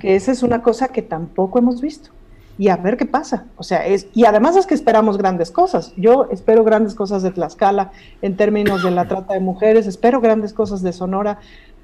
[0.00, 2.10] Que esa es una cosa que tampoco hemos visto
[2.58, 3.46] y a ver qué pasa.
[3.56, 5.92] O sea, es, y además es que esperamos grandes cosas.
[5.96, 7.92] Yo espero grandes cosas de Tlaxcala
[8.22, 11.38] en términos de la trata de mujeres, espero grandes cosas de Sonora.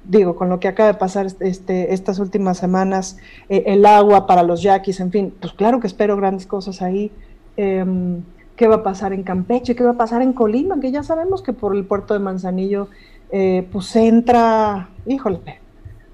[0.05, 3.17] Digo, con lo que acaba de pasar este, estas últimas semanas,
[3.47, 7.11] eh, el agua para los yaquis, en fin, pues claro que espero grandes cosas ahí.
[7.55, 8.21] Em,
[8.55, 9.75] ¿Qué va a pasar en Campeche?
[9.75, 10.79] ¿Qué va a pasar en Colima?
[10.79, 12.87] Que ya sabemos que por el puerto de Manzanillo,
[13.35, 15.59] eh, pues entra, híjole,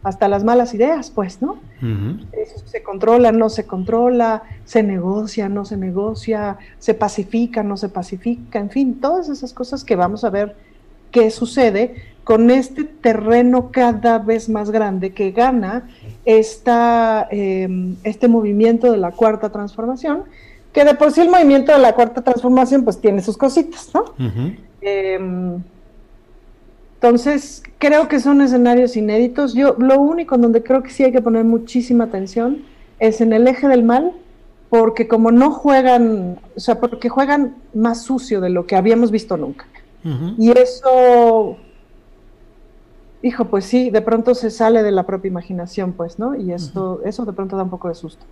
[0.04, 1.60] hasta las malas ideas, pues, ¿no?
[2.66, 8.60] se controla, no se controla, se negocia, no se negocia, se pacifica, no se pacifica,
[8.60, 10.56] en fin, todas esas cosas que vamos a ver
[11.12, 15.90] qué sucede con este terreno cada vez más grande que gana
[16.24, 20.24] esta, em, este movimiento de la cuarta transformación,
[20.72, 24.06] que de por sí el movimiento de la cuarta transformación pues tiene sus cositas, ¿no?
[27.02, 29.54] Entonces, creo que son escenarios inéditos.
[29.54, 32.64] Yo lo único en donde creo que sí hay que poner muchísima atención
[33.00, 34.12] es en el eje del mal,
[34.70, 39.38] porque como no juegan, o sea, porque juegan más sucio de lo que habíamos visto
[39.38, 39.66] nunca.
[40.38, 41.56] Y eso,
[43.22, 46.36] hijo, pues sí, de pronto se sale de la propia imaginación, pues, ¿no?
[46.36, 48.26] Y esto, eso de pronto da un poco de susto.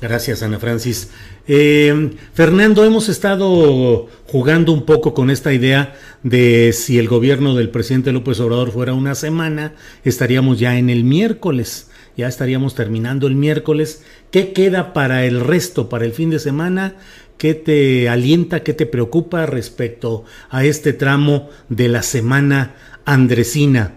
[0.00, 1.10] Gracias, Ana Francis.
[1.48, 7.70] Eh, Fernando, hemos estado jugando un poco con esta idea de si el gobierno del
[7.70, 9.74] presidente López Obrador fuera una semana,
[10.04, 14.02] estaríamos ya en el miércoles, ya estaríamos terminando el miércoles.
[14.30, 16.96] ¿Qué queda para el resto, para el fin de semana?
[17.38, 22.74] ¿Qué te alienta, qué te preocupa respecto a este tramo de la semana
[23.04, 23.94] andresina?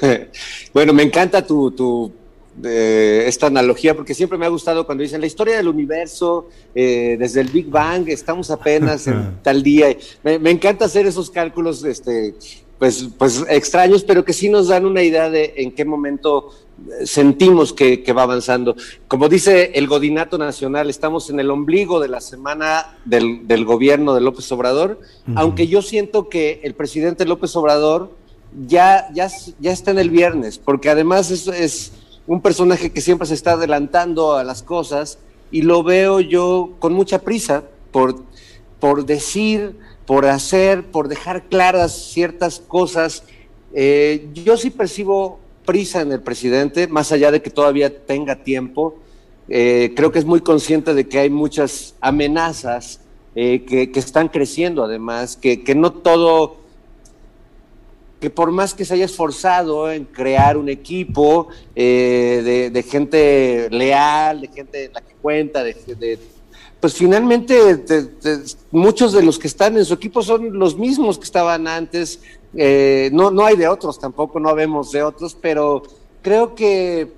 [0.72, 2.10] Bueno, me encanta tu, tu
[2.62, 7.40] esta analogía, porque siempre me ha gustado cuando dicen la historia del universo, eh, desde
[7.40, 9.96] el Big Bang, estamos apenas en tal día.
[10.22, 12.34] Me, encanta hacer esos cálculos, este,
[12.78, 16.50] pues, pues extraños, pero que sí nos dan una idea de en qué momento
[17.00, 18.76] eh, sentimos que, va avanzando.
[19.08, 24.20] Como dice el Godinato Nacional, estamos en el ombligo de la semana del, gobierno de
[24.20, 25.00] López Obrador,
[25.36, 28.10] aunque yo siento que el presidente López Obrador
[28.66, 31.92] ya, ya, ya está en el viernes, porque además es, es
[32.32, 35.18] un personaje que siempre se está adelantando a las cosas
[35.50, 38.22] y lo veo yo con mucha prisa por,
[38.80, 39.76] por decir,
[40.06, 43.24] por hacer, por dejar claras ciertas cosas.
[43.74, 48.94] Eh, yo sí percibo prisa en el presidente, más allá de que todavía tenga tiempo.
[49.50, 53.00] Eh, creo que es muy consciente de que hay muchas amenazas
[53.34, 56.56] eh, que, que, están creciendo además, que, que no todo
[58.22, 64.42] que por más que se haya esforzado en crear un equipo eh, de, gente leal,
[64.42, 66.20] de gente la que cuenta, de,
[66.78, 67.84] pues finalmente
[68.70, 72.20] muchos de los que están en su equipo son los mismos que estaban antes.
[72.54, 75.82] Eh, no, no hay de otros tampoco, no vemos de otros, pero
[76.22, 77.10] creo que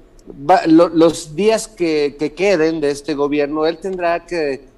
[0.67, 4.73] los días que queden de este gobierno, él tendrá que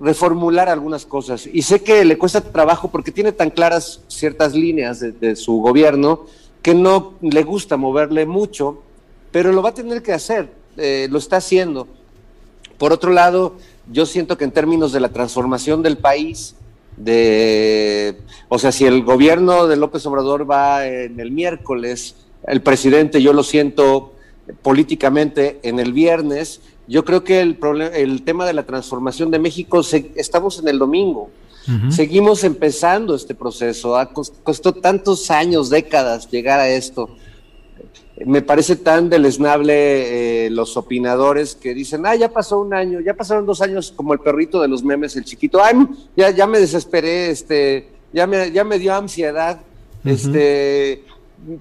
[0.00, 1.48] reformular algunas cosas.
[1.52, 6.26] Y sé que le cuesta trabajo porque tiene tan claras ciertas líneas de, su gobierno
[6.62, 8.82] que no le gusta moverle mucho,
[9.30, 11.86] pero lo va a tener que hacer, eh, lo está haciendo.
[12.78, 13.56] Por otro lado,
[13.90, 16.56] yo siento que en términos de la transformación del país,
[16.96, 18.18] de,
[18.48, 22.14] o sea, si el gobierno de López Obrador va en el miércoles,
[22.46, 24.12] el presidente yo lo siento
[24.62, 27.58] políticamente en el viernes, yo creo que el,
[27.94, 29.80] el tema de la transformación de México,
[30.16, 31.30] estamos en el domingo.
[31.88, 33.96] Seguimos empezando este proceso.
[33.96, 37.08] Ha costó tantos años, décadas llegar a esto.
[38.26, 43.14] Me parece tan deleznable eh, los opinadores que dicen, ah, ya pasó un año, ya
[43.14, 45.74] pasaron dos años como el perrito de los memes, el chiquito, ay,
[46.16, 49.60] ya, ya me desesperé, este, ya me, ya me dio ansiedad,
[50.04, 51.02] este,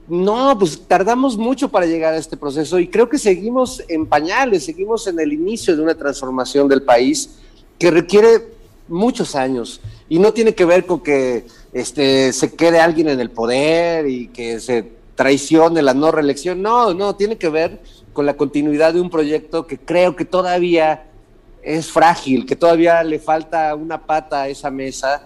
[0.08, 4.66] no, pues tardamos mucho para llegar a este proceso y creo que seguimos en pañales,
[4.66, 7.40] seguimos en el inicio de una transformación del país
[7.78, 8.54] que requiere
[8.88, 13.32] muchos años y no tiene que ver con que este, se quede alguien en el
[13.32, 17.82] poder y que se traicione la no reelección, no, no, tiene que ver
[18.14, 21.08] con la continuidad de un proyecto que creo que todavía
[21.62, 25.26] es frágil, que todavía le falta una pata a esa mesa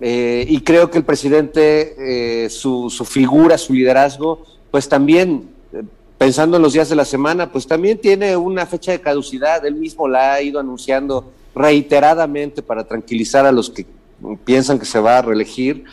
[0.00, 5.82] eh, y creo que el presidente, eh, su, figura, su liderazgo, pues también, eh,
[6.18, 9.64] pensando en los días de la semana, pues también tiene una fecha de caducidad.
[9.64, 13.86] Él mismo la ha ido anunciando reiteradamente para tranquilizar a los que
[14.44, 15.84] piensan que se va a reelegir.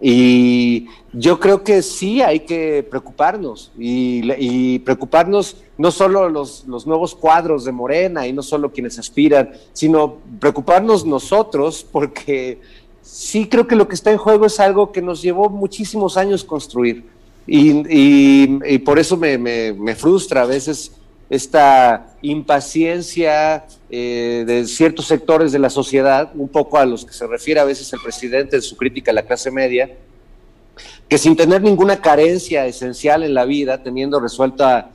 [0.00, 7.16] Y yo creo que sí hay que preocuparnos y, preocuparnos no solo los, los, nuevos
[7.16, 12.60] cuadros de Morena y no solo quienes aspiran, sino preocuparnos nosotros porque
[13.10, 16.44] sí creo que lo que está en juego es algo que nos llevó muchísimos años
[16.44, 17.04] construir.
[17.46, 20.92] Y, por eso me, frustra a veces
[21.30, 27.26] esta impaciencia eh, de ciertos sectores de la sociedad, un poco a los que se
[27.26, 29.90] refiere a veces el presidente en su crítica a la clase media,
[31.08, 34.90] que sin tener ninguna carencia esencial en la vida, teniendo resuelta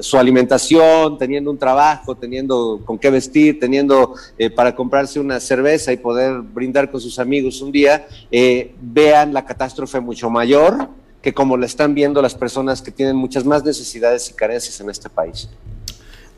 [0.00, 5.92] su alimentación, teniendo un trabajo, teniendo con qué vestir, teniendo eh, para comprarse una cerveza
[5.92, 10.88] y poder brindar con sus amigos un día, eh, vean la catástrofe mucho mayor
[11.20, 14.88] que como la están viendo las personas que tienen muchas más necesidades y carencias en
[14.88, 15.48] este país.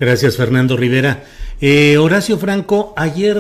[0.01, 1.25] Gracias, Fernando Rivera.
[1.61, 3.37] Eh, Horacio Franco, ayer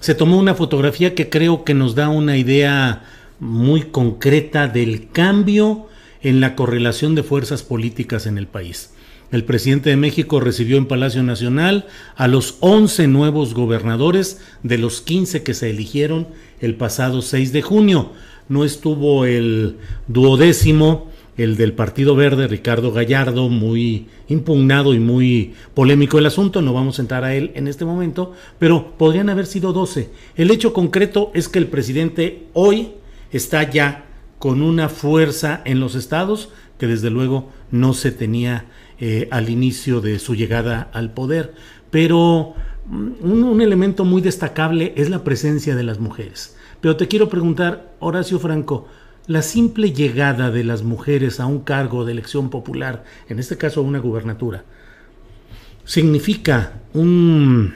[0.00, 3.04] se tomó una fotografía que creo que nos da una idea
[3.40, 5.86] muy concreta del cambio
[6.22, 8.90] en la correlación de fuerzas políticas en el país.
[9.32, 15.00] El presidente de México recibió en Palacio Nacional a los 11 nuevos gobernadores de los
[15.00, 16.28] 15 que se eligieron
[16.60, 18.12] el pasado 6 de junio.
[18.48, 26.18] No estuvo el duodécimo, el del Partido Verde, Ricardo Gallardo, muy impugnado y muy polémico
[26.18, 29.72] el asunto, no vamos a entrar a él en este momento, pero podrían haber sido
[29.72, 30.08] 12.
[30.36, 32.92] El hecho concreto es que el presidente hoy
[33.36, 34.06] está ya
[34.38, 38.66] con una fuerza en los estados que desde luego no se tenía
[38.98, 41.54] eh, al inicio de su llegada al poder.
[41.90, 42.54] Pero
[42.86, 46.56] mm, un, elemento muy destacable es la presencia de las mujeres.
[46.80, 48.88] Pero te quiero preguntar, Horacio Franco,
[49.26, 53.80] la simple llegada de las mujeres a un cargo de elección popular, en este caso
[53.80, 54.64] a una gubernatura,
[55.84, 57.74] significa un,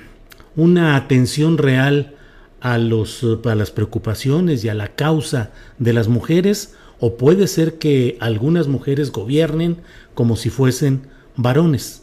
[0.56, 2.14] una atención real
[2.60, 7.78] a, los, a las preocupaciones y a la causa de las mujeres o puede ser
[7.78, 9.78] que algunas mujeres gobiernen
[10.14, 11.02] como si fuesen
[11.36, 12.02] varones.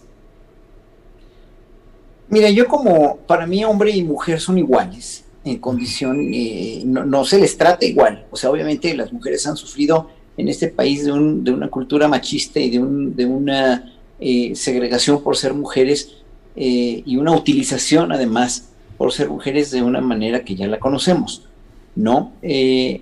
[2.30, 7.40] Mira, yo como para mí hombre y mujer son iguales en condición, eh, no, se
[7.40, 8.26] les trata igual.
[8.32, 12.08] O sea, obviamente las mujeres han sufrido en este país de, un, de una cultura
[12.08, 16.18] machista y de, un, de una eh, segregación por ser mujeres
[16.56, 21.48] eh, y una utilización además por ser mujeres de una manera que ya la conocemos,
[21.96, 22.34] ¿no?
[22.42, 23.02] Eh,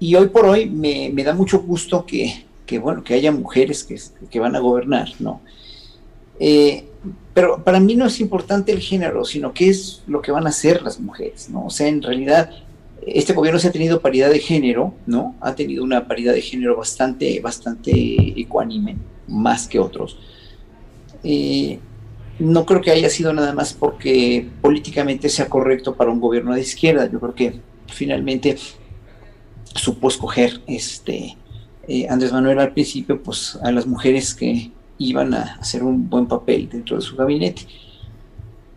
[0.00, 2.44] y hoy por hoy me, da mucho gusto que,
[2.78, 3.84] bueno, que haya mujeres
[4.30, 5.40] que, van a gobernar, ¿no?
[6.40, 6.84] Eh,
[7.32, 10.50] pero para mí no es importante el género, sino qué es lo que van a
[10.50, 11.66] hacer las mujeres, ¿no?
[11.66, 12.50] O sea, en realidad,
[13.06, 15.36] este gobierno se ha tenido paridad de género, ¿no?
[15.40, 17.92] Ha tenido una paridad de género bastante, bastante
[18.40, 18.96] ecuánime,
[19.28, 20.18] más que otros.
[21.22, 21.78] Eh,
[22.38, 26.60] no creo que haya sido nada más porque políticamente sea correcto para un gobierno de
[26.60, 27.08] izquierda.
[27.10, 28.56] Yo creo que finalmente
[29.74, 31.36] supo escoger este
[31.86, 36.26] eh, Andrés Manuel al principio pues a las mujeres que iban a hacer un buen
[36.26, 37.62] papel dentro de su gabinete.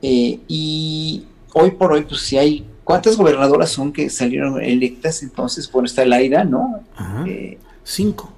[0.01, 5.23] Eh, y hoy por hoy, pues si hay, ¿cuántas gobernadoras son que salieron electas?
[5.23, 6.81] Entonces, por está Laida, ¿no?
[7.25, 8.31] Eh, cinco.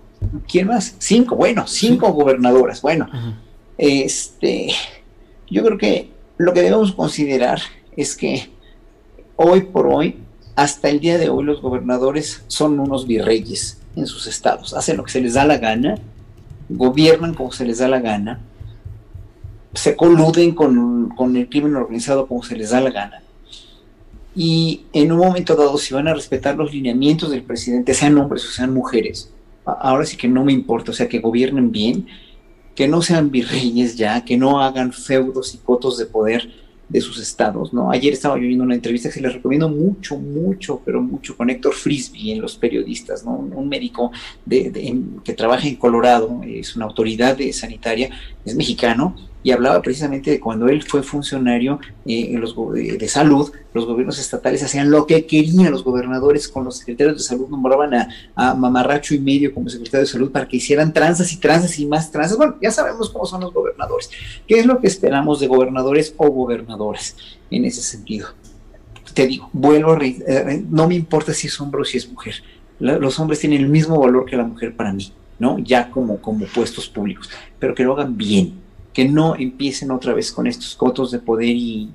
[0.48, 0.96] ¿Quién más?
[1.00, 2.82] Cinco, bueno, cinco gobernadoras.
[2.82, 3.10] Bueno,
[3.78, 4.74] este
[5.50, 7.60] yo creo que lo que debemos considerar
[7.96, 8.50] es que
[9.36, 10.18] hoy por hoy,
[10.56, 14.74] hasta el día de hoy, los gobernadores son unos virreyes en sus estados.
[14.74, 15.96] Hacen lo que se les da la gana,
[16.70, 18.40] gobiernan como se les da la gana,
[19.74, 23.22] se coluden con, con el crimen organizado como se les da la gana.
[24.36, 28.46] Y en un momento dado, si van a respetar los lineamientos del presidente, sean hombres
[28.46, 29.32] o sean mujeres,
[29.66, 32.08] ahora sí que no me importa, o sea, que gobiernen bien,
[32.80, 36.50] que no sean virreyes ya, que no hagan feudos y cotos de poder
[36.88, 37.92] de sus estados, ¿no?
[37.92, 41.74] Ayer estaba yo viendo una entrevista que les recomiendo mucho, mucho, pero mucho con Héctor
[41.74, 43.34] Frisby en Los Periodistas, ¿no?
[43.34, 44.14] Un, médico
[44.46, 48.12] de, que trabaja en Colorado, es una autoridad sanitaria,
[48.46, 53.86] es mexicano, y hablaba precisamente de cuando él fue funcionario eh, los, de, salud, los
[53.86, 58.10] gobiernos estatales hacían lo que querían los gobernadores con los secretarios de salud, nombraban a,
[58.36, 61.86] a, mamarracho y medio como secretario de salud para que hicieran tranzas y tranzas y
[61.86, 62.38] más tranzas.
[62.38, 64.10] Bueno, ya sabemos cómo son los gobernadores.
[64.46, 67.16] ¿Qué es lo que esperamos de gobernadores o gobernadoras
[67.50, 68.28] en ese sentido?
[69.14, 72.36] Te digo, vuelvo a eh, no me importa si es hombre o si es mujer.
[72.80, 75.60] los hombres tienen el mismo valor que la mujer para mí, ¿no?
[75.60, 78.69] Ya como, como puestos públicos, pero que lo hagan bien
[79.00, 81.90] que no empiecen otra vez con estos cotos de poder y,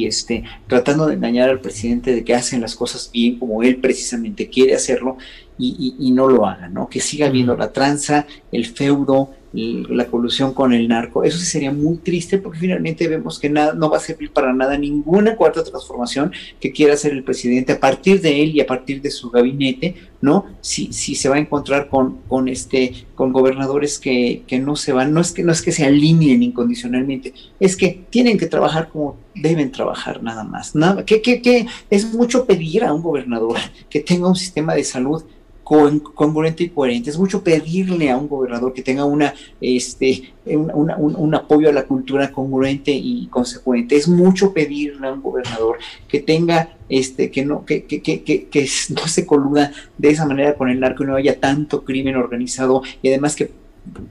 [0.00, 4.48] este, tratando de engañar al presidente de que hacen las cosas bien como él precisamente
[4.48, 5.18] quiere hacerlo
[5.56, 6.88] y, no lo hagan, ¿no?
[6.88, 11.24] Que siga habiendo la tranza, el feudo, la colusión con el narco.
[11.24, 14.52] Eso sí sería muy triste porque finalmente vemos que nada, no va a servir para
[14.52, 18.66] nada ninguna cuarta transformación que quiera hacer el presidente a partir de él y a
[18.66, 20.44] partir de su gabinete, ¿no?
[20.60, 24.92] Si, si se va a encontrar con, con este, con gobernadores que, que no se
[24.92, 28.88] van, no es que, no es que se alineen incondicionalmente, es que tienen que trabajar
[28.88, 30.74] como deben trabajar nada más.
[30.74, 33.58] Nada, que, que, que es mucho pedir a un gobernador
[33.88, 35.24] que tenga un sistema de salud
[35.68, 37.10] congruente y coherente.
[37.10, 42.32] Es mucho pedirle a un gobernador que tenga una, este, un, apoyo a la cultura
[42.32, 43.96] congruente y consecuente.
[43.96, 45.78] Es mucho pedirle a un gobernador
[46.08, 50.54] que tenga, este, que no, que, que, que, que no se coluda de esa manera
[50.54, 53.50] con el narco y no haya tanto crimen organizado y además que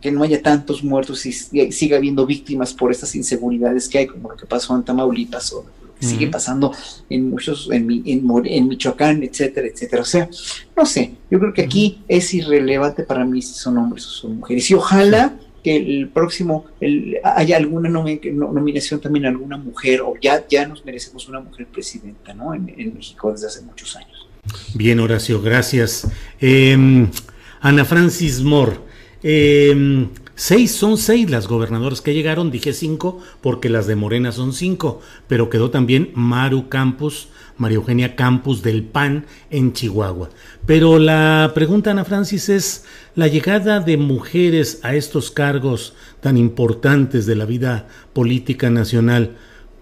[0.02, 4.32] que no haya tantos muertos y siga habiendo víctimas por estas inseguridades que hay, como
[4.32, 5.66] lo que pasó en Tamaulipas o
[6.00, 6.74] sigue pasando
[7.10, 10.02] en muchos, en, en, Michoacán, etcétera, etcétera.
[10.02, 10.30] O sea,
[10.76, 14.38] no sé, yo creo que aquí es irrelevante para mí si son hombres o son
[14.38, 14.70] mujeres.
[14.70, 16.66] Y ojalá que el próximo
[17.24, 22.34] haya alguna nominación también a alguna mujer, o ya, ya nos merecemos una mujer presidenta,
[22.34, 22.54] ¿no?
[22.54, 24.28] En, México desde hace muchos años.
[24.76, 26.08] Bien, Horacio, gracias.
[26.40, 27.10] Em,
[27.60, 28.78] Ana Francis Moore.
[29.24, 30.08] Eh,
[30.40, 35.02] Seis son seis las gobernadoras que llegaron, dije cinco porque las de Morena son cinco,
[35.28, 40.30] pero quedó también Maru Campos, María Eugenia Campos del PAN en Chihuahua.
[40.68, 42.86] Pero la pregunta, Ana Francis, es
[43.16, 49.38] la llegada de mujeres a estos cargos tan importantes de la vida política nacional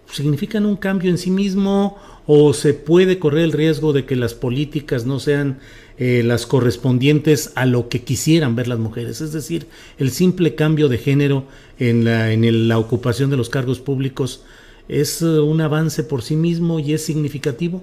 [0.10, 4.34] significan un cambio en sí mismo o se puede correr el riesgo de que las
[4.34, 5.60] políticas no sean
[5.98, 9.22] eh, las correspondientes a lo que quisieran ver las mujeres.
[9.22, 9.68] Es decir,
[9.98, 11.44] el simple cambio de género
[11.80, 14.44] en la, en la ocupación de los cargos públicos
[14.88, 17.82] es eh, un avance por sí mismo y es significativo.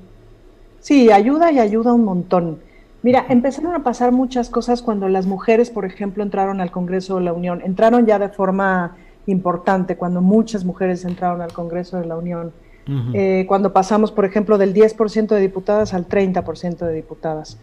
[0.80, 2.58] Sí, ayuda y ayuda un montón.
[3.02, 7.22] Mira, empezaron a pasar muchas cosas cuando las mujeres, por ejemplo, entraron al Congreso de
[7.22, 7.60] la Unión.
[7.64, 12.52] Entraron ya de forma importante cuando muchas mujeres entraron al Congreso de la Unión.
[12.86, 17.58] Eh, cuando pasamos, por ejemplo, del 10% de diputadas al 30% de diputadas.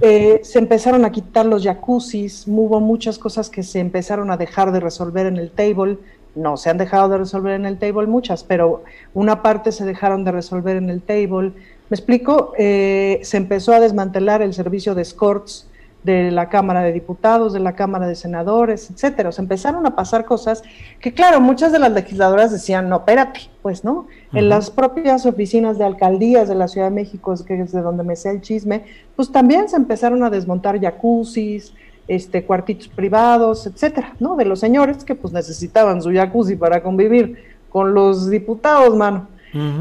[0.00, 4.72] Eh, se empezaron a quitar los jacuzzis, hubo muchas cosas que se empezaron a dejar
[4.72, 5.98] de resolver en el table.
[6.34, 8.84] No se han dejado de resolver en el table muchas, pero
[9.14, 11.52] una parte se dejaron de resolver en el table.
[11.90, 15.68] Me explico, eh, se empezó a desmantelar el servicio de escorts
[16.02, 19.28] de la Cámara de Diputados, de la Cámara de Senadores, etcétera.
[19.28, 20.62] O sea, empezaron a pasar cosas
[21.00, 24.06] que, claro, muchas de las legisladoras decían, no, espérate, pues, ¿no?
[24.32, 28.02] En las propias oficinas de alcaldías de la Ciudad de México, que es de donde
[28.02, 28.84] me sé el chisme,
[29.14, 31.74] pues también se empezaron a desmontar jacuzzis,
[32.08, 34.36] este, cuartitos privados, etcétera, ¿no?
[34.36, 37.36] De los señores que pues necesitaban su jacuzzi para convivir
[37.68, 39.28] con los diputados, mano.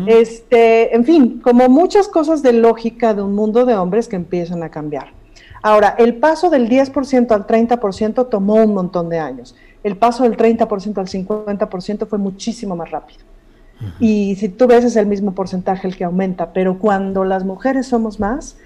[0.06, 4.64] Este, en fin, como muchas cosas de lógica de un mundo de hombres que empiezan
[4.64, 5.14] a cambiar.
[5.64, 9.56] Ahora, el paso del 10% al 30% tomó un montón de años.
[9.84, 13.31] El paso del 30% al 50% fue muchísimo más rápido.
[14.00, 17.88] Y si tú ves es el mismo porcentaje el que aumenta, pero cuando las mujeres
[17.88, 18.58] somos más,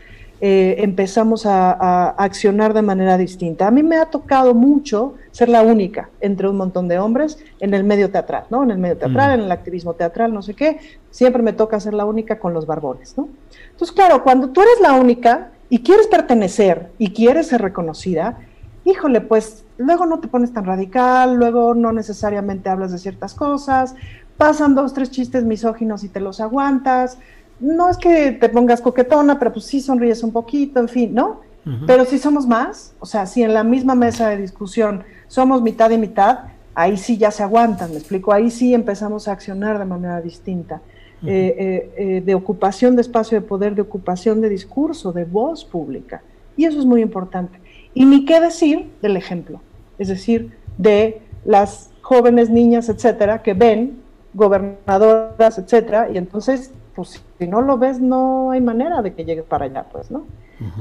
[0.42, 3.68] eh, empezamos a, accionar de manera distinta.
[3.68, 7.74] A mí me ha tocado mucho ser la única entre un montón de hombres en
[7.74, 8.64] el medio teatral, ¿no?
[8.64, 10.80] En el medio teatral, en el activismo teatral, no sé qué.
[11.10, 13.30] Siempre me toca ser la única con los barbones, ¿no?
[13.72, 18.40] Entonces, claro, cuando tú eres la única, y quieres pertenecer y quieres ser reconocida,
[18.84, 23.96] híjole, pues luego no te pones tan radical, luego no necesariamente hablas de ciertas cosas,
[24.38, 27.18] pasan dos, tres chistes misóginos y te los aguantas.
[27.60, 31.42] No es que te pongas coquetona, pero pues sí sonríes un poquito, en fin, ¿no?
[31.88, 35.90] Pero si somos más, o sea, si en la misma mesa de discusión somos mitad
[35.90, 36.42] y mitad,
[36.76, 40.82] ahí sí ya se aguantan, me explico, ahí sí empezamos a accionar de manera distinta.
[41.28, 45.66] Eh, eh, eh, de ocupación de espacio de poder, de ocupación de discurso, de voz
[45.66, 46.22] pública.
[46.56, 47.60] Y eso es muy importante.
[47.96, 49.60] Y ni qué decir del ejemplo,
[49.98, 54.04] es decir, de las jóvenes niñas, etcétera, que ven
[54.36, 59.46] gobernadoras, etcétera, y entonces, pues si no lo ves, no hay manera de que llegues
[59.46, 60.26] para allá, pues, ¿no?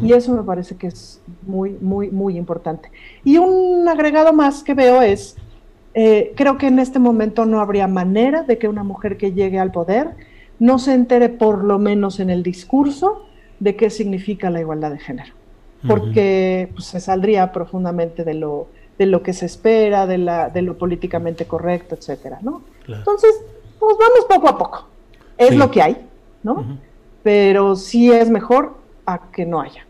[0.01, 2.93] Y eso me parece que es muy, muy, muy importante.
[3.25, 5.37] Y un agregado más que veo es,
[5.93, 9.73] creo que en este momento no habría manera de que una mujer que llegue al
[9.73, 10.11] poder
[10.61, 13.27] no se entere por lo menos en el discurso
[13.59, 15.33] de qué significa la igualdad de género,
[15.89, 18.69] porque pues, se saldría profundamente de lo,
[18.99, 22.63] de lo que se espera, de, la, de lo políticamente correcto, etcétera, ¿no?
[22.87, 23.35] Entonces,
[23.79, 24.89] pues vamos poco a poco.
[25.37, 25.97] Es lo que hay,
[26.43, 26.79] ¿no?
[27.23, 28.75] Pero sí es mejor
[29.07, 29.85] a que no haya.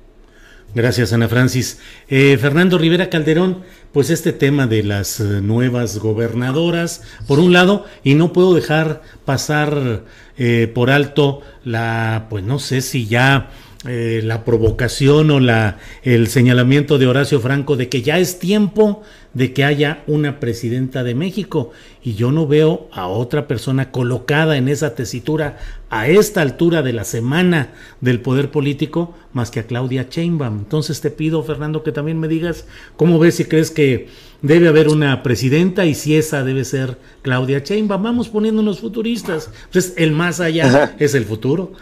[0.75, 1.79] Gracias, Ana Francis.
[2.09, 3.63] Eh, Fernando Rivera Calderón,
[3.93, 9.03] pues este tema de las eh, nuevas gobernadoras, por un lado, y no puedo dejar
[9.25, 10.03] pasar
[10.37, 13.51] eh, por alto la, pues no sé si ya
[13.87, 19.03] eh, la provocación o la, el señalamiento de Horacio Franco de que ya es tiempo
[19.35, 21.71] de que haya una presidenta de México
[22.03, 25.59] y yo no veo a otra persona colocada en esa tesitura
[25.91, 30.61] a esta altura de la semana del poder político más que a Claudia Sheinbaum.
[30.61, 32.67] Entonces te pido, Fernando, que también me digas
[32.97, 34.09] cómo ves si crees que
[34.41, 38.03] debe haber una presidenta y si esa debe ser Claudia Sheinbaum.
[38.03, 39.51] Vamos poniéndonos futuristas.
[39.73, 41.73] Pues el más allá es el futuro.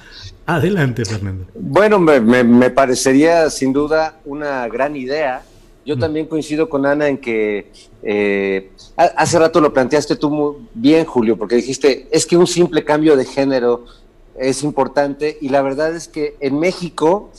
[0.46, 1.46] Adelante, Fernando.
[1.54, 5.42] Bueno, me, parecería sin duda una gran idea.
[5.84, 6.00] Yo mm.
[6.00, 7.70] también coincido con Ana en que
[8.02, 12.84] eh, hace rato lo planteaste tú muy bien, Julio, porque dijiste, es que un simple
[12.84, 13.84] cambio de género
[14.38, 17.30] es importante y la verdad es que en México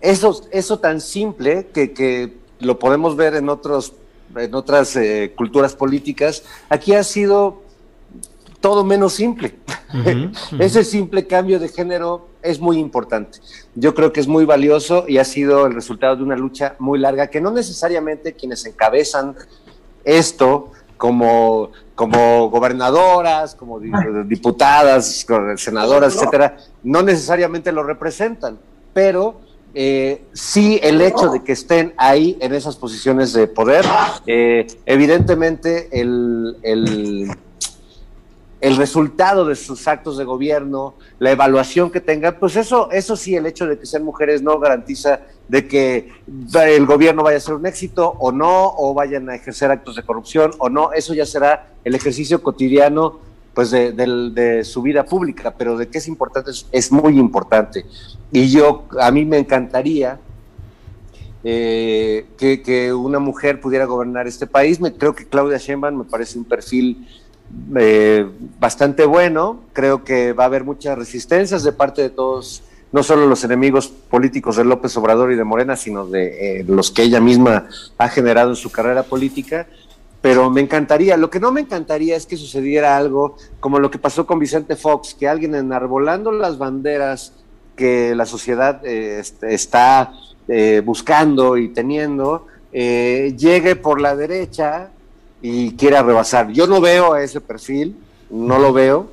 [0.00, 3.92] eso, eso tan simple que, lo podemos ver en, otros,
[4.36, 7.62] en otras eh, culturas políticas, aquí ha sido
[8.60, 9.54] todo menos simple.
[10.58, 13.38] Ese simple cambio de género es muy importante.
[13.74, 16.98] Yo creo que es muy valioso y ha sido el resultado de una lucha muy
[16.98, 19.36] larga que no necesariamente quienes encabezan
[20.04, 25.26] esto como, como gobernadoras, como diputadas,
[25.56, 28.58] senadoras, etcétera, no necesariamente lo representan,
[28.94, 29.40] pero
[29.74, 33.84] eh, sí el hecho de que estén ahí en esas posiciones de poder,
[34.26, 37.30] eh, evidentemente el el
[38.60, 43.46] resultado de sus actos de gobierno, la evaluación que tengan, pues eso, eso sí, el
[43.46, 47.66] hecho de que sean mujeres no garantiza de que el gobierno vaya a ser un
[47.66, 51.68] éxito o no, o vayan a ejercer actos de corrupción o no, eso ya será
[51.84, 53.20] el ejercicio cotidiano
[53.54, 57.84] pues de, su vida pública, pero de qué es importante es, muy importante.
[58.30, 60.20] Y yo, a mí me encantaría
[61.42, 64.80] eh, que, una mujer pudiera gobernar este país.
[64.80, 67.08] Me, creo que Claudia Sheinbaum me parece un perfil
[67.76, 68.26] eh,
[68.58, 69.60] bastante bueno.
[69.72, 72.62] Creo que va a haber muchas resistencias de parte de todos,
[72.92, 76.90] no solo los enemigos políticos de López Obrador y de Morena, sino de eh, los
[76.90, 79.66] que ella misma ha generado en su carrera política
[80.20, 83.98] pero me encantaría, lo que no me encantaría es que sucediera algo como lo que
[83.98, 87.34] pasó con Vicente Fox, que alguien enarbolando las banderas
[87.76, 90.12] que la sociedad eh, este, está
[90.48, 94.90] eh, buscando y teniendo, llegue por la derecha
[95.40, 96.50] y quiera rebasar.
[96.50, 97.96] Yo no veo ese perfil,
[98.30, 99.10] no lo veo,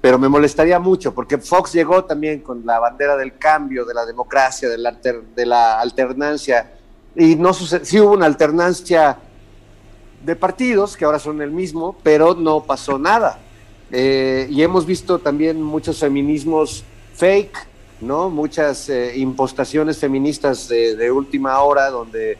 [0.00, 4.06] pero me molestaría mucho, porque Fox llegó también con la bandera del cambio, de la
[4.06, 6.72] democracia, de la, de la alternancia,
[7.14, 9.18] y no sí hubo una alternancia
[10.24, 13.38] de partidos que ahora son el mismo, pero no pasó nada.
[13.90, 17.56] Eh, y hemos visto también muchos feminismos fake,
[18.00, 18.28] ¿no?
[18.28, 22.36] Muchas eh, impostaciones feministas de, última hora, donde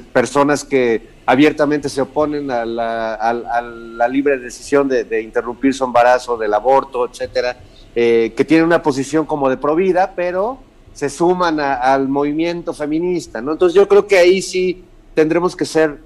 [0.00, 7.08] personas que abiertamente se oponen a la, libre decisión de, interrumpir su embarazo, del aborto,
[7.08, 7.58] etcétera,
[7.94, 10.58] eh, que tienen una posición como de provida, pero
[10.92, 13.52] se suman al movimiento feminista, ¿no?
[13.52, 14.84] Entonces yo creo que ahí sí
[15.14, 15.98] tendremos que ser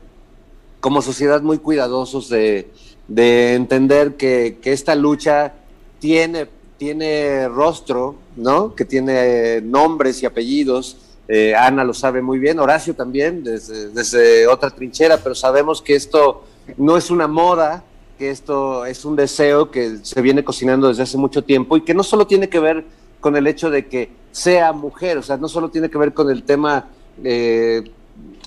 [0.80, 2.70] como sociedad muy cuidadosos de,
[3.08, 5.52] entender que, esta lucha
[5.98, 6.46] tiene,
[6.76, 8.74] tiene rostro, ¿no?
[8.74, 10.98] Que tiene nombres y apellidos.
[11.28, 16.44] Eh, Ana lo sabe muy bien, Horacio también, desde, otra trinchera, pero sabemos que esto
[16.76, 17.82] no es una moda,
[18.16, 21.94] que esto es un deseo que se viene cocinando desde hace mucho tiempo y que
[21.94, 22.84] no solo tiene que ver
[23.20, 26.30] con el hecho de que sea mujer, o sea, no solo tiene que ver con
[26.30, 26.88] el tema
[27.24, 27.82] eh,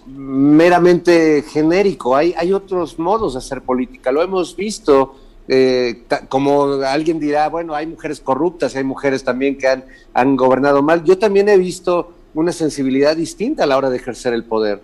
[0.07, 2.15] meramente genérico.
[2.15, 4.11] Hay, hay otros modos de hacer política.
[4.11, 5.15] Lo hemos visto,
[5.49, 9.67] eh, como alguien dirá, bueno, hay mujeres corruptas, hay mujeres también que
[10.13, 11.03] han gobernado mal.
[11.03, 14.81] Yo también he visto una sensibilidad distinta a la hora de ejercer el poder.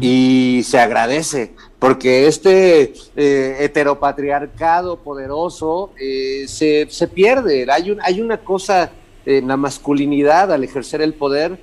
[0.00, 7.66] Y se agradece, porque este eh, heteropatriarcado poderoso eh, se, se, pierde.
[7.70, 8.90] Hay, un, hay una cosa
[9.26, 11.58] en la masculinidad al ejercer el poder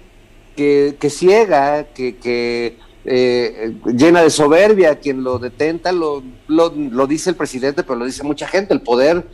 [0.55, 7.29] que, que ciega, que, que eh, llena de soberbia, quien lo detenta, lo, lo, dice
[7.29, 9.27] el presidente, pero lo dice mucha gente, el poder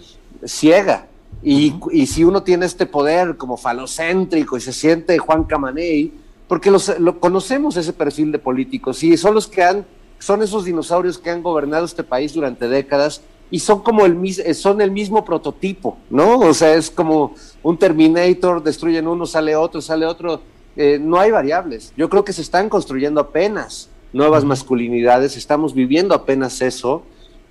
[0.45, 1.07] ciega.
[1.43, 6.13] Y, y si uno tiene este poder como falocéntrico y se siente Juan Camaney,
[6.47, 9.85] porque los, lo, conocemos ese perfil de políticos y son los que han,
[10.19, 14.81] son esos dinosaurios que han gobernado este país durante décadas y son como el son
[14.81, 16.39] el mismo prototipo, ¿no?
[16.39, 20.41] O sea, es como un Terminator, destruyen uno, sale otro, sale otro
[20.75, 21.93] eh, no hay variables.
[21.97, 27.03] Yo creo que se están construyendo apenas nuevas masculinidades, estamos viviendo apenas eso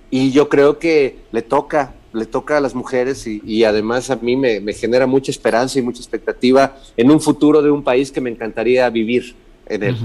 [0.09, 4.35] y yo creo que le toca, le toca a las mujeres y, además a mí
[4.35, 8.29] me, genera mucha esperanza y mucha expectativa en un futuro de un país que me
[8.29, 9.35] encantaría vivir
[9.67, 9.95] en él.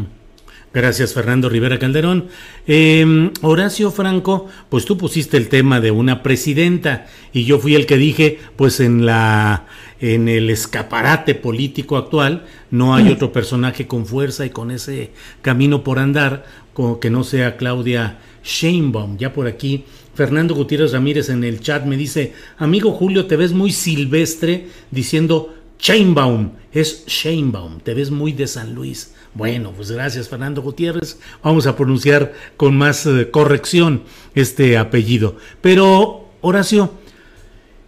[0.72, 2.28] Gracias, Fernando Rivera Calderón.
[2.66, 7.86] Em, Horacio Franco, pues tú pusiste el tema de una presidenta y yo fui el
[7.86, 9.64] que dije, pues en la
[9.98, 15.82] en el escaparate político actual no hay otro personaje con fuerza y con ese camino
[15.82, 19.16] por andar como que no sea Claudia Sheinbaum.
[19.16, 19.84] Ya por aquí
[20.16, 25.54] Fernando Gutiérrez Ramírez en el chat me dice, amigo Julio, te ves muy silvestre diciendo
[25.78, 29.12] Sheinbaum, es Sheinbaum, te ves muy de San Luis.
[29.34, 31.20] Bueno, pues gracias Fernando Gutiérrez.
[31.42, 35.36] Vamos a pronunciar con más eh, corrección este apellido.
[35.60, 36.92] Pero, Horacio,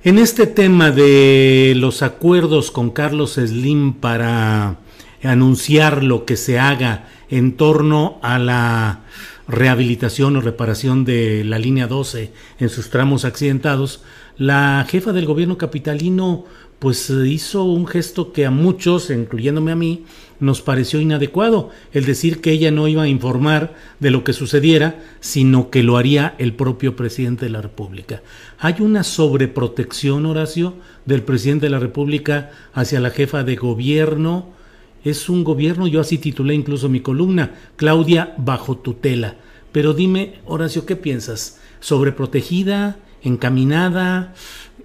[0.04, 4.76] en este tema de los acuerdos con Carlos Slim para
[5.22, 9.00] anunciar lo que se haga en torno a la
[9.48, 12.30] rehabilitación o reparación de la línea 12
[12.60, 14.02] en sus tramos accidentados,
[14.36, 16.44] la jefa del gobierno capitalino
[16.78, 20.04] pues hizo un gesto que a muchos, incluyéndome a mí,
[20.38, 25.02] nos pareció inadecuado, el decir que ella no iba a informar de lo que sucediera,
[25.18, 28.22] sino que lo haría el propio presidente de la República.
[28.60, 34.57] ¿Hay una sobreprotección, Horacio, del presidente de la República hacia la jefa de gobierno?
[35.04, 39.36] Es un gobierno, yo así titulé incluso mi columna, Claudia bajo tutela.
[39.72, 41.60] Pero dime, Horacio, ¿qué piensas?
[41.80, 42.98] ¿Sobreprotegida?
[43.22, 44.34] ¿Encaminada?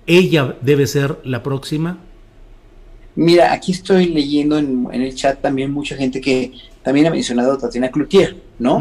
[0.06, 1.99] ¿Ella debe ser la próxima?
[3.15, 7.57] Mira, aquí estoy leyendo en, el chat también mucha gente que también ha mencionado a
[7.57, 8.80] Tatiana Cloutier, ¿no?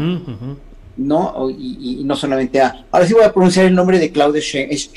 [0.95, 2.85] No, y, no solamente a.
[2.91, 4.89] Ahora sí voy a pronunciar el nombre de Claudia es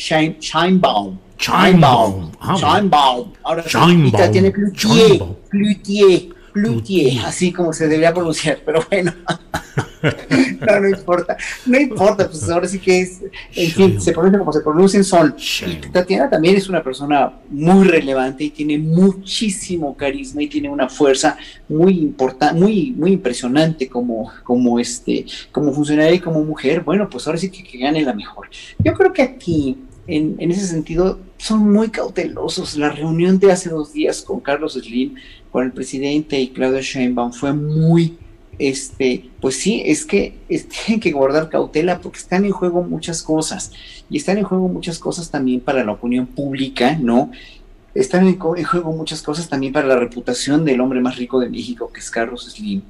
[1.38, 2.32] Scheinbaum.
[2.32, 2.56] Scheinbaum.
[2.56, 3.32] Scheinbaum.
[3.42, 5.22] Ahora sí, y Tatiana Cloutier.
[5.48, 6.36] Cloutier.
[6.52, 9.12] Cloutier, así como se debería pronunciar, pero bueno.
[10.66, 11.36] no, no importa.
[11.66, 13.20] No importa, pues ahora sí que es,
[13.54, 15.34] en fin, se pronuncia como se pronuncia en Sol.
[15.66, 20.88] Y Tatiana también es una persona muy relevante y tiene muchísimo carisma y tiene una
[20.88, 21.36] fuerza
[21.68, 26.82] muy importante, muy, muy impresionante como, como este, como funcionaria y como mujer.
[26.82, 28.48] Bueno, pues ahora sí que, que gane la mejor.
[28.78, 29.76] Yo creo que aquí
[30.06, 32.76] en, en, ese sentido son muy cautelosos.
[32.76, 35.14] La reunión de hace dos días con Carlos Slim,
[35.50, 38.18] con el presidente y Claudia Sheinbaum fue muy,
[38.58, 43.72] este, pues sí, es que tienen que guardar cautela porque están en juego muchas cosas
[44.08, 47.30] y están en juego muchas cosas también para la opinión pública, ¿no?
[47.94, 51.90] Están en, juego muchas cosas también para la reputación del hombre más rico de México,
[51.90, 52.82] que es Carlos Slim.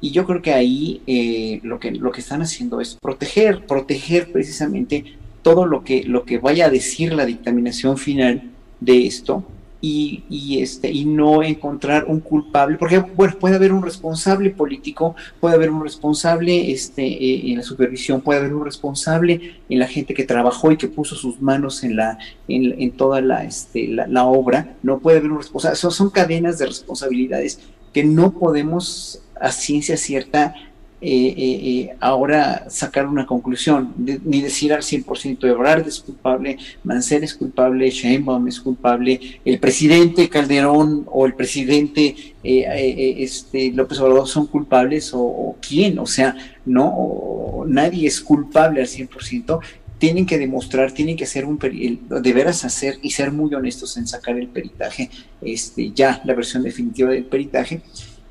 [0.00, 4.32] Y yo creo que ahí eh, lo, que, lo que están haciendo es proteger, proteger
[4.32, 8.50] precisamente todo lo que, lo que vaya a decir la dictaminación final
[8.80, 9.44] de esto
[9.82, 15.54] y, y, este, y no encontrar un culpable, porque puede haber un responsable político, puede
[15.54, 20.12] haber un responsable este, eh, en la supervisión, puede haber un responsable en la gente
[20.12, 24.24] que trabajó y que puso sus manos en, la, en, en toda la, este, la,
[24.24, 27.60] obra, no puede haber un responsable, son cadenas de responsabilidades
[27.94, 30.54] que no podemos a ciencia cierta
[31.02, 37.34] eh, eh, ahora sacar una conclusión, ni decir al 100% Ebrard es culpable, Mancera es
[37.34, 44.46] culpable, Sheinbaum es culpable, el presidente Calderón o el presidente eh, este, López Obrador son
[44.46, 46.36] culpables o, quién, o sea,
[46.66, 49.58] no, nadie es culpable al 100%,
[49.96, 54.06] tienen que demostrar, tienen que hacer un de veras hacer y ser muy honestos en
[54.06, 55.08] sacar el peritaje,
[55.40, 57.80] este, ya la versión definitiva del peritaje.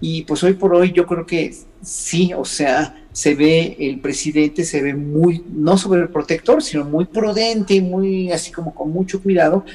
[0.02, 4.64] Y pues hoy por hoy yo creo que sí, o sea, se ve el presidente,
[4.64, 9.22] se ve muy, no sobre el protector, sino muy prudente, muy así como con mucho
[9.22, 9.66] cuidado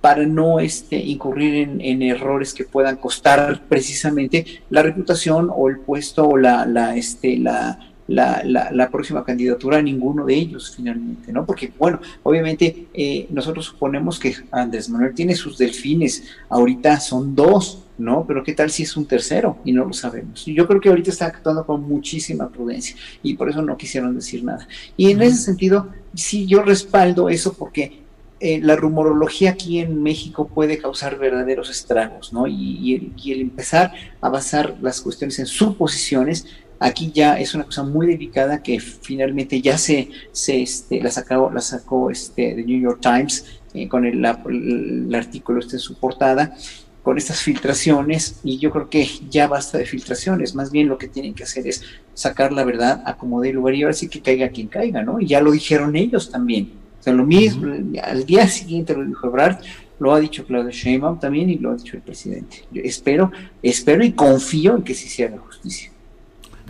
[0.00, 5.78] para no este, incurrir en, en errores que puedan costar precisamente la reputación o el
[5.78, 7.78] puesto o la, la, este, la,
[8.08, 11.46] la, la, la, próxima candidatura a ninguno de ellos finalmente, ¿no?
[11.46, 17.84] Porque, bueno, obviamente eh, nosotros suponemos que Andrés Manuel tiene sus delfines, ahorita son dos,
[18.02, 18.26] ¿no?
[18.26, 19.58] Pero ¿qué tal si es un tercero?
[19.64, 20.44] Y no lo sabemos.
[20.44, 24.44] Yo creo que ahorita está actuando con muchísima prudencia y por eso no quisieron decir
[24.44, 24.66] nada.
[24.96, 28.02] Y en ese sentido, sí, yo respaldo eso porque
[28.40, 32.48] eh, la rumorología aquí en México puede causar verdaderos estragos, ¿no?
[32.48, 36.46] Y, y, el, y, el, empezar a basar las cuestiones en suposiciones,
[36.80, 41.50] aquí ya es una cosa muy delicada que finalmente ya se, se este, la sacó,
[41.52, 45.80] la sacó este, The New York Times eh, con el, la, el, artículo este en
[45.80, 46.54] su portada
[47.02, 51.08] con estas filtraciones y yo creo que ya basta de filtraciones, más bien lo que
[51.08, 51.82] tienen que hacer es
[52.14, 55.20] sacar la verdad a como de lugar y ahora sí que caiga quien caiga, ¿no?
[55.20, 56.72] Y ya lo dijeron ellos también.
[57.00, 58.00] O sea, lo mismo, uh -huh.
[58.02, 59.58] al día siguiente lo dijo Ebrard,
[59.98, 62.64] lo ha dicho Claudio Sheinbaum también y lo ha dicho el presidente.
[62.70, 65.90] Yo espero, espero y confío en que sí se haga justicia.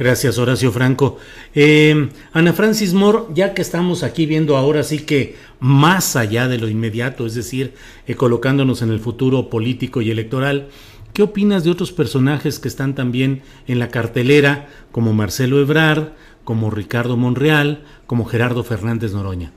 [0.03, 1.19] Gracias, Horacio Franco.
[1.55, 6.59] Eh, Ana Francis Moore, ya que estamos aquí viendo ahora sí que más allá de
[6.59, 7.75] lo inmediato, es decir,
[8.09, 10.67] eh, colocándonos en el futuro político y electoral,
[11.13, 16.09] ¿qué opinas de otros personajes que están también en la cartelera, como Marcelo Ebrard,
[16.43, 19.53] como Ricardo Monreal, como Gerardo Fernández Noroña?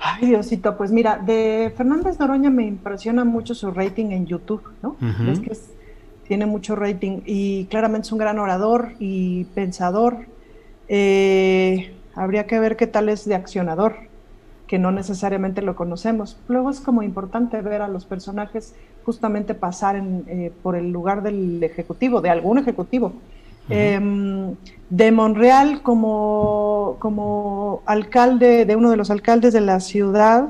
[0.00, 4.96] Ay, Diosito, pues mira, de Fernández Noroña me impresiona mucho su rating en YouTube, ¿no?
[5.02, 5.32] Uh -huh.
[5.32, 5.77] Es que es
[6.28, 10.26] tiene mucho rating y claramente es un gran orador y pensador.
[10.88, 13.96] Eh, habría que ver qué tal es de accionador,
[14.66, 16.38] que no necesariamente lo conocemos.
[16.46, 18.74] Luego es como importante ver a los personajes
[19.04, 23.06] justamente pasar en, eh, por el lugar del ejecutivo, de algún ejecutivo.
[23.06, 23.74] Uh -huh.
[23.74, 24.56] eh,
[24.90, 30.48] de Monreal como, como alcalde, de uno de los alcaldes de la ciudad,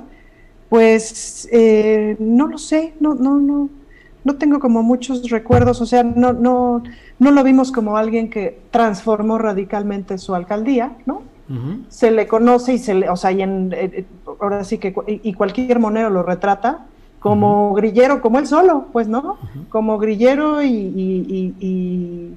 [0.69, 3.69] pues eh, no lo sé, no, no, no,
[4.29, 6.83] no tengo como muchos recuerdos, o sea, no, no,
[7.19, 11.23] no lo vimos como alguien que transformó radicalmente su alcaldía, ¿no?
[11.49, 11.85] Uh -huh.
[11.89, 14.05] Se le conoce y se le, o sea, y en, eh,
[14.39, 16.85] ahora sí que, y, cualquier monero lo retrata
[17.21, 17.77] como uh -huh.
[17.77, 19.21] grillero, como él solo, pues, ¿no?
[19.21, 19.69] Uh -huh.
[19.71, 22.35] Como grillero y, y, y,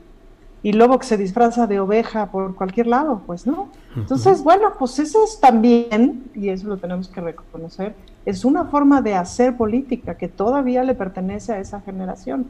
[0.63, 3.67] y, lobo que se disfraza de oveja por cualquier lado, pues, ¿no?
[3.97, 7.93] Entonces, bueno, pues eso es también, y eso lo tenemos que reconocer,
[8.25, 12.47] es una forma de hacer política que todavía le pertenece a esa generación.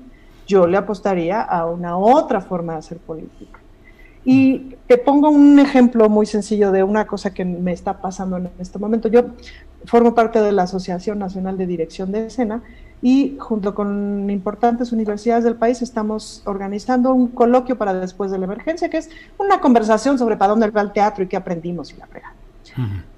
[0.47, 3.59] Yo le apostaría a una otra forma de hacer política.
[4.23, 8.49] Y te pongo un ejemplo muy sencillo de una cosa que me está pasando en
[8.59, 9.07] este momento.
[9.07, 9.23] Yo
[9.85, 12.61] formo parte de la Asociación Nacional de Dirección de Escena
[13.01, 18.45] y junto con importantes universidades del país estamos organizando un coloquio para después de la
[18.45, 21.97] emergencia, que es una conversación sobre para dónde va el teatro y qué aprendimos y
[21.97, 22.35] la pega.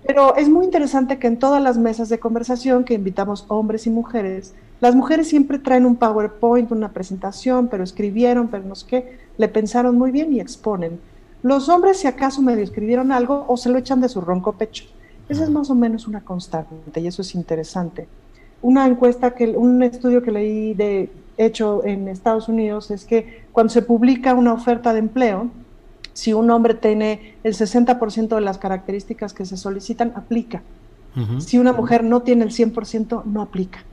[0.05, 3.89] Pero es muy interesante que en todas las mesas de conversación que invitamos hombres y
[3.89, 9.17] mujeres, las mujeres siempre traen un PowerPoint, una presentación, pero escribieron, pero no sé qué,
[9.37, 10.99] le pensaron muy bien y exponen.
[11.41, 14.85] Los hombres, si acaso medio escribieron algo, o se lo echan de su ronco pecho.
[15.29, 18.07] Esa es más o menos una constante y eso es interesante.
[18.61, 23.71] Una encuesta, que, un estudio que leí de hecho en Estados Unidos es que cuando
[23.71, 25.49] se publica una oferta de empleo,
[26.13, 30.61] si un hombre tiene el 60% de las características que se solicitan, aplica.
[31.37, 33.83] Si una mujer no tiene el 100%, no aplica.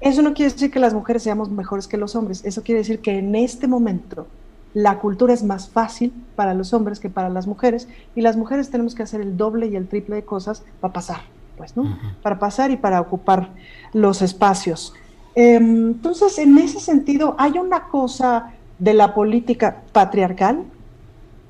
[0.00, 3.00] Eso no quiere decir que las mujeres seamos mejores que los hombres, eso quiere decir
[3.00, 4.26] que en este momento
[4.74, 8.70] la cultura es más fácil para los hombres que para las mujeres y las mujeres
[8.70, 11.20] tenemos que hacer el doble y el triple de cosas para pasar,
[11.56, 11.96] pues, ¿no?
[12.22, 13.48] Para pasar y para ocupar
[13.94, 14.92] los espacios.
[15.34, 20.64] Em, entonces, en ese sentido, hay una cosa de la política patriarcal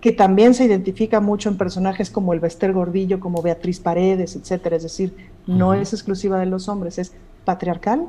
[0.06, 4.76] que también se identifica mucho en personajes como el Bester Gordillo, como Beatriz Paredes, etcétera.
[4.76, 5.12] Es decir,
[5.48, 7.12] no es exclusiva de los hombres, es
[7.44, 8.06] patriarcal,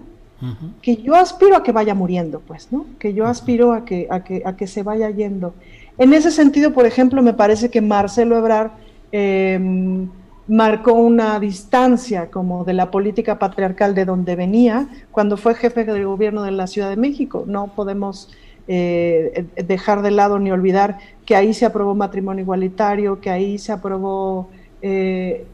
[0.83, 2.85] que yo aspiro a que vaya muriendo, pues, ¿no?
[2.99, 5.55] Que yo aspiro a que, a que, a que se vaya yendo.
[5.97, 8.73] En ese sentido, por ejemplo, me parece que Marcelo Ebrard
[9.11, 10.07] em,
[10.47, 16.05] marcó una distancia como de la política patriarcal de donde venía cuando fue jefe del
[16.05, 17.43] gobierno de la Ciudad de México.
[17.47, 18.29] No podemos
[18.67, 23.71] eh, dejar de lado ni olvidar que ahí se aprobó matrimonio igualitario, que ahí se
[23.71, 24.49] aprobó,
[24.81, 25.45] eh,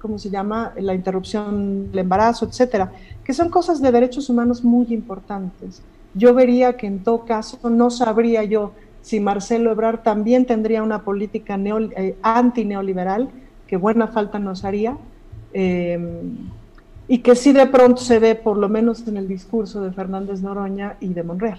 [0.00, 2.92] ¿cómo se llama?, la interrupción del embarazo, etcétera
[3.24, 5.82] que son cosas de derechos humanos muy importantes.
[6.14, 11.02] Yo vería que en todo caso no sabría yo si Marcelo Ebrard también tendría una
[11.02, 13.30] política eh, anti-neoliberal,
[13.66, 14.96] que buena falta nos haría,
[17.12, 20.40] y que sí de pronto se ve, por lo menos en el discurso de Fernández
[20.40, 21.58] Noroña y de Monreal.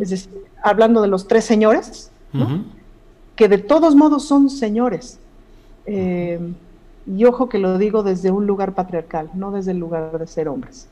[0.00, 2.10] Es decir, hablando de los tres señores,
[3.36, 5.20] que de todos modos son señores.
[5.86, 6.54] Em,
[7.06, 10.48] y ojo que lo digo desde un lugar patriarcal, no desde el lugar de ser
[10.48, 10.88] hombres.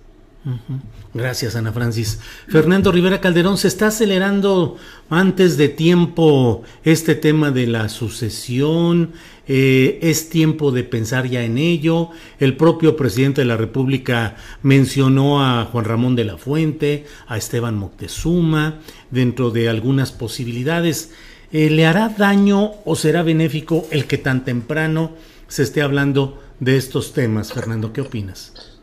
[1.13, 2.21] Gracias, Ana Francis.
[2.49, 4.77] Fernando Rivera Calderón, ¿se está acelerando
[5.11, 9.13] antes de tiempo este tema de la sucesión?
[9.49, 12.11] Eh, ¿Es tiempo de pensar ya en ello?
[12.39, 17.77] El propio presidente de la República mencionó a Juan Ramón de la Fuente, a Esteban
[17.77, 21.13] Moctezuma, dentro de algunas posibilidades.
[21.53, 25.13] Eh, ¿Le hará daño o será benéfico el que tan temprano
[25.49, 27.53] se esté hablando de estos temas.
[27.53, 28.76] Fernando, ¿qué opinas?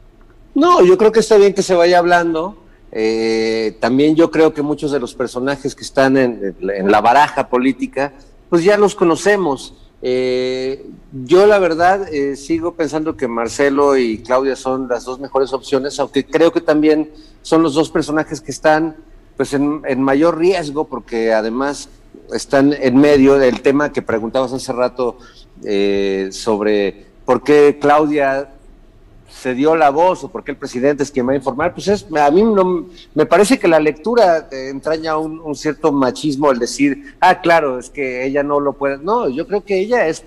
[0.56, 2.58] No, yo creo que está bien que se vaya hablando.
[2.92, 8.14] Eh, también yo creo que muchos de los personajes que están en, la baraja política,
[8.50, 9.74] pues ya los conocemos.
[10.04, 15.54] Eh, yo la verdad eh, sigo pensando que Marcelo y Claudia son las dos mejores
[15.54, 17.12] opciones, aunque creo que también
[17.42, 18.96] son los dos personajes que están
[19.38, 21.90] pues en, mayor riesgo, porque además
[22.32, 25.18] están en medio del tema que preguntabas hace rato
[26.30, 28.53] sobre por qué Claudia
[29.34, 31.88] se dio la voz o por qué el presidente es quien va a informar, pues
[31.88, 37.16] es, a mí no, me parece que la lectura entraña un, cierto machismo al decir,
[37.20, 38.98] ah, claro, es que ella no lo puede.
[39.00, 40.22] No, yo creo que ella es,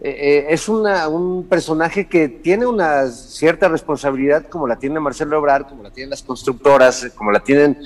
[0.00, 5.38] eh, eh, es una, un personaje que tiene una cierta responsabilidad como la tiene Marcelo
[5.38, 7.78] Ebrard, como la tienen las constructoras, como la tienen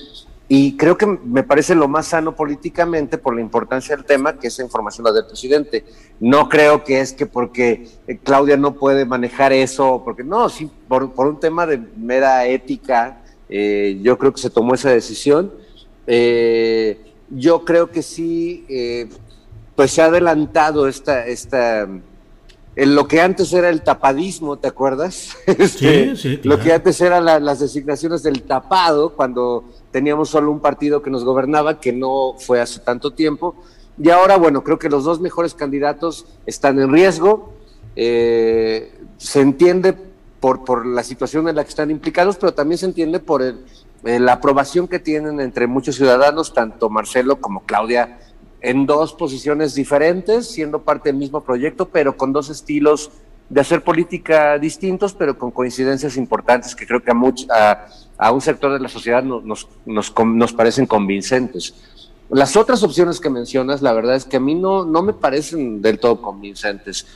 [0.46, 4.48] y creo que me parece lo más sano políticamente por la importancia del tema, que
[4.48, 5.86] esa información la del presidente.
[6.20, 10.70] No creo que es que porque eh, Claudia no puede manejar eso, porque no, sí,
[10.86, 15.50] por, un tema de mera ética, eh, yo creo que se tomó esa decisión.
[16.06, 17.00] Eh,
[17.30, 18.66] yo creo que sí,
[19.74, 21.88] pues se ha adelantado esta, esta,
[22.76, 25.36] en lo que antes era el tapadismo, ¿te acuerdas?
[25.46, 29.64] Este, sí, sí, Lo que antes eran las designaciones del tapado, cuando
[29.94, 33.54] teníamos solo un partido que nos gobernaba, que no fue hace tanto tiempo.
[33.96, 37.52] Y ahora, bueno, creo que los dos mejores candidatos están en riesgo.
[37.94, 39.94] Eh, se entiende
[40.40, 43.54] por, por la situación en la que están implicados, pero también se entiende por eh,
[44.02, 48.18] la aprobación que tienen entre muchos ciudadanos, tanto Marcelo como Claudia,
[48.62, 53.12] en dos posiciones diferentes, siendo parte del mismo proyecto, pero con dos estilos
[53.48, 57.12] de hacer política distintos, pero con coincidencias importantes que creo que
[57.50, 61.74] a, a, un sector de la sociedad nos, nos, parecen convincentes.
[62.30, 65.82] Las otras opciones que mencionas, la verdad es que a mí no, no me parecen
[65.82, 67.06] del todo convincentes.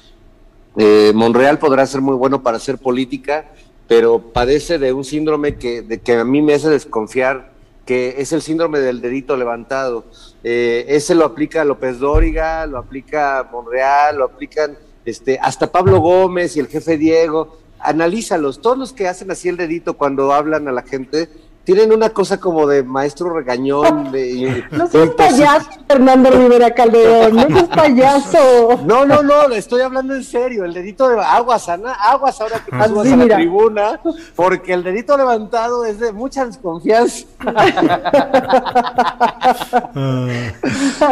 [0.77, 3.51] Eh, Monreal podrá ser muy bueno para hacer política,
[3.89, 7.53] pero padece de un síndrome que, que a mí me hace desconfiar,
[7.87, 10.05] que es el síndrome del dedito levantado.
[10.45, 14.77] Eh, ese lo aplica López Dóriga, lo aplica Monreal, lo aplican
[15.09, 19.57] este, hasta Pablo Gómez y el jefe Diego, analízalos, todos los que hacen así el
[19.57, 21.29] dedito cuando hablan a la gente,
[21.69, 24.11] tienen una cosa como de maestro regañón.
[24.11, 28.81] De, no seas payaso, Fernando Rivera Calderón, no seas payaso.
[28.87, 30.65] No, no, no, le estoy hablando en serio.
[30.65, 34.01] El dedito de aguas, Ana, aguas ahora que pasas a la tribuna,
[34.35, 37.27] porque el dedito levantado es de mucha desconfianza.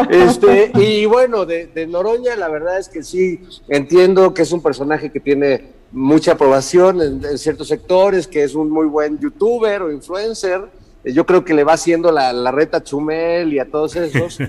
[0.08, 4.62] este, y bueno, de, de Noroña, la verdad es que sí, entiendo que es un
[4.62, 9.92] personaje que tiene mucha aprobación en, ciertos sectores, que es un muy buen youtuber o
[9.92, 10.62] influencer.
[11.04, 13.96] Eh, yo creo que le va haciendo la, la reta a Chumel y a todos
[13.96, 14.38] esos.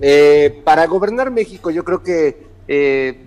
[0.00, 3.18] Eh, para gobernar México, yo creo que eh,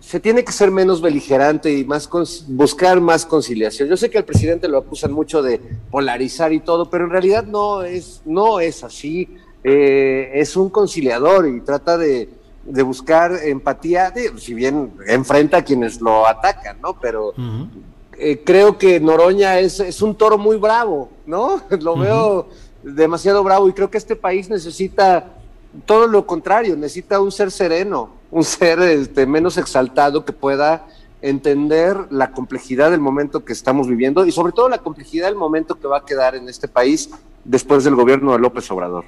[0.00, 2.10] se tiene que ser menos beligerante y más
[2.48, 3.88] buscar más conciliación.
[3.88, 5.60] Yo sé que al presidente lo acusan mucho de
[5.92, 9.28] polarizar y todo, pero en realidad no es, no es así.
[9.62, 12.28] es un conciliador y trata de,
[12.64, 16.98] de buscar empatía, si bien enfrenta a quienes lo atacan, ¿no?
[17.00, 17.34] Pero
[18.18, 21.62] eh, creo que Noroña es, es, un toro muy bravo, ¿no?
[21.80, 22.48] Lo veo
[22.82, 25.26] demasiado bravo y creo que este país necesita
[25.86, 30.86] todo lo contrario, necesita un ser sereno, un ser este, menos exaltado que pueda
[31.22, 35.76] entender la complejidad del momento que estamos viviendo y sobre todo la complejidad del momento
[35.76, 37.10] que va a quedar en este país
[37.44, 39.04] después del gobierno de López Obrador.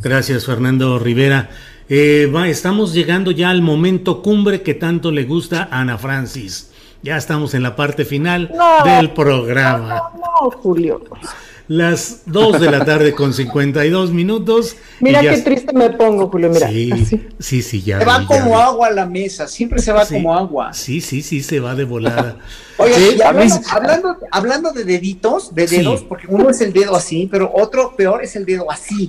[0.00, 1.50] Gracias, Fernando Rivera.
[1.94, 6.70] Eh, va, estamos llegando ya al momento cumbre que tanto le gusta a Ana Francis.
[7.02, 8.50] Ya estamos en la parte final
[8.82, 10.10] del programa.
[10.16, 11.02] No, Julio.
[11.68, 14.74] Las 2 de la tarde con 52 minutos.
[15.00, 16.48] Mira qué triste me pongo, Julio.
[16.48, 16.66] Mira.
[16.70, 16.90] Sí,
[17.38, 17.98] sí, sí, ya.
[17.98, 20.72] Se va como agua a la mesa, siempre se va como agua.
[20.72, 22.38] Sí, sí, sí, se va de volada.
[22.78, 23.18] Oye,
[23.70, 28.24] hablando, hablando, de deditos, de dedos, porque uno es el dedo así, pero otro peor
[28.24, 29.08] es el dedo así.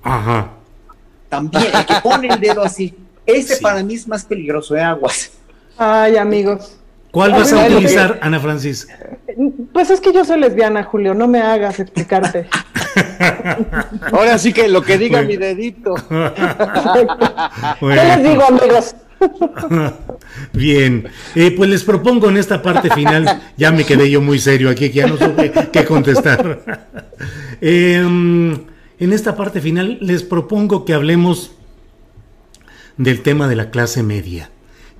[0.00, 0.59] Ajá
[1.30, 2.94] también, el que pone el dedo así.
[3.24, 5.30] Ese para mí es más peligroso de aguas.
[5.78, 6.76] Ay, amigos.
[7.10, 8.86] ¿Cuál vas a utilizar, Ana Francis?
[9.72, 12.48] Pues es que yo soy lesbiana, Julio, no me hagas explicarte.
[14.12, 15.94] Ahora sí que lo que diga mi dedito.
[17.80, 18.94] ¿Qué les digo, amigos?
[20.52, 24.70] Bien, eh, pues les propongo en esta parte final, ya me quedé yo muy serio
[24.70, 26.60] aquí, que ya no supe qué contestar.
[27.60, 28.56] eh,
[29.00, 31.52] en esta parte final les propongo que hablemos
[32.98, 34.50] del tema de la clase media,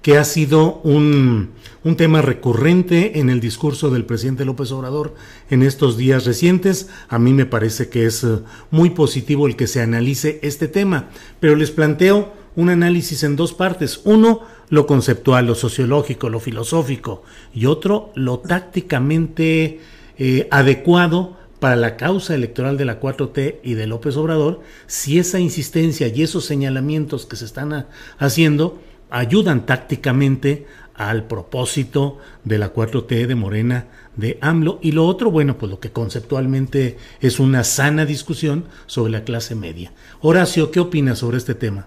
[0.01, 1.51] que ha sido un,
[1.99, 5.15] tema recurrente en el discurso del presidente López Obrador
[5.51, 6.89] en estos días recientes.
[7.11, 8.39] A mí me parece que es eh,
[8.71, 13.53] muy positivo el que se analice este tema, pero les planteo un análisis en dos
[13.53, 14.01] partes.
[14.05, 14.41] Uno,
[14.71, 17.23] lo conceptual, lo sociológico, lo filosófico,
[17.53, 19.81] y otro, lo tácticamente
[20.17, 25.39] eh, adecuado para la causa electoral de la 4T y de López Obrador, si esa
[25.39, 27.87] insistencia y esos señalamientos que se están
[28.19, 28.81] haciendo
[29.11, 34.79] ayudan tácticamente al propósito de la 4T de Morena de AMLO.
[34.83, 39.55] Y lo otro, bueno, pues lo que conceptualmente es una sana discusión sobre la clase
[39.55, 39.93] media.
[40.21, 41.87] Horacio, ¿qué opinas sobre este tema?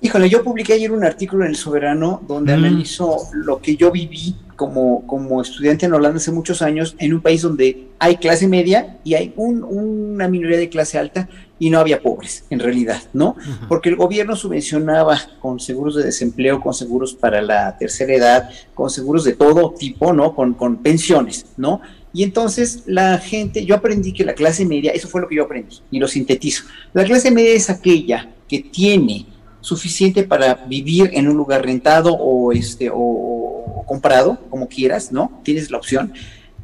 [0.00, 2.58] Híjole, yo publiqué ayer un artículo en El Soberano donde mm.
[2.58, 7.20] analizo lo que yo viví como, como estudiante en Holanda hace muchos años, en un
[7.20, 11.28] país donde hay clase media y hay una minoría de clase alta
[11.58, 13.36] y no había pobres, en realidad, ¿no?
[13.68, 18.90] Porque el gobierno subvencionaba con seguros de desempleo, con seguros para la tercera edad, con
[18.90, 20.34] seguros de todo tipo, ¿no?
[20.34, 21.80] Con, con pensiones, ¿no?
[22.12, 25.44] Y entonces la gente, yo aprendí que la clase media, eso fue lo que yo
[25.44, 29.26] aprendí y lo sintetizo, la clase media es aquella que tiene
[29.64, 35.40] suficiente para vivir en un lugar rentado o este o, comprado, como quieras, ¿no?
[35.42, 36.12] Tienes la opción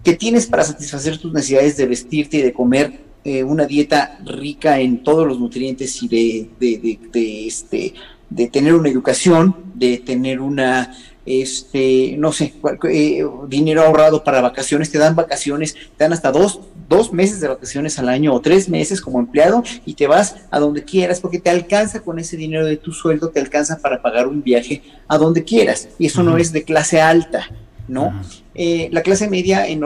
[0.05, 4.81] que tienes para satisfacer tus necesidades de vestirte y de comer eh, una dieta rica
[4.81, 7.95] en todos los nutrientes y de, de, de, este,
[8.29, 10.95] de tener una educación, de tener una
[11.27, 12.55] este, no sé,
[12.91, 17.49] eh, dinero ahorrado para vacaciones, te dan vacaciones, te dan hasta dos, dos meses de
[17.49, 21.39] vacaciones al año o tres meses como empleado y te vas a donde quieras porque
[21.39, 25.19] te alcanza con ese dinero de tu sueldo, te alcanza para pagar un viaje a
[25.19, 27.49] donde quieras y eso no es de clase alta,
[27.87, 28.13] ¿no?
[28.55, 29.85] Eh, la clase media en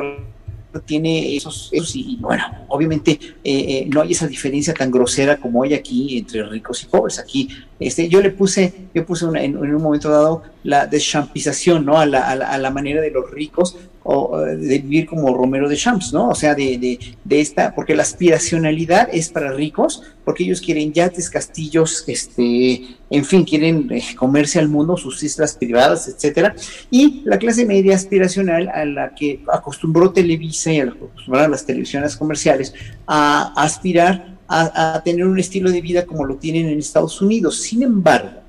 [0.80, 6.18] tiene esos, y bueno, obviamente eh, no hay esa diferencia tan grosera como hay aquí
[6.18, 7.18] entre ricos y pobres.
[7.18, 7.48] Aquí,
[7.78, 11.98] este, yo le puse, yo puse en, un momento dado la deschampización, ¿no?
[11.98, 16.28] A la, a la, manera de los ricos de vivir como Romero de Champs, ¿no?
[16.28, 20.93] O sea, de, de, de, esta, porque la aspiracionalidad es para ricos, porque ellos quieren
[20.93, 26.55] yates, castillos, este, en fin, quieren eh, comerse al mundo, sus islas privadas, etcétera.
[26.90, 31.64] Y la clase media aspiracional a la que acostumbró Televisa y a, acostumbrar a las
[31.64, 32.74] televisiones comerciales
[33.06, 37.62] a, aspirar a tener un estilo de vida como lo tienen en Estados Unidos.
[37.62, 38.44] Sin embargo,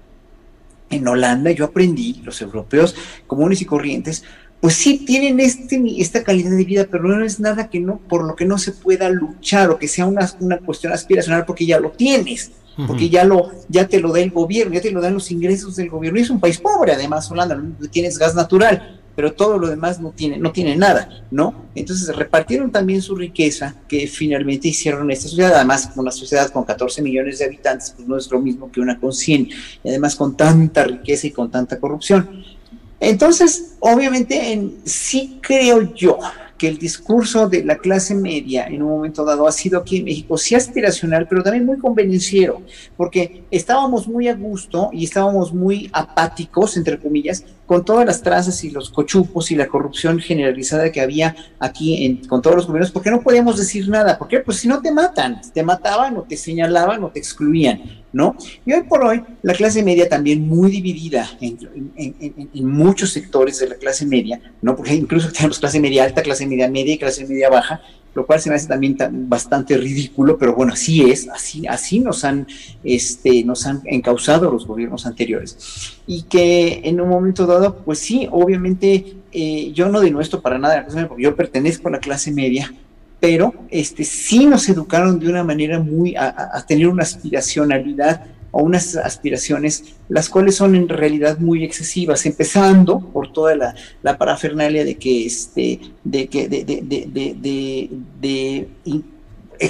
[0.90, 2.96] en Holanda yo aprendí, los europeos
[3.28, 4.24] comunes y corrientes,
[4.66, 8.24] pues sí tienen este, esta calidad de vida, pero no es nada que no, por
[8.24, 11.80] lo que no se pueda luchar o que sea una, una cuestión aspiracional porque ya
[11.80, 12.50] lo tienes,
[12.88, 15.76] porque ya lo, ya te lo da el gobierno, ya te lo dan los ingresos
[15.76, 16.18] del gobierno.
[16.18, 20.10] Y es un país pobre, además, Holanda, tienes gas natural, pero todo lo demás no
[20.10, 21.68] tiene, no tiene nada, ¿no?
[21.76, 27.04] Entonces repartieron también su riqueza que finalmente hicieron esta sociedad, además una sociedad con 14
[27.04, 29.48] millones de habitantes, pues no es lo mismo que una con 100,
[29.84, 32.55] y además con tanta riqueza y con tanta corrupción.
[33.00, 36.20] Entonces, obviamente, en, sí creo yo
[36.58, 40.06] que el discurso de la clase media en un momento dado ha sido aquí en
[40.06, 42.62] México sí aspiracional, pero también muy convenenciero,
[42.96, 48.64] porque estábamos muy a gusto y estábamos muy apáticos, entre comillas, con todas las trazas
[48.64, 53.12] y los cochupos y la corrupción generalizada que había aquí con todos los gobiernos, porque
[53.12, 57.04] no podíamos decir nada, porque pues si no te matan, te mataban o te señalaban
[57.04, 57.82] o te excluían,
[58.14, 58.36] ¿no?
[58.66, 63.76] Y hoy por hoy la clase media también muy dividida en muchos sectores de la
[63.76, 64.76] clase media, ¿no?
[64.76, 67.82] Porque incluso tenemos clase media alta, clase media media y clase media baja,
[68.16, 68.98] lo cual se me hace también
[69.28, 72.48] bastante ridículo, pero bueno, así es, así, así nos han,
[72.84, 76.00] este, nos han encausado los gobiernos anteriores.
[76.08, 80.88] Y que en un momento dado, pues sí, obviamente eh, yo no denuestro para nada
[81.08, 82.74] porque yo pertenezco a la clase media,
[83.20, 88.24] pero este, sí nos educaron de una manera muy a, a tener una aspiracionalidad
[88.58, 94.18] o unas aspiraciones, las cuales son en realidad muy excesivas, empezando por toda la, la
[94.18, 96.64] parafernalia de que este, de que de,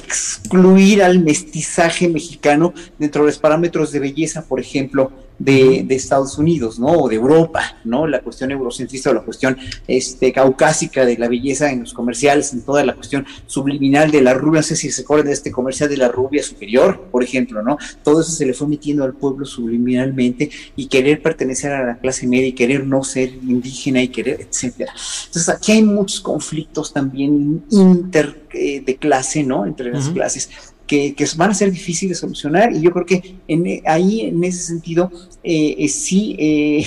[0.06, 6.80] excluir al mestizaje mexicano dentro de los parámetros de belleza, por ejemplo, de, Estados Unidos,
[6.80, 6.88] ¿no?
[6.88, 8.06] O de Europa, ¿no?
[8.06, 9.58] La cuestión eurocentrista o la cuestión
[9.88, 14.34] este, caucásica de la belleza en los comerciales, en toda la cuestión subliminal de la
[14.34, 17.62] rubia, no sé si se acuerdan de este comercial de la rubia superior, por ejemplo,
[17.62, 17.78] ¿no?
[18.04, 22.28] Todo eso se le fue metiendo al pueblo subliminalmente y querer pertenecer a la clase
[22.28, 24.94] media y querer no ser indígena y querer, etcétera.
[25.28, 29.66] Entonces aquí hay muchos conflictos también inter eh, de clase, ¿no?
[29.66, 30.50] Entre las clases
[30.88, 34.64] que, van a ser difíciles de solucionar y yo creo que en, ahí en ese
[34.64, 35.12] sentido
[35.44, 36.86] eh, eh, sí eh,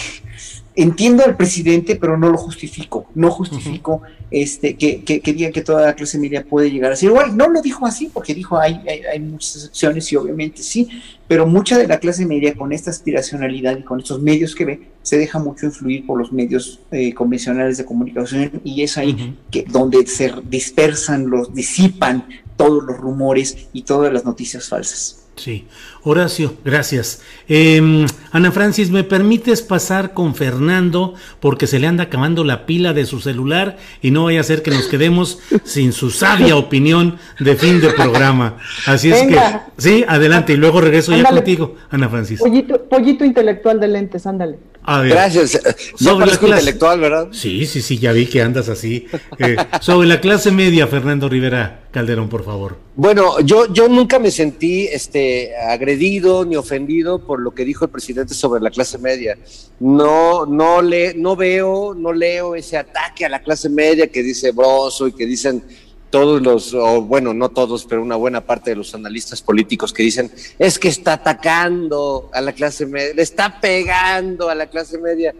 [0.78, 5.62] entiendo al presidente pero no lo justifico, no justifico este que, que, que, diga que
[5.62, 8.56] toda la clase media puede llegar a ser igual, no lo dijo así porque dijo
[8.58, 8.80] hay,
[9.12, 10.88] hay, muchas excepciones y obviamente sí,
[11.26, 14.80] pero mucha de la clase media con esta aspiracionalidad y con estos medios que ve
[15.02, 16.80] se deja mucho influir por los medios
[17.16, 22.24] convencionales de comunicación y es ahí que donde se dispersan los disipan
[22.56, 25.24] todos los rumores y todas las noticias falsas.
[25.34, 25.66] Sí,
[26.08, 27.20] Horacio, gracias.
[27.48, 32.94] Em, Ana Francis, ¿me permites pasar con Fernando porque se le anda acabando la pila
[32.94, 37.18] de su celular y no vaya a ser que nos quedemos sin su sabia opinión
[37.38, 38.56] de fin de programa?
[38.86, 39.38] Así es que,
[39.76, 42.40] sí, adelante y luego regreso ya contigo, Ana Francis.
[42.40, 44.56] Pollito, pollito intelectual de lentes, ándale.
[45.04, 45.60] Gracias.
[45.98, 47.28] Yo parezco intelectual, ¿verdad?
[47.32, 49.06] Sí, sí, sí, ya vi que andas así.
[49.38, 52.78] Eh, sobre la clase media, Fernando Rivera Calderón, por favor.
[52.96, 57.90] Bueno, yo, yo nunca me sentí este, agredido ni ofendido por lo que dijo el
[57.90, 59.36] presidente sobre la clase media.
[59.80, 64.52] No, no, le, no veo, no leo ese ataque a la clase media que dice
[64.52, 65.62] Broso y que dicen
[66.10, 70.02] todos los, o bueno, no todos, pero una buena parte de los analistas políticos que
[70.02, 74.98] dicen, es que está atacando a la clase media, le está pegando a la clase
[74.98, 75.34] media.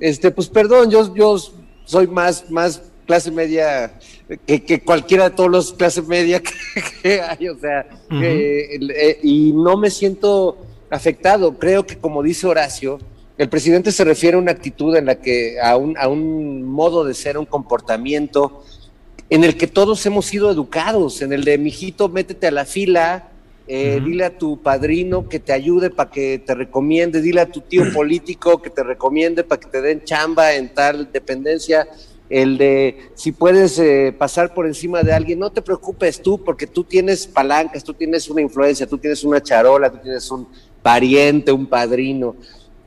[0.00, 1.36] Este, pues perdón, yo, yo
[1.84, 3.98] soy más, más clase media
[4.46, 6.42] que, cualquiera de todos los clases media
[7.02, 10.58] que, hay, o sea, eh, y no me siento
[10.90, 11.58] afectado.
[11.58, 12.98] Creo que como dice Horacio,
[13.38, 17.04] el presidente se refiere a una actitud en la que, a un, a un modo
[17.04, 18.64] de ser, un comportamiento,
[19.30, 23.28] en el que todos hemos sido educados, en el de, mijito, métete a la fila,
[23.70, 27.60] eh, dile a tu padrino que te ayude para que te recomiende, dile a tu
[27.60, 31.86] tío político que te recomiende para que te den chamba en tal dependencia,
[32.30, 36.66] el de si puedes eh, pasar por encima de alguien, no te preocupes tú, porque
[36.66, 40.46] tú tienes palancas, tú tienes una influencia, tú tienes una charola, tú tienes un
[40.82, 42.36] pariente, un padrino.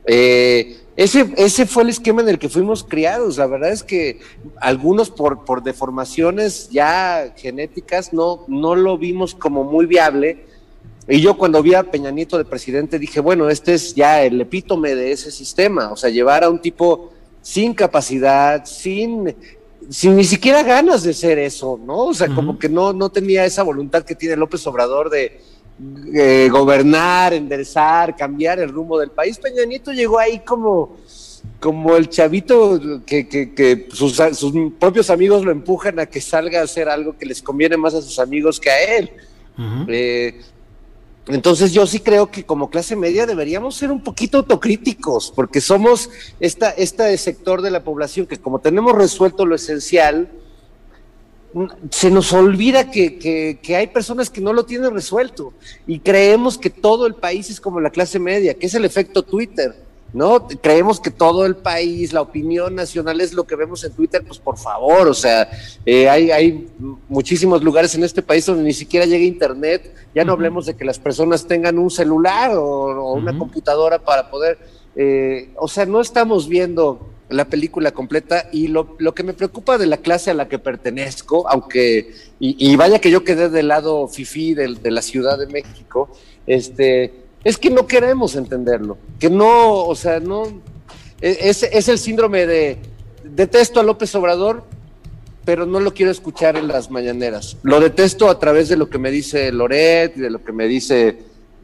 [0.06, 3.38] Eh, ese, ese fue el esquema en el que fuimos criados.
[3.38, 4.20] La verdad es que
[4.60, 10.44] algunos por, por deformaciones ya genéticas no, no lo vimos como muy viable.
[11.08, 14.40] Y yo cuando vi a Peña Nieto de presidente dije, bueno, este es ya el
[14.40, 15.90] epítome de ese sistema.
[15.90, 17.11] O sea, llevar a un tipo
[17.42, 19.34] sin capacidad, sin,
[19.90, 22.06] sin ni siquiera ganas de ser eso, ¿no?
[22.06, 25.40] O sea, como que no, no tenía esa voluntad que tiene López Obrador de,
[26.14, 29.38] eh, gobernar, enderezar, cambiar el rumbo del país.
[29.38, 30.96] Peña Nieto llegó ahí como,
[31.58, 34.20] como el chavito que, que, sus,
[34.78, 38.02] propios amigos lo empujan a que salga a hacer algo que les conviene más a
[38.02, 39.10] sus amigos que a él.
[39.88, 40.40] Eh,
[41.28, 46.10] Entonces yo sí creo que como clase media deberíamos ser un poquito autocríticos, porque somos
[46.40, 50.28] esta, este sector de la población que como tenemos resuelto lo esencial,
[51.90, 53.18] se nos olvida que,
[53.62, 55.52] que, hay personas que no lo tienen resuelto
[55.86, 59.22] y creemos que todo el país es como la clase media, que es el efecto
[59.22, 59.74] Twitter.
[60.12, 60.46] ¿No?
[60.46, 64.38] Creemos que todo el país, la opinión nacional es lo que vemos en Twitter, pues
[64.38, 65.48] por favor, o sea,
[65.86, 66.68] eh, hay, hay
[67.08, 70.84] muchísimos lugares en este país donde ni siquiera llega internet, ya no hablemos de que
[70.84, 74.58] las personas tengan un celular o, una computadora para poder,
[74.96, 79.78] eh, o sea, no estamos viendo la película completa y lo, lo, que me preocupa
[79.78, 84.08] de la clase a la que pertenezco, aunque, y, vaya que yo quedé del lado
[84.08, 86.10] fifí de, de la Ciudad de México,
[86.46, 90.44] este es que no queremos entenderlo, que no, o sea, no,
[91.20, 92.78] e, es, es el síndrome de
[93.24, 94.64] detesto a López Obrador,
[95.44, 97.56] pero no lo quiero escuchar en las mañaneras.
[97.62, 100.68] Lo detesto a través de lo que me dice Loret y de lo que me
[100.68, 101.18] dice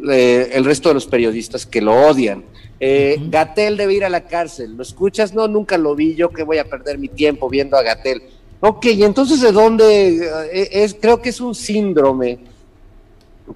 [0.09, 2.45] eh, el resto de los periodistas que lo odian.
[2.81, 4.77] Eh, Gatel debe ir a la cárcel.
[4.77, 5.35] ¿Lo escuchas?
[5.35, 6.15] No, nunca lo vi.
[6.15, 8.23] Yo que voy a perder mi tiempo viendo a Gatel.
[8.61, 10.17] Ok, y entonces de dónde
[10.53, 12.39] eh, es, creo que es un síndrome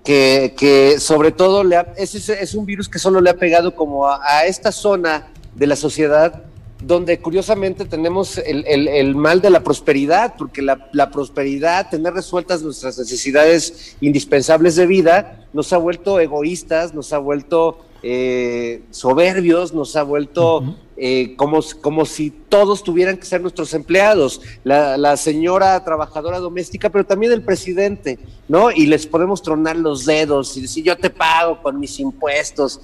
[0.05, 4.47] que, sobre todo le es, es, un virus que solo le ha pegado como a,
[4.47, 6.45] esta zona de la sociedad
[6.85, 12.99] donde curiosamente tenemos el, mal de la prosperidad, porque la, la, prosperidad, tener resueltas nuestras
[12.99, 20.03] necesidades indispensables de vida, nos ha vuelto egoístas, nos ha vuelto eh, soberbios, nos ha
[20.03, 26.91] vuelto eh, como, como si todos tuvieran que ser nuestros empleados, la, señora trabajadora doméstica,
[26.91, 28.71] pero también el presidente, ¿no?
[28.71, 32.81] Y les podemos tronar los dedos y decir, yo te pago con mis impuestos.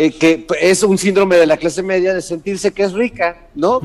[0.00, 3.80] Eh, que es un síndrome de la clase media de sentirse que es rica, ¿no?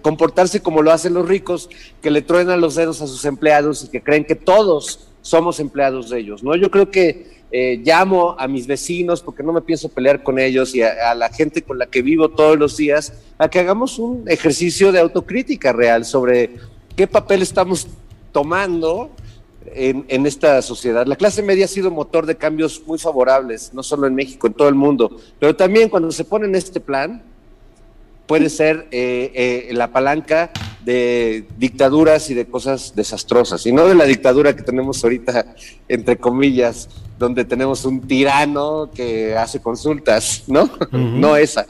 [0.00, 1.68] comportarse como lo hacen los ricos,
[2.00, 6.08] que le truenan los dedos a sus empleados y que creen que todos somos empleados
[6.10, 6.54] de ellos, ¿no?
[6.56, 10.74] Yo creo que eh, llamo a mis vecinos, porque no me pienso pelear con ellos,
[10.74, 14.24] y a, la gente con la que vivo todos los días, a que hagamos un
[14.28, 16.56] ejercicio de autocrítica real sobre
[16.96, 17.88] qué papel estamos
[18.32, 19.10] tomando
[19.66, 21.06] en, en, esta sociedad.
[21.06, 24.54] La clase media ha sido motor de cambios muy favorables, no solo en México, en
[24.54, 27.22] todo el mundo, pero también cuando se pone en este plan,
[28.30, 30.52] puede ser eh, eh, la palanca
[30.84, 35.54] de dictaduras y de cosas desastrosas, y no de la dictadura que tenemos ahorita,
[35.88, 36.88] entre comillas,
[37.18, 40.70] donde tenemos un tirano que hace consultas, ¿no?
[40.90, 41.66] No esa.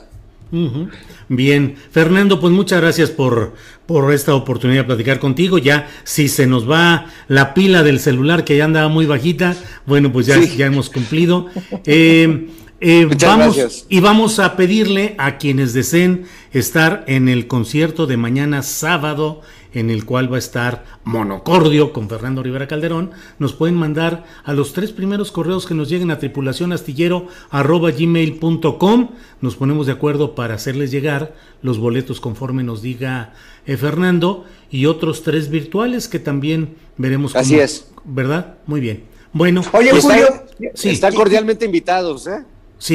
[1.28, 3.54] Bien, Fernando, pues muchas gracias por,
[3.86, 5.58] por esta oportunidad de platicar contigo.
[5.58, 9.56] Ya, si se nos va la pila del celular que ya andaba muy bajita,
[9.86, 11.46] bueno, pues ya, ya hemos cumplido.
[11.86, 12.48] Eh,
[12.80, 18.62] eh, vamos y vamos a pedirle a quienes deseen estar en el concierto de mañana
[18.62, 19.42] sábado
[19.72, 24.52] en el cual va a estar Monocordio con Fernando Rivera Calderón, nos pueden mandar a
[24.52, 29.10] los tres primeros correos que nos lleguen a tripulacionastillero.gmail.com.
[29.40, 33.32] Nos ponemos de acuerdo para hacerles llegar los boletos conforme nos diga
[33.66, 37.36] eh, Fernando y otros tres virtuales que también veremos.
[37.36, 37.90] Así es.
[38.04, 38.56] ¿Verdad?
[38.66, 39.04] Muy bien.
[39.32, 40.26] Bueno, Oye, Julio,
[40.74, 42.42] están cordialmente invitados, ¿eh?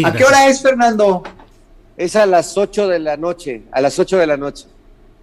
[0.04, 1.24] ¿A qué hora es, Fernando?
[1.96, 4.66] Es a las 8 de la noche, a las 8 de la noche.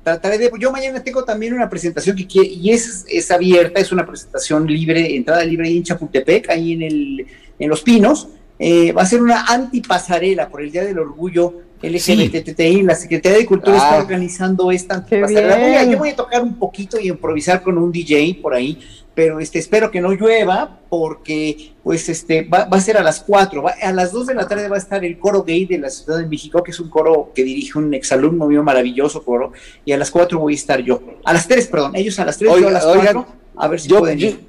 [0.05, 3.93] Trataré de, yo mañana tengo también una presentación que quiere, y es, es abierta, es
[3.93, 7.27] una presentación libre, entrada libre ahí en Chapultepec, ahí en, el,
[7.59, 8.29] en Los Pinos.
[8.59, 12.83] Eh, va a ser una antipasarela por el Día del Orgullo LGBTTI.
[12.83, 14.03] La Secretaría de Cultura está ah.
[14.03, 15.85] organizando esta antipasarela.
[15.85, 18.79] yo voy a tocar un poquito y improvisar con un DJ por ahí
[19.15, 23.65] pero este, espero que no llueva porque pues este va, a ser a las 4,
[23.83, 26.19] a las 2 de la tarde va a estar el coro gay de la Ciudad
[26.19, 29.53] de México, que es un coro que dirige un exalumno mío, maravilloso coro,
[29.85, 32.39] y a las 4 voy a estar yo, a las 3, perdón, ellos a las
[32.39, 33.27] 3, yo a las 4,
[33.57, 34.41] a ver si yo, pueden ir.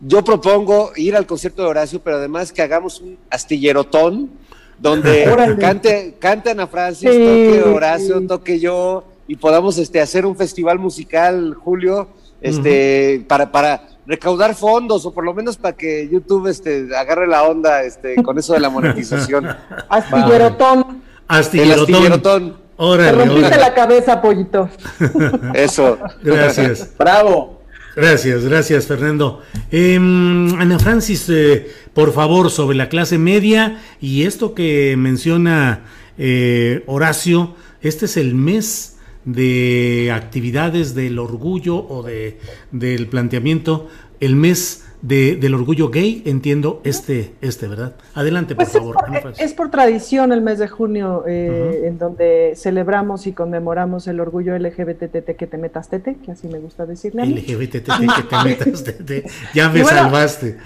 [0.00, 4.30] Yo, propongo ir al concierto de Horacio, pero además que hagamos un astillerotón
[4.78, 5.24] donde
[5.60, 11.54] cante, cante Ana Francis, toque Horacio, toque yo, y podamos este, hacer un festival musical,
[11.54, 12.08] Julio,
[12.40, 17.44] este, para, para recaudar fondos o por lo menos para que YouTube este, agarre la
[17.44, 19.46] onda este, con eso de la monetización.
[19.88, 21.02] Astillerotón.
[21.28, 22.56] Astillerotón.
[22.80, 24.70] Te rompiste la cabeza, pollito.
[25.54, 25.98] Eso.
[26.22, 26.88] Gracias.
[26.98, 27.60] Bravo.
[27.94, 29.42] Gracias, gracias, Fernando.
[29.70, 35.80] Em, Ana Francis, eh, por favor, sobre la clase media y esto que menciona
[36.16, 42.38] eh, Horacio, este es el mes de actividades del orgullo o de,
[42.72, 43.88] del planteamiento,
[44.20, 47.94] el mes del orgullo gay, entiendo este, este, ¿verdad?
[48.14, 48.96] Adelante, por Pues favor.
[49.14, 54.06] Es por, es por tradición el mes de junio, eh, en donde celebramos y conmemoramos
[54.08, 57.24] el orgullo LGBTT que te metas tete, que así me gusta decirle.
[57.24, 57.86] LGBTT
[58.16, 59.24] que te metas tete.
[59.54, 60.58] Ya me bueno, salvaste.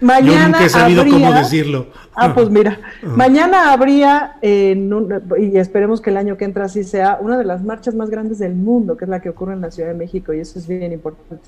[0.00, 1.86] Mañana Yo nunca he sabido habría- cómo decirlo.
[2.14, 6.84] Ah, pues mira, mañana habría, en un- y esperemos que el año que entra así
[6.84, 9.60] sea, una de las marchas más grandes del mundo, que es la que ocurre en
[9.60, 11.42] la Ciudad de México, y eso es bien importante.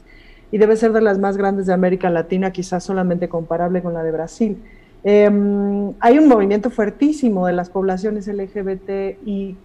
[0.55, 4.05] Y debe ser de las más grandes de América Latina, quizás solamente comparable con la
[4.05, 4.63] de Brasil.
[5.03, 5.29] Eh,
[5.99, 9.65] hay un movimiento fuertísimo de las poblaciones LGBTIQ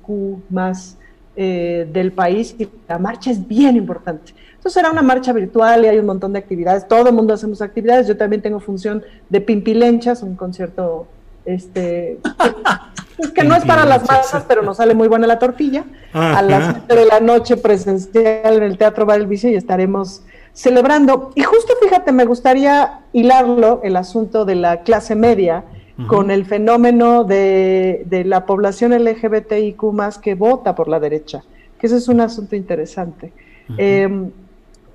[0.50, 0.98] más
[1.36, 4.34] eh, del país y la marcha es bien importante.
[4.56, 6.88] Entonces será una marcha virtual y hay un montón de actividades.
[6.88, 8.08] Todo el mundo hacemos actividades.
[8.08, 11.06] Yo también tengo función de Pimpilenchas, un concierto
[11.46, 12.18] este,
[13.22, 15.84] que, que no es para las masas, pero nos sale muy buena la tortilla.
[16.14, 16.82] A las Ajá.
[16.88, 21.32] 7 de la noche presencial en el Teatro Bar del Vicio y estaremos celebrando.
[21.36, 25.64] Y justo fíjate, me gustaría hilarlo, el asunto de la clase media,
[26.08, 31.44] con el fenómeno de, de la población LGBTIQ más que vota por la derecha,
[31.78, 33.34] que ese es un asunto interesante.
[33.78, 34.30] Eh,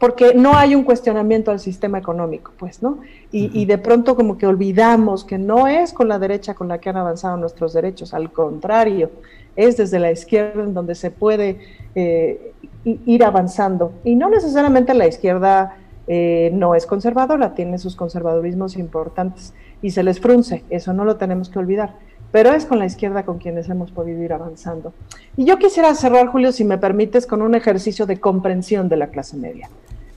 [0.04, 2.98] porque no hay un cuestionamiento al sistema económico, pues, ¿no?
[3.32, 6.76] Y, y de pronto como que olvidamos que no es con la derecha con la
[6.76, 9.10] que han avanzado nuestros derechos, al contrario,
[9.56, 11.58] es desde la izquierda en donde se puede
[11.94, 12.52] eh,
[12.84, 13.92] ir avanzando.
[14.04, 20.02] Y no necesariamente la izquierda eh, no es conservadora, tiene sus conservadurismos importantes y se
[20.02, 21.94] les frunce, eso no lo tenemos que olvidar.
[22.34, 24.92] Pero es con la izquierda con quienes hemos podido ir avanzando.
[25.36, 29.06] Y yo quisiera cerrar, Julio, si me permites, con un ejercicio de comprensión de la
[29.06, 29.70] clase media.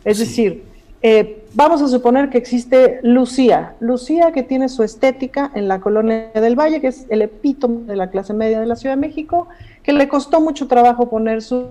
[0.04, 0.64] Es decir,
[1.10, 6.32] eh, vamos a suponer que existe Lucía, Lucía que tiene su estética en la colonia
[6.34, 9.48] del Valle, que es el epítome de la clase media de la Ciudad de México,
[9.84, 11.70] que le costó mucho trabajo poner su,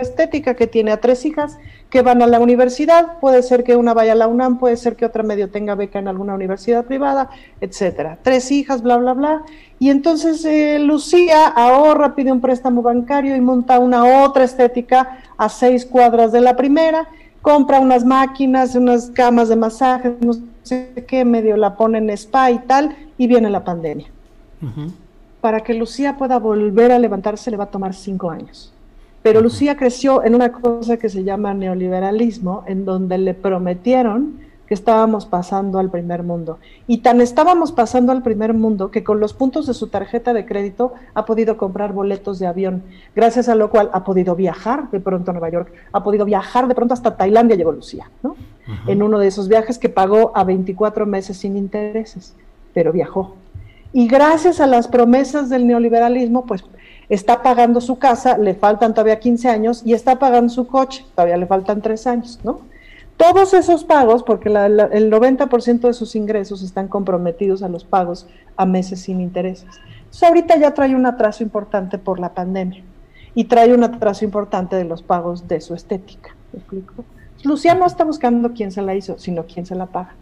[0.00, 1.58] estética, que tiene a tres hijas
[1.90, 4.96] que van a la universidad, puede ser que una vaya a la UNAM, puede ser
[4.96, 7.28] que otra medio tenga beca en alguna universidad privada,
[7.60, 8.16] etcétera.
[8.22, 9.42] Tres hijas, bla, bla, bla.
[9.78, 15.50] Y entonces eh, Lucía ahorra, pide un préstamo bancario y monta una otra estética a
[15.50, 17.06] seis cuadras de la primera,
[17.48, 22.50] compra unas máquinas, unas camas de masaje, no sé qué, medio la pone en spa
[22.50, 24.06] y tal, y viene la pandemia.
[25.40, 28.70] Para que Lucía pueda volver a levantarse le va a tomar cinco años.
[29.22, 34.74] Pero Lucía creció en una cosa que se llama neoliberalismo, en donde le prometieron que
[34.74, 36.58] estábamos pasando al primer mundo.
[36.86, 40.44] Y tan estábamos pasando al primer mundo que con los puntos de su tarjeta de
[40.44, 42.82] crédito ha podido comprar boletos de avión,
[43.16, 46.68] gracias a lo cual ha podido viajar de pronto a Nueva York, ha podido viajar
[46.68, 48.36] de pronto hasta Tailandia llegó Lucía, ¿no?
[48.86, 52.34] En uno de esos viajes que pagó a 24 meses sin intereses,
[52.74, 53.36] pero viajó.
[53.94, 56.62] Y gracias a las promesas del neoliberalismo, pues
[57.08, 61.38] está pagando su casa, le faltan todavía 15 años, y está pagando su coche, todavía
[61.38, 62.60] le faltan 3 años, ¿no?
[63.18, 67.84] Todos esos pagos, porque la- la- el 90% de sus ingresos están comprometidos a los
[67.84, 68.26] pagos
[68.56, 69.68] a meses sin intereses.
[69.98, 72.82] Entonces ahorita ya trae un atraso importante por la pandemia
[73.34, 76.30] y trae un atraso importante de los pagos de su estética.
[76.52, 77.04] ¿Me explico?
[77.44, 80.14] Lucía no está buscando quién se la hizo, sino quién se la paga.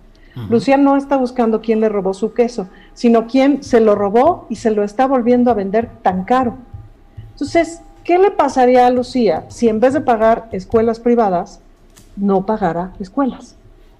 [0.51, 4.57] Lucía no está buscando quién le robó su queso, sino quién se lo robó y
[4.57, 6.57] se lo está volviendo a vender tan caro.
[7.33, 11.61] Entonces, ¿qué le pasaría a Lucía si en vez de pagar escuelas privadas,
[12.17, 13.57] no pagara escuelas?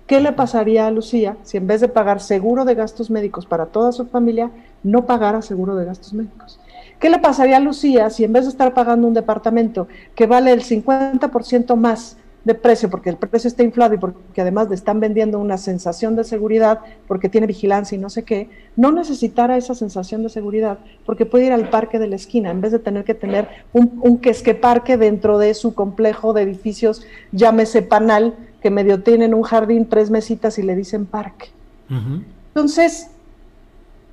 [0.07, 3.67] ¿Qué le pasaría a Lucía si en vez de pagar seguro de gastos médicos para
[3.67, 4.51] toda su familia,
[4.83, 6.61] no pagara seguro de gastos médicos?
[7.01, 10.53] ¿Qué le pasaría a Lucía si en vez de estar pagando un departamento que vale
[10.53, 15.01] el 50% más de precio, porque el precio está inflado y porque además le están
[15.01, 16.79] vendiendo una sensación de seguridad
[17.09, 21.47] porque tiene vigilancia y no sé qué, no necesitara esa sensación de seguridad porque puede
[21.47, 24.55] ir al parque de la esquina en vez de tener que tener un, un quesque
[24.55, 30.11] parque dentro de su complejo de edificios, llámese panal, que medio tienen un jardín, tres
[30.11, 31.49] mesitas y le dicen parque.
[31.89, 33.11] Entonces,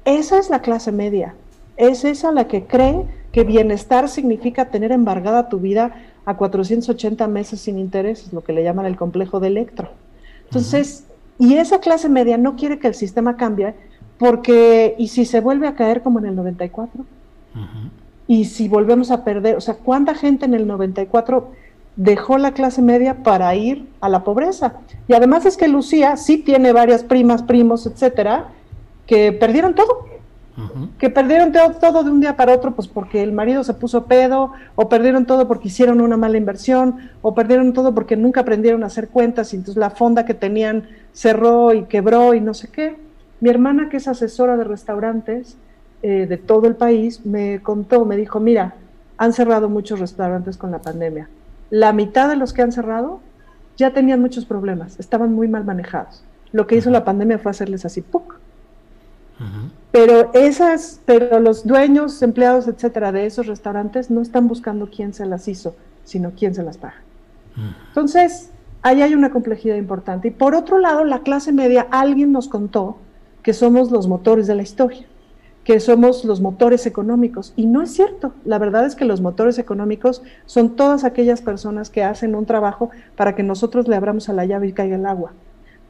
[0.06, 1.36] esa es la clase media.
[1.78, 5.96] Es esa la que cree que bienestar significa tener embargada tu vida
[6.26, 9.90] a 480 meses sin intereses, lo que le llaman el complejo de Electro.
[10.46, 11.06] Entonces,
[11.40, 13.74] y esa clase media no quiere que el sistema cambie
[14.18, 17.06] porque, ¿y si se vuelve a caer como en el 94?
[18.28, 21.52] Y si volvemos a perder, o sea, ¿cuánta gente en el 94
[21.96, 24.76] dejó la clase media para ir a la pobreza?
[25.08, 28.50] Y además es que Lucía sí tiene varias primas, primos, etcétera,
[29.08, 30.06] que perdieron todo
[31.00, 34.06] que perdieron todo, todo de un día para otro, pues porque el marido se puso
[34.06, 38.84] pedo, o perdieron todo porque hicieron una mala inversión, o perdieron todo porque nunca aprendieron
[38.84, 42.68] a hacer cuentas y entonces la fonda que tenían cerró y quebró y no sé
[42.68, 42.96] qué.
[43.40, 45.58] Mi hermana, que es asesora de restaurantes
[46.04, 48.76] eh, de todo el país, me contó, me dijo, mira,
[49.18, 51.30] han cerrado muchos restaurantes con la pandemia.
[51.72, 53.22] La mitad de los que han cerrado
[53.76, 56.24] ya tenían muchos problemas, estaban muy mal manejados.
[56.52, 58.43] lo que hizo la pandemia fue hacerles así, ¡puc!
[59.92, 65.26] Pero esas, pero los dueños, empleados, etcétera, de esos restaurantes no están buscando quién se
[65.26, 66.96] las hizo, sino quién se las paga.
[67.90, 68.50] Entonces,
[68.82, 70.30] ahí hay una complejidad importante.
[70.30, 72.98] Y por otro lado, la clase media, alguien nos contó
[73.44, 75.06] que somos los motores de la historia,
[75.64, 77.54] que somos los motores económicos.
[77.56, 78.34] Y no es cierto.
[78.46, 82.90] La verdad es que los motores económicos son todas aquellas personas que hacen un trabajo
[83.16, 85.34] para que nosotros le abramos a la llave y caiga el agua.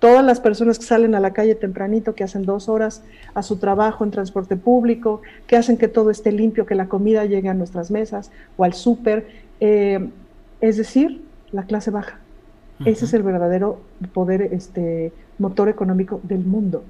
[0.04, 3.04] Todas las personas que salen a la calle tempranito, que hacen dos horas
[3.36, 7.24] a su trabajo en transporte público, que hacen que todo esté limpio, que la comida
[7.24, 9.26] llegue a nuestras mesas o al súper.
[9.62, 10.10] Eh,
[10.60, 11.24] es decir,
[11.54, 12.20] la clase baja.
[12.84, 13.80] Ese es el verdadero
[14.14, 16.84] poder, este, motor económico del mundo.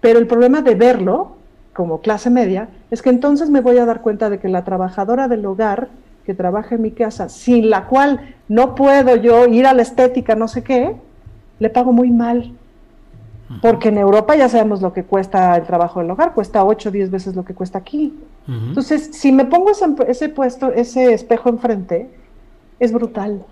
[0.00, 1.32] Pero el problema de verlo
[1.72, 5.26] como clase media es que entonces me voy a dar cuenta de que la trabajadora
[5.26, 5.88] del hogar
[6.24, 10.36] que trabaja en mi casa, sin la cual no puedo yo ir a la estética,
[10.36, 10.94] no sé qué,
[11.58, 12.52] le pago muy mal.
[13.60, 16.92] Porque en Europa ya sabemos lo que cuesta el trabajo del hogar, cuesta 8 o
[16.92, 18.18] 10 veces lo que cuesta aquí.
[18.48, 22.08] Entonces, si me pongo ese, ese, puesto, ese espejo enfrente,
[22.80, 23.44] es brutal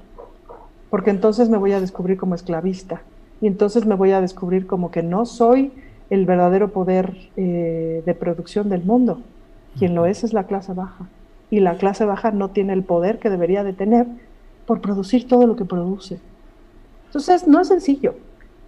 [0.90, 3.00] porque entonces me voy a descubrir como esclavista
[3.40, 5.72] y entonces me voy a descubrir como que no soy
[6.10, 9.20] el verdadero poder eh, de producción del mundo.
[9.78, 11.08] Quien lo es es la clase baja
[11.48, 14.06] y la clase baja no tiene el poder que debería de tener
[14.66, 16.18] por producir todo lo que produce.
[17.10, 18.14] Entonces, no es sencillo.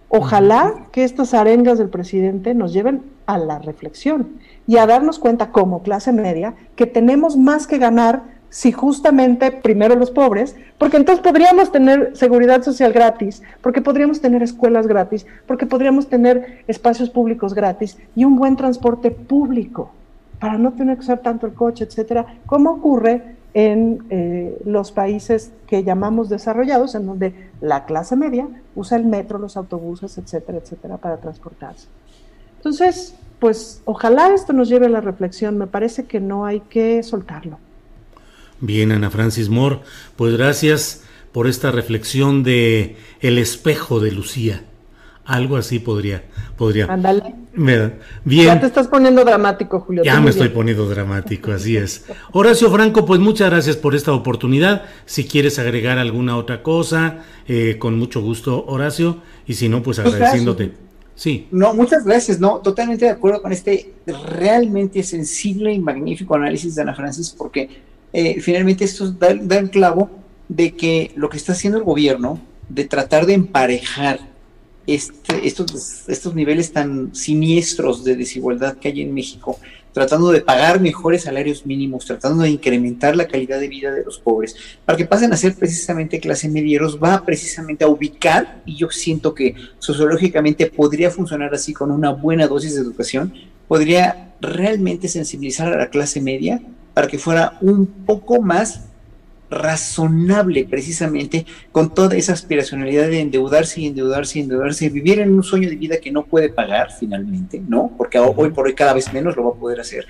[0.09, 4.33] Ojalá que estas arengas del presidente nos lleven a la reflexión
[4.67, 9.95] y a darnos cuenta como clase media que tenemos más que ganar si justamente primero
[9.95, 15.65] los pobres, porque entonces podríamos tener seguridad social gratis, porque podríamos tener escuelas gratis, porque
[15.65, 19.89] podríamos tener espacios públicos gratis y un buen transporte público
[20.39, 25.51] para no tener que usar tanto el coche, etcétera, como ocurre en eh, los países
[25.67, 30.97] que llamamos desarrollados, en donde la clase media usa el metro, los autobuses, etcétera, etcétera,
[30.97, 31.87] para transportarse.
[32.57, 37.03] Entonces, pues ojalá esto nos lleve a la reflexión, me parece que no hay que
[37.03, 37.59] soltarlo.
[38.59, 39.79] Bien, Ana Francis Moore,
[40.15, 44.63] pues gracias por esta reflexión de el espejo de Lucía.
[45.25, 46.23] Algo así podría,
[46.57, 46.85] podría.
[46.85, 47.35] Ándale.
[47.55, 48.45] Bien.
[48.45, 50.03] Ya te estás poniendo dramático, Julio.
[50.03, 52.05] Ya me estoy poniendo dramático, así es.
[52.31, 54.83] Horacio Franco, pues muchas gracias por esta oportunidad.
[55.05, 59.21] Si quieres agregar alguna otra cosa, eh, con mucho gusto, Horacio.
[59.47, 60.73] Y si no, pues, pues agradeciéndote.
[61.15, 61.47] Sí.
[61.51, 62.39] No, muchas gracias.
[62.39, 67.69] No, totalmente de acuerdo con este realmente sensible y magnífico análisis de Ana Francis, porque
[68.11, 70.09] eh, finalmente esto da, el clavo
[70.49, 74.32] de que lo que está haciendo el gobierno, de tratar de emparejar
[74.87, 79.59] este, estos, estos niveles tan siniestros de desigualdad que hay en México,
[79.93, 84.17] tratando de pagar mejores salarios mínimos, tratando de incrementar la calidad de vida de los
[84.17, 84.55] pobres,
[84.85, 89.33] para que pasen a ser precisamente clase medieros, va precisamente a ubicar, y yo siento
[89.33, 93.33] que sociológicamente podría funcionar así con una buena dosis de educación,
[93.67, 96.61] podría realmente sensibilizar a la clase media
[96.93, 98.81] para que fuera un poco más
[99.53, 105.43] razonable precisamente con toda esa aspiracionalidad de endeudarse y endeudarse y endeudarse, vivir en un
[105.43, 107.91] sueño de vida que no puede pagar finalmente, ¿no?
[107.97, 110.05] Porque hoy por hoy cada vez menos lo va a poder hacer.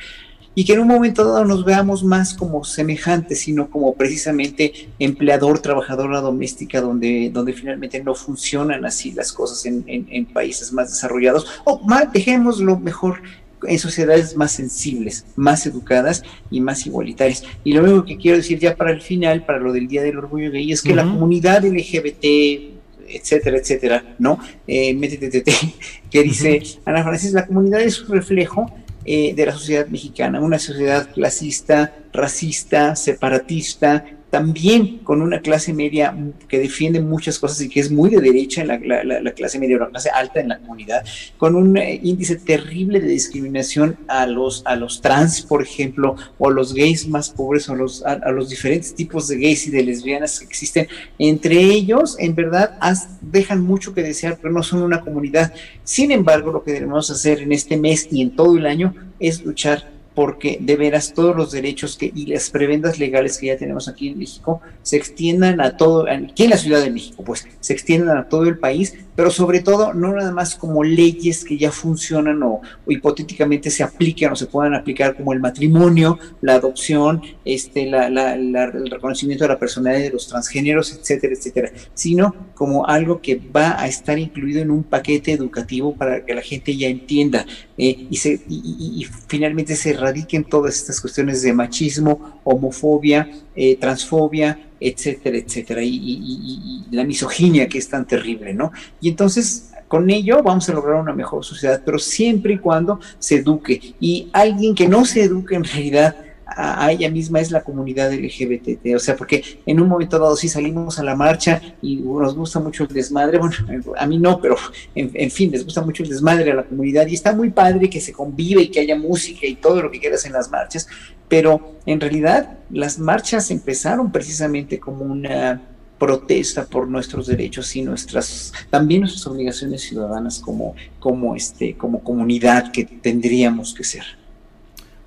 [0.56, 5.60] Y que en un momento dado nos veamos más como semejantes, sino como precisamente empleador,
[5.60, 11.48] trabajadora doméstica, donde, donde finalmente no funcionan así las cosas en, en, países más desarrollados.
[11.64, 13.22] O más, dejémoslo mejor
[13.68, 17.44] en sociedades más sensibles, más educadas y más igualitarias.
[17.64, 20.18] Y lo único que quiero decir ya para el final, para lo del Día del
[20.18, 22.74] Orgullo Gay, es que la comunidad LGBT,
[23.08, 24.40] etcétera, etcétera, ¿no?
[24.68, 24.98] Eh,
[26.10, 28.72] que dice Ana Francis, la comunidad es un reflejo
[29.06, 36.18] eh, de la sociedad mexicana, una sociedad clasista, racista, separatista, también con una clase media
[36.48, 39.90] que defiende muchas cosas y que es muy de derecha en la, clase media la
[39.90, 41.06] clase alta en la comunidad,
[41.38, 46.50] con un eh, índice terrible de discriminación a los, a los trans, por ejemplo, o
[46.50, 49.84] a los gays más pobres, o los, a, los diferentes tipos de gays y de
[49.84, 50.88] lesbianas que existen.
[51.20, 52.80] Entre ellos, en verdad,
[53.22, 55.54] dejan mucho que desear, pero no son una comunidad.
[55.84, 59.46] Sin embargo, lo que debemos hacer en este mes y en todo el año es
[59.46, 63.88] luchar porque de veras todos los derechos que, y las prebendas legales que ya tenemos
[63.88, 67.74] aquí en México se extiendan a todo, aquí en la Ciudad de México, pues se
[67.74, 71.72] extiendan a todo el país, pero sobre todo no nada más como leyes que ya
[71.72, 77.86] funcionan o, hipotéticamente se apliquen o se puedan aplicar como el matrimonio, la adopción, este,
[77.86, 83.36] la, el reconocimiento de la personalidad de los transgéneros, etcétera, etcétera, sino como algo que
[83.36, 87.46] va a estar incluido en un paquete educativo para que la gente ya entienda
[87.78, 94.60] eh, y, se, y finalmente se erradiquen todas estas cuestiones de machismo, homofobia, eh, transfobia,
[94.84, 98.72] etcétera, etcétera, y, la misoginia que es tan terrible, ¿no?
[99.02, 103.36] Y entonces con ello vamos a lograr una mejor sociedad, pero siempre y cuando se
[103.36, 103.96] eduque.
[104.00, 106.16] Y alguien que no se eduque en realidad
[106.56, 110.48] a, ella misma es la comunidad LGBT, o sea, porque en un momento dado sí
[110.48, 113.56] salimos a la marcha y nos gusta mucho el desmadre, bueno,
[113.98, 114.56] a mí no, pero
[114.96, 118.02] en, fin, les gusta mucho el desmadre a la comunidad y está muy padre que
[118.02, 120.88] se convive y que haya música y todo lo que quieras en las marchas,
[121.28, 125.62] pero en realidad las marchas empezaron precisamente como una
[125.98, 132.72] protesta por nuestros derechos y nuestras también nuestras obligaciones ciudadanas como como este como comunidad
[132.74, 134.04] que tendríamos que ser.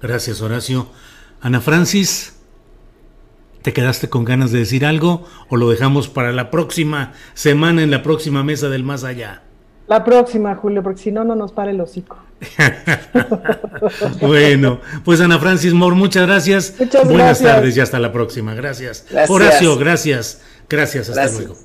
[0.00, 0.88] Gracias, Horacio.
[1.40, 2.34] Ana Francis,
[3.62, 7.90] ¿te quedaste con ganas de decir algo o lo dejamos para la próxima semana en
[7.90, 9.42] la próxima mesa del más allá?
[9.86, 12.18] La próxima, Julio, porque si no, no nos para el hocico.
[14.20, 16.74] bueno, pues Ana Francis Moore, muchas gracias.
[17.04, 18.54] Buenas tardes y hasta la próxima.
[18.54, 19.06] Gracias.
[19.08, 19.30] gracias.
[19.30, 20.42] Horacio, gracias.
[20.68, 21.56] Gracias, hasta luego.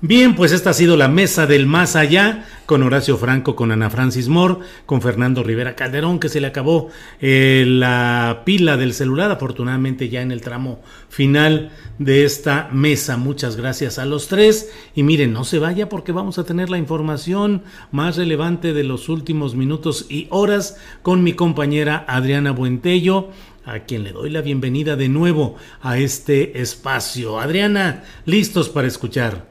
[0.00, 3.90] Bien, pues esta ha sido la mesa del más allá con Horacio Franco, con Ana
[3.90, 6.88] Francis Moore, con Fernando Rivera Calderón, que se le acabó
[7.20, 13.16] eh, la pila del celular, afortunadamente ya en el tramo final de esta mesa.
[13.16, 14.70] Muchas gracias a los tres.
[14.94, 19.08] Y miren, no se vaya porque vamos a tener la información más relevante de los
[19.08, 23.30] últimos minutos y horas con mi compañera Adriana Buentello
[23.64, 27.40] a quien le doy la bienvenida de nuevo a este espacio.
[27.40, 29.47] Adriana, listos para escuchar.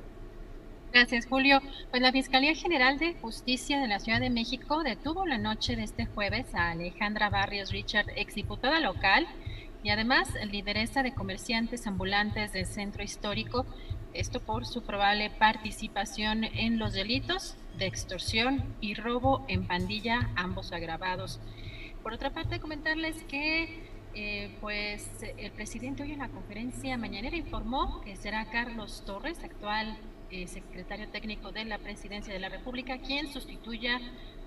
[1.00, 1.61] Gracias, Julio.
[1.92, 5.84] Pues la Fiscalía General de Justicia de la Ciudad de México detuvo la noche de
[5.84, 9.27] este jueves a Alejandra Barrios Richard, exdiputada local
[9.84, 13.67] y además lideresa de comerciantes ambulantes del centro histórico,
[14.16, 20.72] esto por su probable participación en los delitos de extorsión y robo en pandilla, ambos
[20.72, 21.40] agravados.
[22.01, 23.84] Por otra parte, comentarles que
[24.16, 29.95] eh, pues el presidente hoy en la conferencia mañanera informó que será Carlos Torres, actual
[30.31, 33.99] eh, secretario técnico de la Presidencia de la República, quien sustituya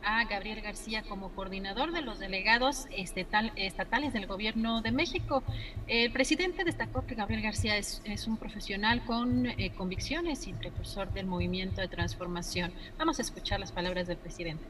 [0.02, 5.42] a Gabriel García como coordinador de los delegados estatales del Gobierno de México.
[5.86, 11.26] El presidente destacó que Gabriel García es, un profesional con eh, convicciones y precursor del
[11.26, 12.73] movimiento de transformación.
[12.99, 14.65] Vamos a escuchar las palabras del presidente.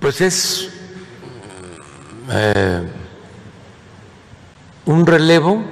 [0.00, 0.72] Pues es
[2.32, 2.82] eh,
[4.86, 5.62] un relevo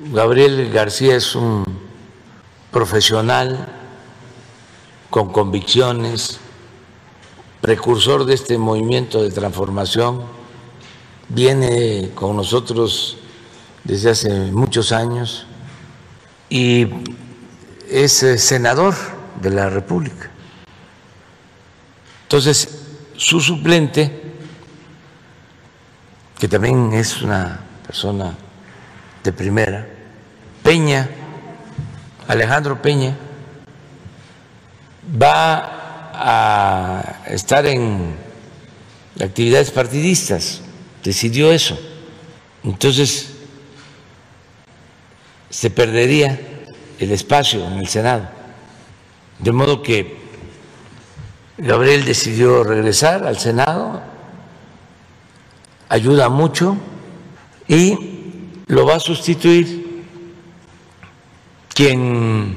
[0.00, 1.64] Gabriel García es un
[2.70, 3.66] profesional
[5.10, 6.38] con convicciones,
[7.60, 10.22] precursor de este movimiento de transformación,
[11.28, 13.16] viene con nosotros
[13.82, 15.46] desde hace muchos años
[16.48, 16.86] y
[17.90, 18.94] es eh, senador
[19.42, 20.30] de la República.
[22.22, 22.84] Entonces,
[23.16, 24.22] su suplente,
[26.38, 28.38] que también es una persona
[29.32, 29.86] primera,
[30.62, 31.08] Peña,
[32.26, 33.16] Alejandro Peña,
[35.20, 38.14] va a estar en
[39.20, 40.60] actividades partidistas,
[41.02, 41.78] decidió eso.
[42.64, 43.30] Entonces,
[45.50, 46.38] se perdería
[46.98, 48.28] el espacio en el Senado.
[49.38, 50.18] De modo que
[51.56, 54.02] Gabriel decidió regresar al Senado,
[55.88, 56.76] ayuda mucho
[57.66, 58.07] y
[58.68, 60.04] lo va a sustituir
[61.74, 62.56] quien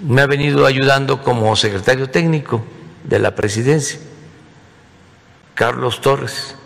[0.00, 2.62] me ha venido ayudando como secretario técnico
[3.04, 3.98] de la presidencia,
[5.54, 6.56] Carlos Torres,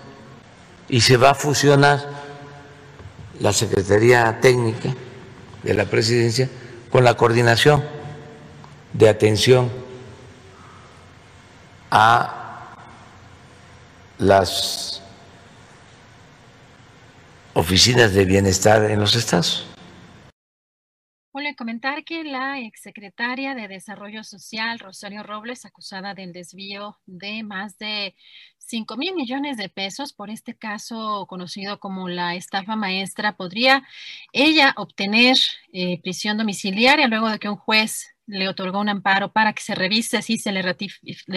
[0.88, 2.04] y se va a fusionar
[3.40, 4.94] la Secretaría Técnica
[5.62, 6.48] de la Presidencia
[6.90, 7.84] con la coordinación
[8.92, 9.70] de atención
[11.90, 12.74] a
[14.18, 14.97] las
[17.54, 19.66] oficinas de bienestar en los estados.
[21.38, 27.78] Voy comentar que la exsecretaria de Desarrollo Social, Rosario Robles, acusada del desvío de más
[27.78, 28.14] de
[28.58, 33.84] 5 mil millones de pesos por este caso conocido como la estafa maestra, podría
[34.32, 35.36] ella obtener
[35.72, 39.74] eh, prisión domiciliaria luego de que un juez le otorgó un amparo para que se
[39.74, 40.62] revise si se le,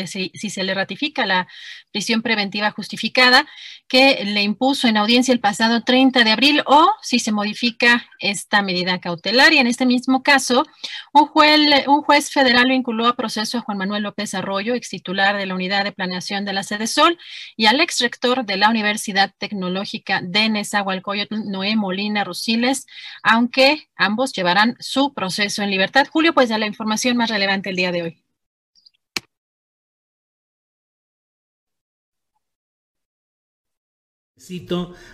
[0.05, 1.47] si se le ratifica la
[1.91, 3.47] prisión preventiva justificada
[3.87, 8.61] que le impuso en audiencia el pasado 30 de abril o si se modifica esta
[8.61, 9.53] medida cautelar.
[9.53, 10.65] Y en este mismo caso,
[11.13, 15.37] un juez, un juez federal vinculó a proceso a Juan Manuel López Arroyo, ex titular
[15.37, 17.17] de la Unidad de Planeación de la Sede Sol,
[17.57, 22.85] y al ex rector de la Universidad Tecnológica de Nezahualcóyotl, Noé Molina Rusiles,
[23.23, 26.07] aunque ambos llevarán su proceso en libertad.
[26.11, 28.21] Julio, pues ya la información más relevante el día de hoy.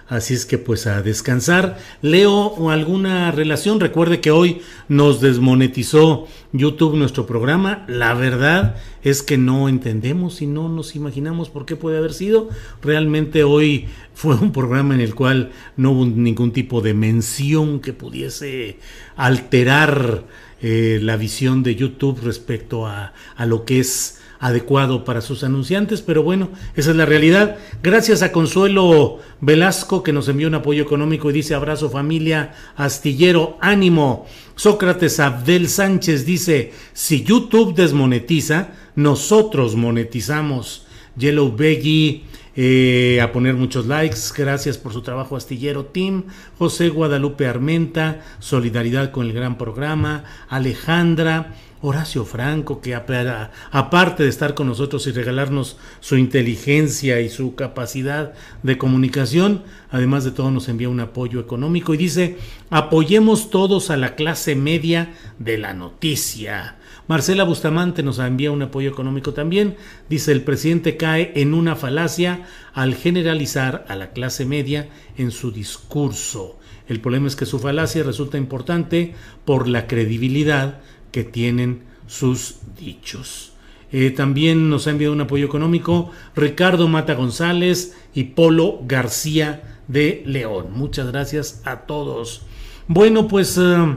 [0.08, 1.78] así es que pues a descansar.
[2.02, 9.38] Leo alguna relación, recuerde que hoy nos desmonetizó YouTube nuestro programa, la verdad es que
[9.38, 12.50] no entendemos y no nos imaginamos por qué puede haber sido.
[12.82, 17.94] Realmente hoy fue un programa en el cual no hubo ningún tipo de mención que
[17.94, 18.80] pudiese
[19.16, 20.24] alterar
[20.62, 26.02] eh, la visión de YouTube respecto a, a lo que es adecuado para sus anunciantes,
[26.02, 27.58] pero bueno, esa es la realidad.
[27.82, 33.58] Gracias a Consuelo Velasco que nos envió un apoyo económico y dice abrazo familia, astillero,
[33.62, 34.28] ánimo.
[34.56, 40.84] Sócrates Abdel Sánchez dice, si YouTube desmonetiza, nosotros monetizamos.
[41.18, 42.26] Yellow Beggy,
[42.60, 44.18] eh, a poner muchos likes.
[44.36, 46.24] Gracias por su trabajo, Astillero Team.
[46.58, 50.24] José Guadalupe Armenta, solidaridad con el gran programa.
[50.50, 51.54] Alejandra.
[51.80, 58.34] Horacio Franco, que aparte de estar con nosotros y regalarnos su inteligencia y su capacidad
[58.64, 59.62] de comunicación,
[59.92, 62.38] además de todo nos envía un apoyo económico y dice,
[62.72, 66.77] apoyemos todos a la clase media de la noticia.
[67.08, 69.78] Marcela Bustamante nos envía un apoyo económico también.
[70.10, 75.52] Dice, el presidente cae en una falacia al generalizar a la clase media en su
[75.52, 76.60] discurso.
[76.88, 79.14] El problema es que su falacia resulta importante
[79.46, 80.80] por la credibilidad
[81.12, 83.54] que tienen sus dichos.
[83.92, 90.24] Eh, también nos ha enviado un apoyo económico Ricardo Mata González y Polo García de
[90.26, 90.68] León.
[90.74, 92.42] Muchas gracias a todos.
[92.88, 93.96] Bueno, pues eh,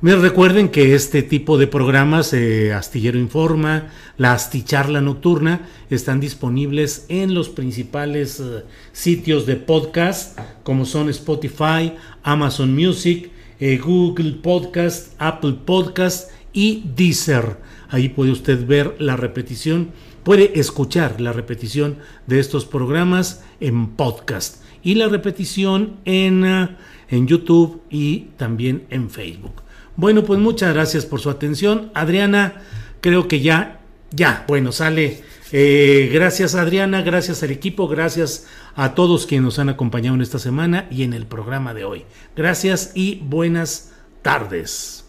[0.00, 7.34] recuerden que este tipo de programas, eh, Astillero Informa, la Asticharla Nocturna, están disponibles en
[7.34, 8.40] los principales
[8.92, 17.56] sitios de podcast, como son Spotify, Amazon Music, eh, Google Podcast, Apple Podcast y Deezer.
[17.88, 19.90] Ahí puede usted ver la repetición,
[20.22, 21.96] puede escuchar la repetición
[22.28, 26.44] de estos programas en podcast y la repetición en,
[27.08, 29.62] en YouTube y también en Facebook.
[29.98, 31.90] Bueno, pues muchas gracias por su atención.
[31.92, 32.62] Adriana,
[33.00, 33.80] creo que ya,
[34.12, 35.24] ya, bueno, sale.
[35.50, 38.46] Eh, gracias Adriana, gracias al equipo, gracias
[38.76, 42.04] a todos quienes nos han acompañado en esta semana y en el programa de hoy.
[42.36, 45.04] Gracias y buenas tardes.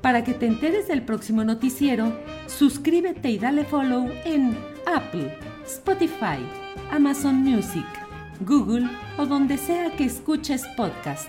[0.00, 2.10] Para que te enteres del próximo noticiero,
[2.46, 4.56] suscríbete y dale follow en
[4.86, 6.38] Apple, Spotify,
[6.90, 7.86] Amazon Music,
[8.40, 8.88] Google
[9.18, 11.28] o donde sea que escuches podcast.